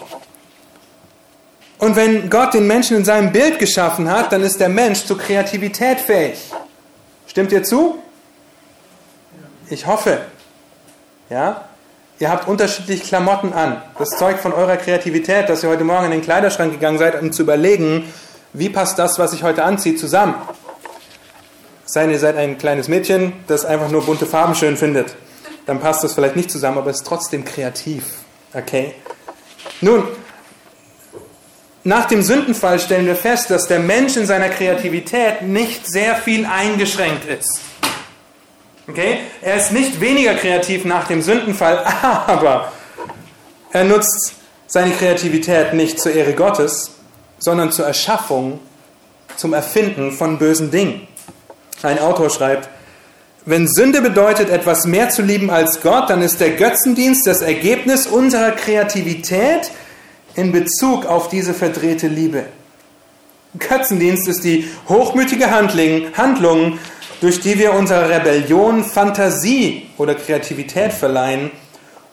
Und 1.85 1.95
wenn 1.95 2.31
Gott 2.31 2.55
den 2.55 2.65
Menschen 2.65 2.97
in 2.97 3.05
seinem 3.05 3.31
Bild 3.31 3.59
geschaffen 3.59 4.09
hat, 4.09 4.31
dann 4.31 4.41
ist 4.41 4.59
der 4.59 4.69
Mensch 4.69 5.05
zur 5.05 5.19
Kreativität 5.19 5.99
fähig. 5.99 6.39
Stimmt 7.27 7.51
ihr 7.51 7.61
zu? 7.61 7.99
Ich 9.69 9.85
hoffe. 9.85 10.21
Ja? 11.29 11.65
Ihr 12.17 12.31
habt 12.31 12.47
unterschiedliche 12.47 13.03
Klamotten 13.03 13.53
an. 13.53 13.83
Das 13.99 14.09
zeugt 14.17 14.39
von 14.39 14.51
eurer 14.51 14.77
Kreativität, 14.77 15.47
dass 15.47 15.61
ihr 15.61 15.69
heute 15.69 15.83
Morgen 15.83 16.05
in 16.05 16.11
den 16.11 16.21
Kleiderschrank 16.23 16.71
gegangen 16.71 16.97
seid, 16.97 17.21
um 17.21 17.31
zu 17.31 17.43
überlegen, 17.43 18.11
wie 18.53 18.69
passt 18.69 18.97
das, 18.97 19.19
was 19.19 19.33
ich 19.33 19.43
heute 19.43 19.63
anziehe, 19.63 19.95
zusammen. 19.95 20.33
Sei 21.85 22.09
ihr 22.09 22.17
seid 22.17 22.35
ein 22.35 22.57
kleines 22.57 22.87
Mädchen, 22.87 23.33
das 23.45 23.63
einfach 23.63 23.91
nur 23.91 24.03
bunte 24.03 24.25
Farben 24.25 24.55
schön 24.55 24.75
findet. 24.75 25.15
Dann 25.67 25.79
passt 25.79 26.03
das 26.03 26.15
vielleicht 26.15 26.35
nicht 26.35 26.49
zusammen, 26.49 26.79
aber 26.79 26.89
ist 26.89 27.05
trotzdem 27.05 27.45
kreativ. 27.45 28.05
Okay? 28.55 28.95
Nun, 29.81 30.05
nach 31.85 32.05
dem 32.05 32.23
Sündenfall 32.23 32.79
stellen 32.79 33.05
wir 33.05 33.15
fest, 33.15 33.51
dass 33.51 33.67
der 33.67 33.79
Mensch 33.79 34.17
in 34.17 34.25
seiner 34.25 34.49
Kreativität 34.49 35.43
nicht 35.43 35.87
sehr 35.87 36.15
viel 36.15 36.45
eingeschränkt 36.47 37.25
ist. 37.25 37.61
Okay? 38.87 39.19
Er 39.41 39.57
ist 39.57 39.71
nicht 39.71 40.01
weniger 40.01 40.33
kreativ 40.33 40.83
nach 40.83 41.07
dem 41.07 41.21
Sündenfall, 41.21 41.85
aber 42.27 42.71
er 43.71 43.83
nutzt 43.83 44.33
seine 44.65 44.93
Kreativität 44.93 45.75
nicht 45.75 45.99
zur 45.99 46.11
Ehre 46.13 46.33
Gottes, 46.33 46.91
sondern 47.37 47.71
zur 47.71 47.85
Erschaffung, 47.85 48.59
zum 49.35 49.53
Erfinden 49.53 50.11
von 50.11 50.39
bösen 50.39 50.71
Dingen. 50.71 51.07
Ein 51.83 51.99
Autor 51.99 52.31
schreibt, 52.31 52.67
wenn 53.45 53.67
Sünde 53.67 54.01
bedeutet, 54.01 54.49
etwas 54.49 54.87
mehr 54.87 55.09
zu 55.09 55.21
lieben 55.21 55.51
als 55.51 55.81
Gott, 55.81 56.09
dann 56.09 56.23
ist 56.23 56.41
der 56.41 56.51
Götzendienst 56.51 57.27
das 57.27 57.43
Ergebnis 57.43 58.07
unserer 58.07 58.53
Kreativität, 58.53 59.69
in 60.35 60.51
Bezug 60.51 61.05
auf 61.05 61.29
diese 61.29 61.53
verdrehte 61.53 62.07
Liebe. 62.07 62.45
Götzendienst 63.57 64.27
ist 64.27 64.43
die 64.43 64.69
hochmütige 64.89 65.49
Handlung, 65.49 66.79
durch 67.21 67.39
die 67.39 67.57
wir 67.57 67.73
unserer 67.73 68.09
Rebellion 68.09 68.83
Fantasie 68.83 69.87
oder 69.97 70.15
Kreativität 70.15 70.91
verleihen, 70.91 71.51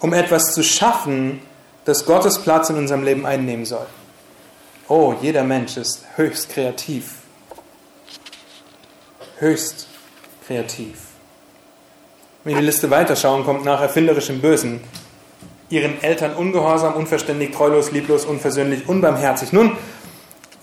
um 0.00 0.12
etwas 0.12 0.54
zu 0.54 0.62
schaffen, 0.62 1.40
das 1.84 2.06
Gottes 2.06 2.38
Platz 2.42 2.70
in 2.70 2.76
unserem 2.76 3.02
Leben 3.02 3.26
einnehmen 3.26 3.64
soll. 3.64 3.86
Oh, 4.88 5.14
jeder 5.20 5.42
Mensch 5.42 5.76
ist 5.76 6.04
höchst 6.16 6.50
kreativ. 6.50 7.14
Höchst 9.38 9.88
kreativ. 10.46 10.98
Wenn 12.44 12.54
wir 12.54 12.60
die 12.60 12.66
Liste 12.66 12.90
weiterschauen, 12.90 13.44
kommt 13.44 13.64
nach 13.64 13.80
erfinderischem 13.80 14.40
Bösen 14.40 14.80
ihren 15.72 16.02
Eltern 16.02 16.34
ungehorsam, 16.34 16.92
unverständig, 16.94 17.52
treulos, 17.52 17.92
lieblos, 17.92 18.26
unversöhnlich, 18.26 18.86
unbarmherzig. 18.88 19.54
Nun, 19.54 19.72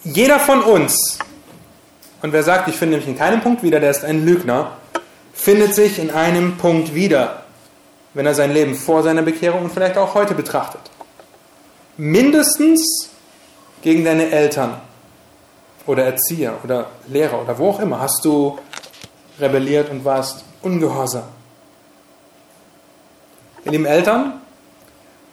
jeder 0.04 0.40
von 0.40 0.62
uns, 0.62 1.18
und 2.22 2.32
wer 2.32 2.44
sagt, 2.44 2.68
ich 2.68 2.76
finde 2.76 2.98
mich 2.98 3.08
in 3.08 3.18
keinem 3.18 3.42
Punkt 3.42 3.64
wieder, 3.64 3.80
der 3.80 3.90
ist 3.90 4.06
ein 4.06 4.24
Lügner, 4.24 4.78
findet 5.34 5.74
sich 5.74 5.98
in 5.98 6.12
einem 6.12 6.58
Punkt 6.58 6.94
wieder, 6.94 7.44
wenn 8.14 8.28
er 8.28 8.36
sein 8.36 8.54
Leben 8.54 8.76
vor 8.76 9.02
seiner 9.02 9.24
Bekehrung 9.24 9.64
und 9.64 9.74
vielleicht 9.74 9.98
auch 9.98 10.14
heute 10.14 10.36
betrachtet. 10.36 10.82
Mindestens 11.98 13.10
gegen 13.82 14.06
deine 14.06 14.30
Eltern 14.30 14.80
oder 15.88 16.06
Erzieher 16.06 16.54
oder 16.64 16.92
Lehrer 17.08 17.42
oder 17.42 17.58
wo 17.58 17.72
auch 17.72 17.80
immer 17.80 18.00
hast 18.00 18.24
du 18.26 18.60
rebelliert 19.40 19.90
und 19.90 20.06
warst 20.06 20.46
ungehorsam. 20.62 21.24
Ihr 23.66 23.72
lieben 23.72 23.86
Eltern, 23.86 24.40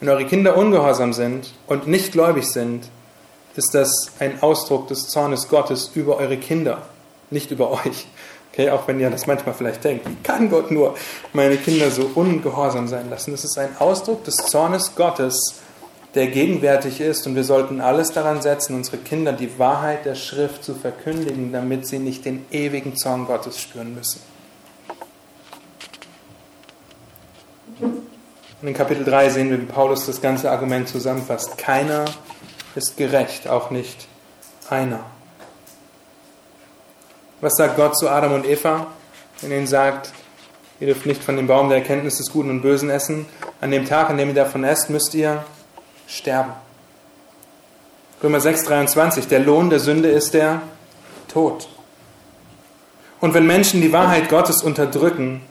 wenn 0.01 0.09
eure 0.09 0.27
Kinder 0.27 0.57
ungehorsam 0.57 1.13
sind 1.13 1.53
und 1.67 1.87
nicht 1.87 2.13
gläubig 2.13 2.47
sind, 2.47 2.89
ist 3.57 3.75
das 3.75 4.11
ein 4.19 4.43
Ausdruck 4.43 4.89
des 4.89 5.09
Zornes 5.09 5.49
Gottes 5.49 5.91
über 5.95 6.17
eure 6.17 6.37
Kinder, 6.37 6.83
nicht 7.31 7.51
über 7.51 7.71
euch. 7.71 8.07
Okay, 8.53 8.71
auch 8.71 8.89
wenn 8.89 9.01
ihr 9.01 9.11
das 9.11 9.27
manchmal 9.27 9.55
vielleicht 9.55 9.85
denkt, 9.85 10.09
wie 10.09 10.17
kann 10.23 10.49
Gott 10.49 10.71
nur 10.71 10.95
meine 11.35 11.57
Kinder 11.57 11.91
so 11.91 12.11
ungehorsam 12.15 12.89
sein 12.89 13.11
lassen? 13.11 13.33
Das 13.33 13.45
ist 13.45 13.59
ein 13.59 13.77
Ausdruck 13.79 14.25
des 14.25 14.37
Zornes 14.37 14.95
Gottes, 14.95 15.57
der 16.15 16.29
gegenwärtig 16.29 17.01
ist 17.03 17.27
und 17.27 17.35
wir 17.35 17.45
sollten 17.45 17.83
alles 17.83 18.13
daran 18.13 18.41
setzen, 18.41 18.75
unsere 18.75 18.97
Kinder 18.97 19.35
die 19.35 19.59
Wahrheit 19.59 20.07
der 20.07 20.15
Schrift 20.15 20.65
zu 20.65 20.75
verkündigen, 20.75 21.53
damit 21.53 21.87
sie 21.87 21.99
nicht 21.99 22.25
den 22.25 22.47
ewigen 22.51 22.97
Zorn 22.97 23.27
Gottes 23.27 23.61
spüren 23.61 23.95
müssen. 23.95 24.21
Und 28.67 28.71
in 28.71 28.79
Kapitel 28.79 29.05
3 29.05 29.29
sehen 29.31 29.51
wir, 29.51 29.61
wie 29.61 29.65
Paulus 29.65 30.07
das 30.07 30.21
ganze 30.21 30.51
Argument 30.51 30.89
zusammenfasst. 30.89 31.57
Keiner 31.57 32.05
ist 32.75 32.97
gerecht, 32.97 33.47
auch 33.47 33.71
nicht 33.71 34.09
einer. 34.69 34.99
Was 37.41 37.53
sagt 37.57 37.77
Gott 37.77 37.97
zu 37.97 38.09
Adam 38.09 38.33
und 38.33 38.45
Eva, 38.45 38.89
wenn 39.41 39.53
er 39.53 39.59
ihnen 39.59 39.69
sagt, 39.69 40.13
ihr 40.81 40.89
dürft 40.89 41.07
nicht 41.07 41.23
von 41.23 41.37
dem 41.37 41.47
Baum 41.47 41.69
der 41.69 41.79
Erkenntnis 41.79 42.17
des 42.17 42.33
Guten 42.33 42.51
und 42.51 42.63
Bösen 42.63 42.91
essen? 42.91 43.27
An 43.61 43.71
dem 43.71 43.87
Tag, 43.87 44.11
an 44.11 44.19
dem 44.19 44.31
ihr 44.31 44.35
davon 44.35 44.65
esst, 44.65 44.91
müsst 44.91 45.15
ihr 45.15 45.45
sterben. 46.09 46.51
Römer 48.21 48.41
6, 48.41 48.65
23, 48.65 49.29
der 49.29 49.39
Lohn 49.39 49.71
der 49.71 49.79
Sünde 49.79 50.09
ist 50.09 50.35
der 50.35 50.61
Tod. 51.29 51.69
Und 53.21 53.33
wenn 53.33 53.47
Menschen 53.47 53.81
die 53.81 53.93
Wahrheit 53.93 54.29
Gottes 54.29 54.61
unterdrücken, 54.65 55.43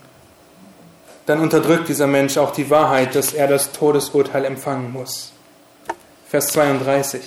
dann 1.26 1.40
unterdrückt 1.40 1.88
dieser 1.90 2.08
Mensch 2.08 2.38
auch 2.38 2.52
die 2.52 2.70
Wahrheit, 2.70 3.16
dass 3.16 3.34
er 3.34 3.48
das 3.48 3.72
Todesurteil 3.72 4.46
empfangen 4.46 4.92
muss. 4.92 5.32
Vers 6.28 6.48
32. 6.48 7.22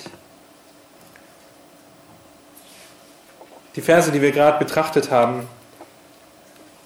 Die 3.75 3.81
Verse, 3.81 4.11
die 4.11 4.23
wir 4.23 4.33
gerade 4.33 4.59
betrachtet 4.59 5.11
haben, 5.11 5.49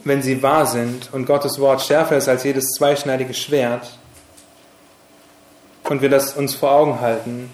wenn 0.05 0.23
sie 0.23 0.43
wahr 0.43 0.67
sind 0.67 1.13
und 1.13 1.27
Gottes 1.27 1.59
Wort 1.59 1.83
schärfer 1.83 2.17
ist 2.17 2.29
als 2.29 2.45
jedes 2.45 2.71
zweischneidige 2.73 3.35
Schwert 3.35 3.99
und 5.85 6.03
wir 6.03 6.11
das 6.11 6.35
uns 6.35 6.55
vor 6.55 6.73
Augen 6.73 7.01
halten, 7.01 7.53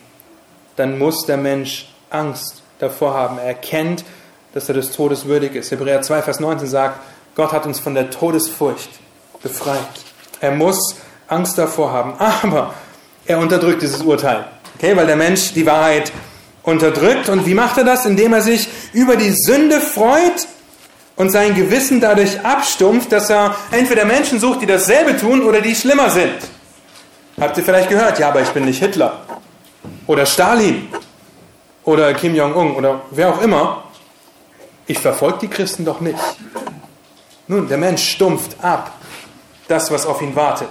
dann 0.77 0.99
muss 0.99 1.27
der 1.27 1.37
Mensch 1.37 1.93
Angst 2.11 2.63
davor 2.79 3.15
haben. 3.15 3.39
Er 3.39 3.45
erkennt, 3.45 4.05
dass 4.55 4.69
er 4.69 4.75
des 4.75 4.93
Todes 4.93 5.27
würdig 5.27 5.55
ist. 5.57 5.71
Hebräer 5.71 6.01
2, 6.01 6.23
Vers 6.23 6.41
19 6.41 6.69
sagt, 6.69 7.01
Gott 7.35 7.53
hat 7.53 7.67
uns 7.67 7.79
von 7.81 7.95
der 7.95 8.11
Todesfurcht 8.11 8.89
befreit. 9.43 9.79
Er 10.41 10.53
muss 10.53 10.97
Angst 11.27 11.59
davor 11.59 11.93
haben, 11.93 12.15
aber 12.19 12.75
er 13.27 13.39
unterdrückt 13.39 13.83
dieses 13.83 14.03
Urteil. 14.03 14.47
Okay, 14.77 14.97
weil 14.97 15.07
der 15.07 15.17
Mensch 15.17 15.53
die 15.53 15.67
Wahrheit 15.67 16.13
unterdrückt. 16.63 17.29
Und 17.29 17.47
wie 17.47 17.55
macht 17.55 17.79
er 17.79 17.85
das? 17.85 18.07
Indem 18.07 18.33
er 18.33 18.43
sich 18.43 18.69
über 18.93 19.17
die 19.17 19.33
Sünde 19.33 19.81
freut 19.81 20.47
und 21.17 21.31
sein 21.31 21.55
Gewissen 21.55 22.01
dadurch 22.01 22.41
abstumpft, 22.45 23.11
dass 23.11 23.29
er 23.29 23.57
entweder 23.71 24.05
Menschen 24.05 24.39
sucht, 24.39 24.63
die 24.63 24.67
dasselbe 24.67 25.17
tun 25.17 25.43
oder 25.43 25.61
die 25.61 25.75
schlimmer 25.75 26.11
sind. 26.11 26.39
Habt 27.41 27.57
ihr 27.57 27.65
vielleicht 27.65 27.89
gehört? 27.89 28.19
Ja, 28.19 28.29
aber 28.29 28.41
ich 28.41 28.49
bin 28.51 28.65
nicht 28.65 28.79
Hitler 28.79 29.21
oder 30.07 30.27
Stalin 30.27 30.89
oder 31.85 32.13
Kim 32.15 32.35
Jong-un 32.35 32.75
oder 32.75 33.03
wer 33.11 33.31
auch 33.31 33.43
immer. 33.43 33.85
Ich 34.87 34.99
verfolge 34.99 35.39
die 35.43 35.49
Christen 35.49 35.85
doch 35.85 36.01
nicht. 36.01 36.19
Nun, 37.47 37.69
der 37.69 37.79
Mensch 37.79 38.09
stumpft 38.09 38.57
ab 38.63 38.98
das, 39.69 39.91
was 39.91 40.07
auf 40.07 40.21
ihn 40.23 40.35
wartet. 40.35 40.69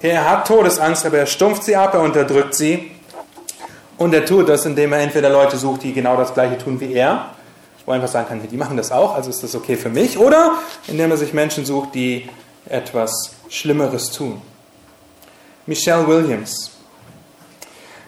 Er 0.00 0.28
hat 0.28 0.46
Todesangst, 0.46 1.06
aber 1.06 1.18
er 1.18 1.26
stumpft 1.26 1.64
sie 1.64 1.76
ab, 1.76 1.94
er 1.94 2.00
unterdrückt 2.00 2.54
sie. 2.54 2.90
Und 3.96 4.14
er 4.14 4.24
tut 4.24 4.48
das, 4.48 4.64
indem 4.64 4.92
er 4.92 5.00
entweder 5.00 5.28
Leute 5.28 5.56
sucht, 5.56 5.82
die 5.82 5.92
genau 5.92 6.16
das 6.16 6.32
Gleiche 6.32 6.56
tun 6.56 6.80
wie 6.80 6.92
er, 6.92 7.30
wo 7.84 7.92
er 7.92 7.96
einfach 7.96 8.08
sagen 8.08 8.28
kann, 8.28 8.48
die 8.48 8.56
machen 8.56 8.76
das 8.76 8.92
auch, 8.92 9.14
also 9.14 9.28
ist 9.28 9.42
das 9.42 9.54
okay 9.54 9.76
für 9.76 9.88
mich. 9.88 10.18
Oder 10.18 10.52
indem 10.86 11.10
er 11.10 11.16
sich 11.16 11.32
Menschen 11.32 11.64
sucht, 11.64 11.94
die 11.94 12.28
etwas 12.68 13.32
Schlimmeres 13.48 14.10
tun. 14.12 14.40
Michelle 15.66 16.06
Williams. 16.06 16.70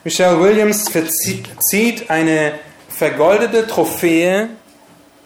Michelle 0.05 0.41
Williams 0.41 0.89
verzieht 0.89 2.09
eine 2.09 2.53
vergoldete 2.89 3.67
Trophäe 3.67 4.49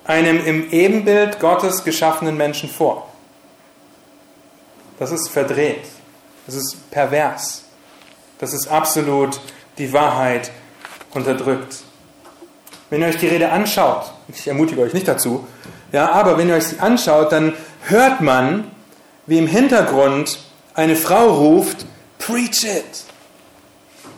einem 0.04 0.44
im 0.44 0.70
Ebenbild 0.70 1.40
Gottes 1.40 1.84
geschaffenen 1.84 2.36
Menschen 2.36 2.68
vor. 2.68 3.08
Das 4.98 5.10
ist 5.10 5.28
verdreht. 5.28 5.84
Das 6.46 6.54
ist 6.54 6.90
pervers. 6.90 7.64
Das 8.38 8.52
ist 8.52 8.68
absolut 8.68 9.40
die 9.78 9.92
Wahrheit 9.92 10.50
unterdrückt. 11.12 11.78
Wenn 12.90 13.00
ihr 13.00 13.08
euch 13.08 13.18
die 13.18 13.28
Rede 13.28 13.50
anschaut, 13.50 14.12
ich 14.28 14.46
ermutige 14.46 14.80
euch 14.82 14.92
nicht 14.92 15.08
dazu, 15.08 15.46
ja, 15.92 16.10
aber 16.10 16.38
wenn 16.38 16.48
ihr 16.48 16.56
euch 16.56 16.66
sie 16.66 16.80
anschaut, 16.80 17.32
dann 17.32 17.54
hört 17.86 18.20
man, 18.20 18.70
wie 19.26 19.38
im 19.38 19.46
Hintergrund 19.46 20.38
eine 20.74 20.96
Frau 20.96 21.32
ruft, 21.32 21.86
Preach 22.18 22.64
it! 22.64 23.04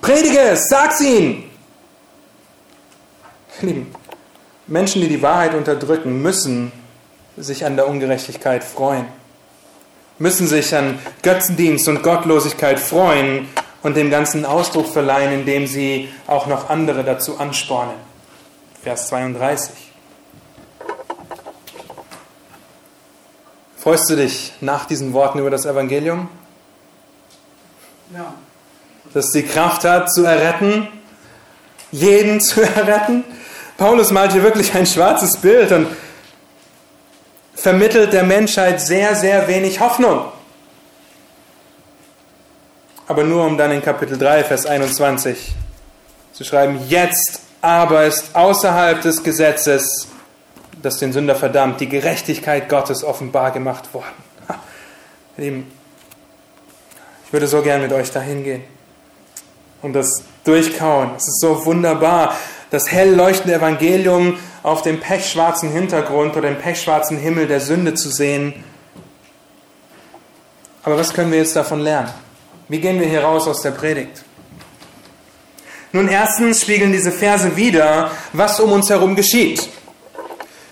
Predige 0.01 0.39
es, 0.39 0.69
sag's 0.69 1.01
ihnen! 1.01 1.51
Lieben, 3.63 3.95
Menschen, 4.67 5.01
die 5.01 5.09
die 5.09 5.23
Wahrheit 5.23 5.55
unterdrücken, 5.55 6.23
müssen 6.23 6.71
sich 7.37 7.65
an 7.65 7.77
der 7.77 7.89
Ungerechtigkeit 7.89 8.63
freuen, 8.63 9.07
müssen 10.19 10.47
sich 10.47 10.75
an 10.75 10.99
Götzendienst 11.23 11.89
und 11.89 12.03
Gottlosigkeit 12.03 12.79
freuen 12.79 13.49
und 13.83 13.97
dem 13.97 14.11
Ganzen 14.11 14.45
Ausdruck 14.45 14.89
verleihen, 14.89 15.33
indem 15.33 15.67
sie 15.67 16.09
auch 16.27 16.47
noch 16.47 16.71
andere 16.71 17.05
dazu 17.05 17.39
anspornen. 17.39 17.95
Vers 18.83 19.09
32. 19.09 19.75
Freust 23.79 24.11
du 24.11 24.17
dich 24.17 24.53
nach 24.61 24.87
diesen 24.87 25.13
Worten 25.13 25.39
über 25.39 25.51
das 25.51 25.65
Evangelium? 25.65 26.29
Ja. 28.13 28.35
Dass 29.15 29.31
die 29.31 29.45
Kraft 29.45 29.85
hat, 29.85 30.13
zu 30.13 30.25
erretten, 30.25 30.89
jeden 31.93 32.41
zu 32.41 32.63
erretten? 32.63 33.25
Paulus 33.77 34.11
malt 34.11 34.33
hier 34.33 34.43
wirklich 34.43 34.75
ein 34.75 34.87
schwarzes 34.87 35.37
Bild 35.37 35.71
und 35.71 35.87
vermittelt 37.67 38.13
der 38.13 38.23
Menschheit 38.23 38.81
sehr, 38.81 39.17
sehr 39.17 39.49
wenig 39.49 39.81
Hoffnung. 39.81 40.27
Aber 43.09 43.25
nur 43.25 43.45
um 43.45 43.59
dann 43.59 43.73
in 43.73 43.83
Kapitel 43.83 44.17
3, 44.17 44.45
Vers 44.45 44.67
21 44.67 45.53
zu 46.33 46.45
schreiben, 46.45 46.79
jetzt 46.87 47.41
aber 47.63 48.05
ist 48.05 48.37
außerhalb 48.37 49.01
des 49.01 49.25
Gesetzes, 49.25 50.07
das 50.81 50.99
den 50.99 51.13
Sünder 51.13 51.35
verdammt, 51.35 51.81
die 51.81 51.89
Gerechtigkeit 51.89 52.69
Gottes 52.69 53.03
offenbar 53.03 53.51
gemacht 53.51 53.93
worden. 53.93 54.15
Lieben, 55.37 55.69
ich 57.27 57.33
würde 57.33 57.49
so 57.49 57.63
gern 57.63 57.83
mit 57.83 57.93
euch 57.93 58.13
dahin 58.13 58.45
gehen 58.45 58.63
und 59.83 59.93
das 59.93 60.23
durchkauen. 60.45 61.17
Es 61.17 61.27
ist 61.27 61.41
so 61.41 61.67
wunderbar, 61.67 62.37
das 62.71 62.93
hell 62.93 63.13
leuchtende 63.13 63.57
Evangelium 63.57 64.39
auf 64.67 64.83
dem 64.83 64.99
pechschwarzen 64.99 65.71
Hintergrund 65.71 66.37
oder 66.37 66.49
dem 66.49 66.59
pechschwarzen 66.59 67.19
Himmel 67.19 67.47
der 67.47 67.61
Sünde 67.61 67.95
zu 67.95 68.11
sehen. 68.11 68.65
Aber 70.83 70.99
was 70.99 71.15
können 71.15 71.31
wir 71.31 71.39
jetzt 71.39 71.55
davon 71.55 71.79
lernen? 71.79 72.13
Wie 72.67 72.81
gehen 72.81 72.99
wir 72.99 73.07
hier 73.07 73.23
raus 73.23 73.47
aus 73.47 73.63
der 73.63 73.71
Predigt? 73.71 74.25
Nun, 75.93 76.09
erstens 76.09 76.63
spiegeln 76.63 76.91
diese 76.91 77.13
Verse 77.13 77.55
wieder, 77.55 78.11
was 78.33 78.59
um 78.59 78.73
uns 78.73 78.91
herum 78.91 79.15
geschieht. 79.15 79.69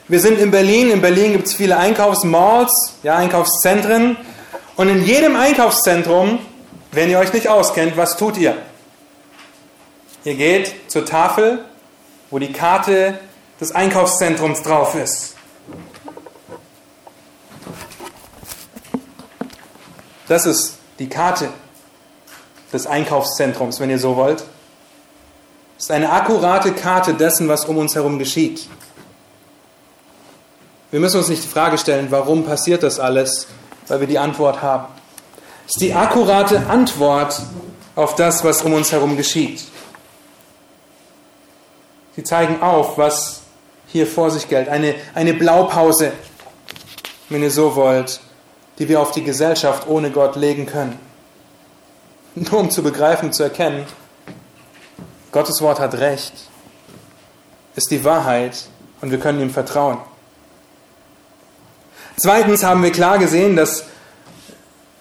Wir 0.08 0.18
sind 0.18 0.40
in 0.40 0.50
Berlin. 0.50 0.90
In 0.90 1.00
Berlin 1.00 1.30
gibt 1.30 1.46
es 1.46 1.54
viele 1.54 1.76
Einkaufsmalls, 1.76 2.98
ja, 3.04 3.14
Einkaufszentren. 3.14 4.16
Und 4.74 4.88
in 4.88 5.04
jedem 5.04 5.36
Einkaufszentrum, 5.36 6.40
wenn 6.90 7.10
ihr 7.10 7.20
euch 7.20 7.32
nicht 7.32 7.46
auskennt, 7.46 7.96
was 7.96 8.16
tut 8.16 8.38
ihr? 8.38 8.56
Ihr 10.24 10.34
geht 10.34 10.90
zur 10.90 11.06
Tafel, 11.06 11.64
wo 12.32 12.40
die 12.40 12.52
Karte 12.52 13.20
des 13.60 13.72
Einkaufszentrums 13.72 14.62
drauf 14.62 14.94
ist. 14.94 15.34
Das 20.26 20.46
ist 20.46 20.76
die 20.98 21.08
Karte 21.08 21.50
des 22.72 22.86
Einkaufszentrums, 22.86 23.78
wenn 23.78 23.90
ihr 23.90 23.98
so 23.98 24.16
wollt. 24.16 24.44
Das 25.76 25.86
ist 25.86 25.90
eine 25.90 26.10
akkurate 26.10 26.72
Karte 26.72 27.14
dessen, 27.14 27.48
was 27.48 27.64
um 27.66 27.76
uns 27.76 27.94
herum 27.94 28.18
geschieht. 28.18 28.68
Wir 30.90 31.00
müssen 31.00 31.18
uns 31.18 31.28
nicht 31.28 31.42
die 31.42 31.48
Frage 31.48 31.76
stellen, 31.76 32.06
warum 32.10 32.44
passiert 32.44 32.82
das 32.82 33.00
alles, 33.00 33.48
weil 33.88 34.00
wir 34.00 34.06
die 34.06 34.18
Antwort 34.18 34.62
haben. 34.62 34.86
Es 35.66 35.74
ist 35.74 35.80
die 35.80 35.94
akkurate 35.94 36.66
Antwort 36.68 37.40
auf 37.96 38.14
das, 38.14 38.44
was 38.44 38.62
um 38.62 38.72
uns 38.72 38.92
herum 38.92 39.16
geschieht. 39.16 39.64
Sie 42.16 42.22
zeigen 42.22 42.62
auf, 42.62 42.96
was 42.96 43.43
hier 43.94 44.08
vor 44.08 44.28
sich 44.28 44.48
gilt. 44.48 44.68
Eine, 44.68 44.96
eine 45.14 45.34
Blaupause, 45.34 46.10
wenn 47.28 47.44
ihr 47.44 47.50
so 47.52 47.76
wollt, 47.76 48.18
die 48.80 48.88
wir 48.88 49.00
auf 49.00 49.12
die 49.12 49.22
Gesellschaft 49.22 49.86
ohne 49.86 50.10
Gott 50.10 50.34
legen 50.34 50.66
können. 50.66 50.98
Nur 52.34 52.58
um 52.58 52.70
zu 52.72 52.82
begreifen, 52.82 53.32
zu 53.32 53.44
erkennen, 53.44 53.86
Gottes 55.30 55.62
Wort 55.62 55.78
hat 55.78 55.94
Recht, 55.94 56.32
ist 57.76 57.92
die 57.92 58.02
Wahrheit 58.02 58.66
und 59.00 59.12
wir 59.12 59.20
können 59.20 59.40
ihm 59.40 59.50
vertrauen. 59.50 59.98
Zweitens 62.16 62.64
haben 62.64 62.82
wir 62.82 62.90
klar 62.90 63.18
gesehen, 63.18 63.54
dass 63.54 63.84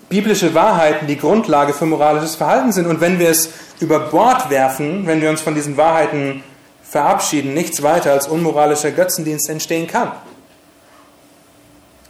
biblische 0.07 0.53
Wahrheiten 0.53 1.07
die 1.07 1.17
Grundlage 1.17 1.73
für 1.73 1.87
moralisches 1.87 2.35
Verhalten 2.35 2.71
sind. 2.71 2.85
Und 2.85 3.01
wenn 3.01 3.17
wir 3.17 3.31
es 3.31 3.49
über 3.79 4.01
Bord 4.01 4.51
werfen, 4.51 5.07
wenn 5.07 5.19
wir 5.19 5.31
uns 5.31 5.41
von 5.41 5.55
diesen 5.55 5.77
Wahrheiten 5.77 6.43
verabschieden, 6.93 7.55
nichts 7.55 7.81
weiter 7.81 8.11
als 8.11 8.27
unmoralischer 8.27 8.91
Götzendienst 8.91 9.49
entstehen 9.49 9.87
kann. 9.87 10.11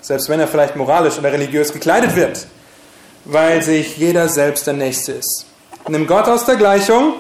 Selbst 0.02 0.28
wenn 0.28 0.42
er 0.42 0.48
vielleicht 0.50 0.76
moralisch 0.76 1.18
oder 1.18 1.32
religiös 1.32 1.72
gekleidet 1.72 2.18
wird, 2.18 2.46
weil 3.24 3.62
sich 3.64 3.96
jeder 3.98 4.28
selbst 4.28 4.68
der 4.68 4.74
Nächste 4.74 5.14
ist. 5.14 5.46
Nimm 5.88 6.06
Gott 6.06 6.28
aus 6.28 6.44
der 6.46 6.58
Gleichung 6.58 7.14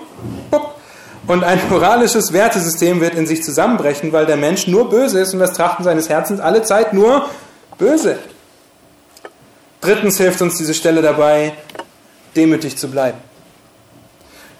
und 1.28 1.46
ein 1.46 1.62
moralisches 1.70 2.34
Wertesystem 2.34 3.00
wird 3.00 3.16
in 3.16 3.28
sich 3.28 3.42
zusammenbrechen, 3.42 4.12
weil 4.12 4.26
der 4.26 4.36
Mensch 4.36 4.68
nur 4.68 4.90
böse 4.90 5.22
ist 5.22 5.34
und 5.34 5.40
das 5.40 5.54
Trachten 5.54 5.86
seines 5.86 6.10
Herzens 6.10 6.42
alle 6.42 6.64
Zeit 6.64 6.92
nur 6.92 7.30
böse. 7.78 8.20
Drittens 9.80 10.18
hilft 10.18 10.42
uns 10.42 10.58
diese 10.58 10.74
Stelle 10.74 11.02
dabei, 11.02 11.54
demütig 12.36 12.78
zu 12.78 12.92
bleiben 12.92 13.20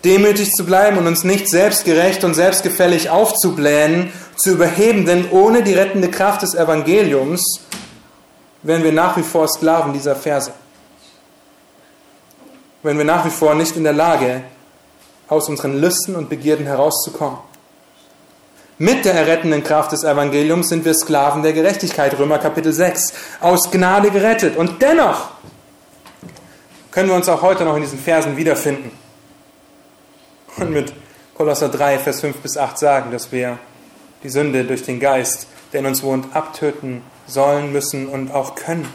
demütig 0.04 0.52
zu 0.52 0.66
bleiben 0.66 0.98
und 0.98 1.08
uns 1.08 1.24
nicht 1.24 1.48
selbstgerecht 1.48 2.24
und 2.24 2.34
selbstgefällig 2.34 3.10
aufzublähen, 3.10 4.12
zu 4.36 4.52
überheben, 4.52 5.06
denn 5.06 5.30
ohne 5.32 5.64
die 5.64 5.74
rettende 5.74 6.10
Kraft 6.10 6.42
des 6.42 6.56
Evangeliums 6.56 7.62
wären 8.64 8.84
wir 8.84 8.92
nach 8.92 9.16
wie 9.18 9.24
vor 9.24 9.48
Sklaven 9.48 9.94
dieser 9.94 10.16
Verse. 10.16 10.52
Wären 12.82 12.98
wir 12.98 13.06
nach 13.06 13.26
wie 13.26 13.30
vor 13.30 13.56
nicht 13.56 13.78
in 13.78 13.84
der 13.84 13.94
Lage, 13.94 14.44
aus 15.30 15.48
unseren 15.48 15.80
Lüsten 15.80 16.16
und 16.16 16.30
Begierden 16.30 16.66
herauszukommen. 16.66 17.38
Mit 18.78 19.06
der 19.06 19.14
errettenden 19.14 19.64
Kraft 19.64 19.94
des 19.94 20.04
Evangeliums 20.04 20.68
sind 20.68 20.84
wir 20.84 20.94
Sklaven 20.94 21.44
der 21.44 21.54
Gerechtigkeit, 21.54 22.18
Römer 22.20 22.40
Kapitel 22.40 22.74
6, 22.74 23.14
aus 23.40 23.72
Gnade 23.72 24.12
gerettet. 24.12 24.58
Und 24.58 24.82
dennoch 24.82 25.30
können 26.92 27.08
wir 27.08 27.16
uns 27.16 27.30
auch 27.30 27.42
heute 27.42 27.64
noch 27.64 27.76
in 27.76 27.84
diesen 27.84 28.00
Versen 28.00 28.36
wiederfinden 28.36 29.03
und 30.58 30.72
mit 30.72 30.94
Kolosser 31.36 31.70
3, 31.70 32.00
Vers 32.00 32.22
5 32.22 32.38
bis 32.38 32.58
8 32.58 32.78
sagen, 32.78 33.12
dass 33.12 33.32
wir 33.32 33.58
die 34.24 34.30
Sünde 34.30 34.64
durch 34.64 34.84
den 34.84 35.00
Geist, 35.00 35.48
der 35.72 35.82
in 35.82 35.86
uns 35.88 36.04
wohnt, 36.04 36.36
abtöten 36.36 37.02
sollen, 37.28 37.72
müssen 37.72 38.08
und 38.08 38.32
auch 38.32 38.56
können. 38.56 38.88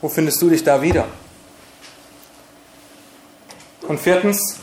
Wo 0.00 0.08
findest 0.08 0.40
du 0.42 0.50
dich 0.50 0.62
da 0.62 0.82
wieder? 0.82 1.06
Und 3.88 3.98
viertens, 3.98 4.56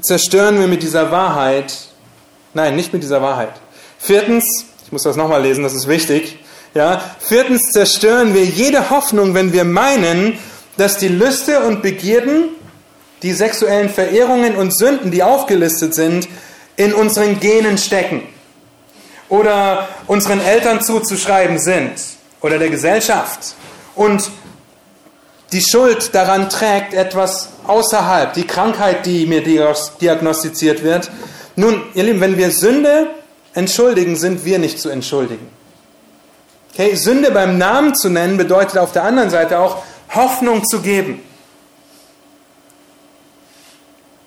zerstören 0.00 0.58
wir 0.58 0.66
mit 0.66 0.82
dieser 0.82 1.10
Wahrheit, 1.10 1.74
nein, 2.54 2.74
nicht 2.74 2.92
mit 2.92 3.02
dieser 3.02 3.20
Wahrheit. 3.20 3.52
Viertens, 3.98 4.64
ich 4.84 4.92
muss 4.92 5.02
das 5.02 5.16
nochmal 5.16 5.42
lesen, 5.42 5.62
das 5.62 5.74
ist 5.74 5.86
wichtig. 5.86 6.38
Ja, 6.74 7.02
viertens 7.20 7.70
zerstören 7.72 8.32
wir 8.32 8.44
jede 8.44 8.90
Hoffnung, 8.90 9.34
wenn 9.34 9.52
wir 9.52 9.64
meinen, 9.64 10.38
dass 10.76 10.96
die 10.96 11.08
Lüste 11.08 11.60
und 11.60 11.82
Begierden 11.82 12.48
die 13.22 13.32
sexuellen 13.32 13.88
Verehrungen 13.88 14.56
und 14.56 14.76
Sünden, 14.76 15.10
die 15.10 15.22
aufgelistet 15.22 15.94
sind, 15.94 16.28
in 16.76 16.94
unseren 16.94 17.40
Genen 17.40 17.78
stecken 17.78 18.22
oder 19.28 19.88
unseren 20.06 20.40
Eltern 20.40 20.80
zuzuschreiben 20.80 21.58
sind 21.58 21.92
oder 22.40 22.58
der 22.58 22.70
Gesellschaft 22.70 23.54
und 23.94 24.30
die 25.52 25.60
Schuld 25.60 26.14
daran 26.14 26.48
trägt 26.48 26.94
etwas 26.94 27.48
außerhalb, 27.66 28.34
die 28.34 28.46
Krankheit, 28.46 29.04
die 29.04 29.26
mir 29.26 29.42
diagnostiziert 29.42 30.84
wird. 30.84 31.10
Nun, 31.56 31.82
ihr 31.94 32.04
Lieben, 32.04 32.20
wenn 32.20 32.38
wir 32.38 32.52
Sünde 32.52 33.08
entschuldigen, 33.54 34.14
sind 34.14 34.44
wir 34.44 34.60
nicht 34.60 34.78
zu 34.78 34.90
entschuldigen. 34.90 35.48
Okay, 36.72 36.94
Sünde 36.94 37.32
beim 37.32 37.58
Namen 37.58 37.96
zu 37.96 38.08
nennen 38.08 38.36
bedeutet 38.36 38.78
auf 38.78 38.92
der 38.92 39.02
anderen 39.02 39.28
Seite 39.28 39.58
auch 39.58 39.82
Hoffnung 40.14 40.64
zu 40.64 40.82
geben. 40.82 41.20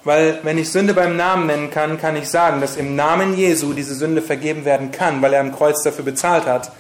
Weil 0.04 0.40
wenn 0.44 0.58
ich 0.58 0.70
Sünde 0.70 0.94
beim 0.94 1.16
Namen 1.16 1.48
nennen 1.48 1.72
kann, 1.72 1.98
kann 1.98 2.16
ich 2.16 2.28
sagen, 2.28 2.60
dass 2.60 2.76
im 2.76 2.96
Namen 2.96 3.38
Jesu 3.38 3.74
diese 3.74 3.96
Sünde 3.96 4.22
vergeben 4.22 4.66
werden 4.66 4.92
kann, 4.92 5.22
weil 5.22 5.34
er 5.34 5.40
am 5.40 5.56
Kreuz 5.56 5.82
dafür 5.84 6.04
bezahlt 6.04 6.46
hat 6.46 6.72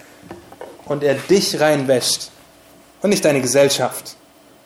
und 0.86 1.04
er 1.04 1.16
dich 1.16 1.60
reinwäscht 1.60 2.32
und 3.02 3.12
nicht 3.12 3.24
deine 3.24 3.42
Gesellschaft, 3.42 4.18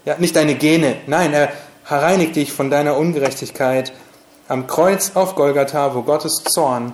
ja, 0.06 0.16
nicht 0.18 0.36
deine 0.36 0.56
Gene. 0.56 0.98
Nein, 1.06 1.34
er 1.34 1.52
reinigt 1.86 2.36
dich 2.36 2.52
von 2.52 2.72
deiner 2.72 2.98
Ungerechtigkeit 2.98 3.94
am 4.48 4.66
Kreuz 4.66 5.12
auf 5.14 5.36
Golgatha, 5.36 5.94
wo 5.94 6.02
Gottes 6.02 6.44
Zorn 6.44 6.94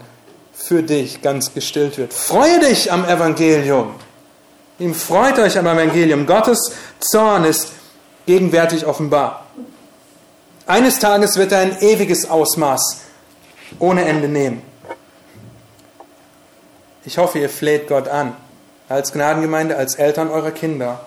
für 0.53 0.83
dich 0.83 1.21
ganz 1.21 1.53
gestillt 1.53 1.97
wird. 1.97 2.13
Freue 2.13 2.59
dich 2.59 2.91
am 2.91 3.05
Evangelium. 3.05 3.95
Ihm 4.79 4.93
freut 4.93 5.39
euch 5.39 5.57
am 5.57 5.67
Evangelium. 5.67 6.25
Gottes 6.25 6.73
Zorn 6.99 7.45
ist 7.45 7.71
gegenwärtig 8.25 8.85
offenbar. 8.85 9.42
Eines 10.65 10.99
Tages 10.99 11.35
wird 11.35 11.51
er 11.51 11.59
ein 11.59 11.81
ewiges 11.81 12.29
Ausmaß 12.29 13.01
ohne 13.79 14.05
Ende 14.05 14.29
nehmen. 14.29 14.61
Ich 17.03 17.17
hoffe, 17.17 17.39
ihr 17.39 17.49
fleht 17.49 17.89
Gott 17.89 18.07
an, 18.07 18.33
als 18.87 19.11
Gnadengemeinde, 19.11 19.75
als 19.75 19.95
Eltern 19.95 20.29
eurer 20.29 20.51
Kinder, 20.51 21.05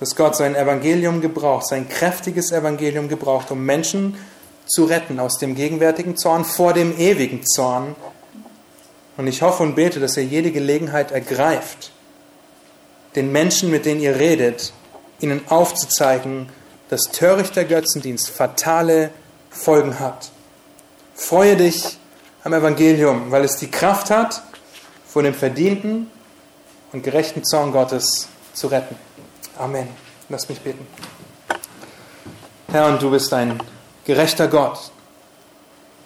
dass 0.00 0.16
Gott 0.16 0.36
sein 0.36 0.56
Evangelium 0.56 1.20
gebraucht, 1.20 1.66
sein 1.66 1.86
kräftiges 1.86 2.50
Evangelium 2.50 3.08
gebraucht, 3.08 3.50
um 3.50 3.62
Menschen 3.66 4.16
zu 4.64 4.84
retten 4.84 5.20
aus 5.20 5.36
dem 5.38 5.54
gegenwärtigen 5.54 6.16
Zorn 6.16 6.46
vor 6.46 6.72
dem 6.72 6.96
ewigen 6.96 7.44
Zorn. 7.44 7.94
Und 9.18 9.26
ich 9.26 9.42
hoffe 9.42 9.62
und 9.62 9.74
bete, 9.74 10.00
dass 10.00 10.16
ihr 10.16 10.24
jede 10.24 10.50
Gelegenheit 10.50 11.10
ergreift, 11.10 11.90
den 13.16 13.32
Menschen, 13.32 13.70
mit 13.70 13.84
denen 13.84 14.00
ihr 14.00 14.16
redet, 14.16 14.72
ihnen 15.20 15.42
aufzuzeigen, 15.48 16.48
dass 16.88 17.10
törichter 17.10 17.64
Götzendienst 17.64 18.30
fatale 18.30 19.10
Folgen 19.50 19.98
hat. 19.98 20.30
Freue 21.14 21.56
dich 21.56 21.98
am 22.44 22.52
Evangelium, 22.52 23.30
weil 23.30 23.44
es 23.44 23.56
die 23.56 23.70
Kraft 23.70 24.10
hat, 24.10 24.42
vor 25.06 25.22
dem 25.22 25.34
verdienten 25.34 26.10
und 26.92 27.02
gerechten 27.02 27.44
Zorn 27.44 27.72
Gottes 27.72 28.28
zu 28.54 28.68
retten. 28.68 28.96
Amen. 29.58 29.88
Lass 30.28 30.48
mich 30.48 30.60
beten. 30.60 30.86
Herr, 32.70 32.86
und 32.86 33.02
du 33.02 33.10
bist 33.10 33.32
ein 33.32 33.58
gerechter 34.04 34.46
Gott. 34.46 34.90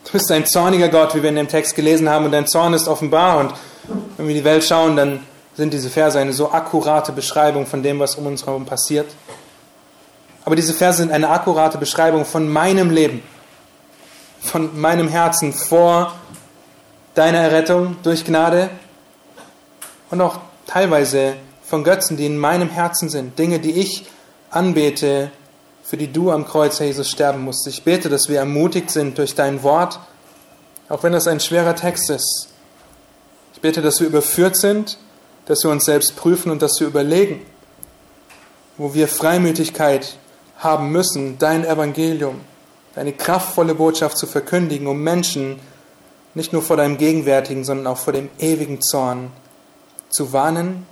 Du 0.04 0.12
bist 0.12 0.30
ein 0.30 0.46
zorniger 0.46 0.88
Gott, 0.88 1.14
wie 1.14 1.22
wir 1.22 1.28
in 1.28 1.36
dem 1.36 1.48
Text 1.48 1.74
gelesen 1.74 2.08
haben, 2.08 2.24
und 2.24 2.32
dein 2.32 2.46
Zorn 2.46 2.72
ist 2.74 2.88
offenbar. 2.88 3.38
Und 3.38 3.54
wenn 4.16 4.28
wir 4.28 4.34
die 4.34 4.44
Welt 4.44 4.64
schauen, 4.64 4.96
dann 4.96 5.26
sind 5.54 5.72
diese 5.72 5.90
Verse 5.90 6.18
eine 6.18 6.32
so 6.32 6.50
akkurate 6.50 7.12
Beschreibung 7.12 7.66
von 7.66 7.82
dem, 7.82 7.98
was 7.98 8.14
um 8.16 8.26
uns 8.26 8.46
herum 8.46 8.64
passiert. 8.64 9.06
Aber 10.44 10.56
diese 10.56 10.74
Verse 10.74 10.98
sind 10.98 11.12
eine 11.12 11.28
akkurate 11.28 11.78
Beschreibung 11.78 12.24
von 12.24 12.48
meinem 12.48 12.90
Leben, 12.90 13.22
von 14.40 14.80
meinem 14.80 15.08
Herzen 15.08 15.52
vor 15.52 16.14
deiner 17.14 17.38
Errettung 17.38 17.96
durch 18.02 18.24
Gnade 18.24 18.70
und 20.10 20.20
auch 20.20 20.40
teilweise 20.66 21.34
von 21.62 21.84
Götzen, 21.84 22.16
die 22.16 22.26
in 22.26 22.38
meinem 22.38 22.68
Herzen 22.68 23.08
sind, 23.08 23.38
Dinge, 23.38 23.60
die 23.60 23.72
ich 23.72 24.06
anbete, 24.50 25.30
für 25.82 25.96
die 25.96 26.12
du 26.12 26.30
am 26.30 26.46
Kreuz, 26.46 26.80
Herr 26.80 26.86
Jesus, 26.86 27.10
sterben 27.10 27.42
musst. 27.42 27.66
Ich 27.66 27.82
bete, 27.82 28.08
dass 28.08 28.28
wir 28.28 28.38
ermutigt 28.38 28.90
sind 28.90 29.18
durch 29.18 29.34
dein 29.34 29.62
Wort, 29.62 30.00
auch 30.88 31.02
wenn 31.02 31.12
das 31.12 31.26
ein 31.26 31.40
schwerer 31.40 31.74
Text 31.74 32.10
ist. 32.10 32.48
Ich 33.54 33.60
bete, 33.60 33.82
dass 33.82 34.00
wir 34.00 34.06
überführt 34.06 34.56
sind, 34.56 34.98
dass 35.46 35.64
wir 35.64 35.70
uns 35.70 35.84
selbst 35.84 36.16
prüfen 36.16 36.50
und 36.50 36.62
dass 36.62 36.80
wir 36.80 36.86
überlegen, 36.86 37.44
wo 38.76 38.94
wir 38.94 39.08
Freimütigkeit 39.08 40.16
haben 40.62 40.90
müssen, 40.90 41.38
dein 41.38 41.64
Evangelium, 41.64 42.40
deine 42.94 43.12
kraftvolle 43.12 43.74
Botschaft 43.74 44.16
zu 44.16 44.26
verkündigen, 44.26 44.86
um 44.86 45.02
Menschen 45.02 45.58
nicht 46.34 46.52
nur 46.52 46.62
vor 46.62 46.76
deinem 46.76 46.96
gegenwärtigen, 46.96 47.64
sondern 47.64 47.86
auch 47.86 47.98
vor 47.98 48.12
dem 48.12 48.30
ewigen 48.38 48.80
Zorn 48.80 49.30
zu 50.08 50.32
warnen 50.32 50.86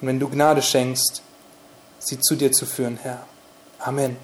und 0.00 0.08
wenn 0.08 0.20
du 0.20 0.28
Gnade 0.28 0.62
schenkst, 0.62 1.22
sie 1.98 2.20
zu 2.20 2.36
dir 2.36 2.52
zu 2.52 2.66
führen, 2.66 2.98
Herr. 3.02 3.24
Amen. 3.78 4.16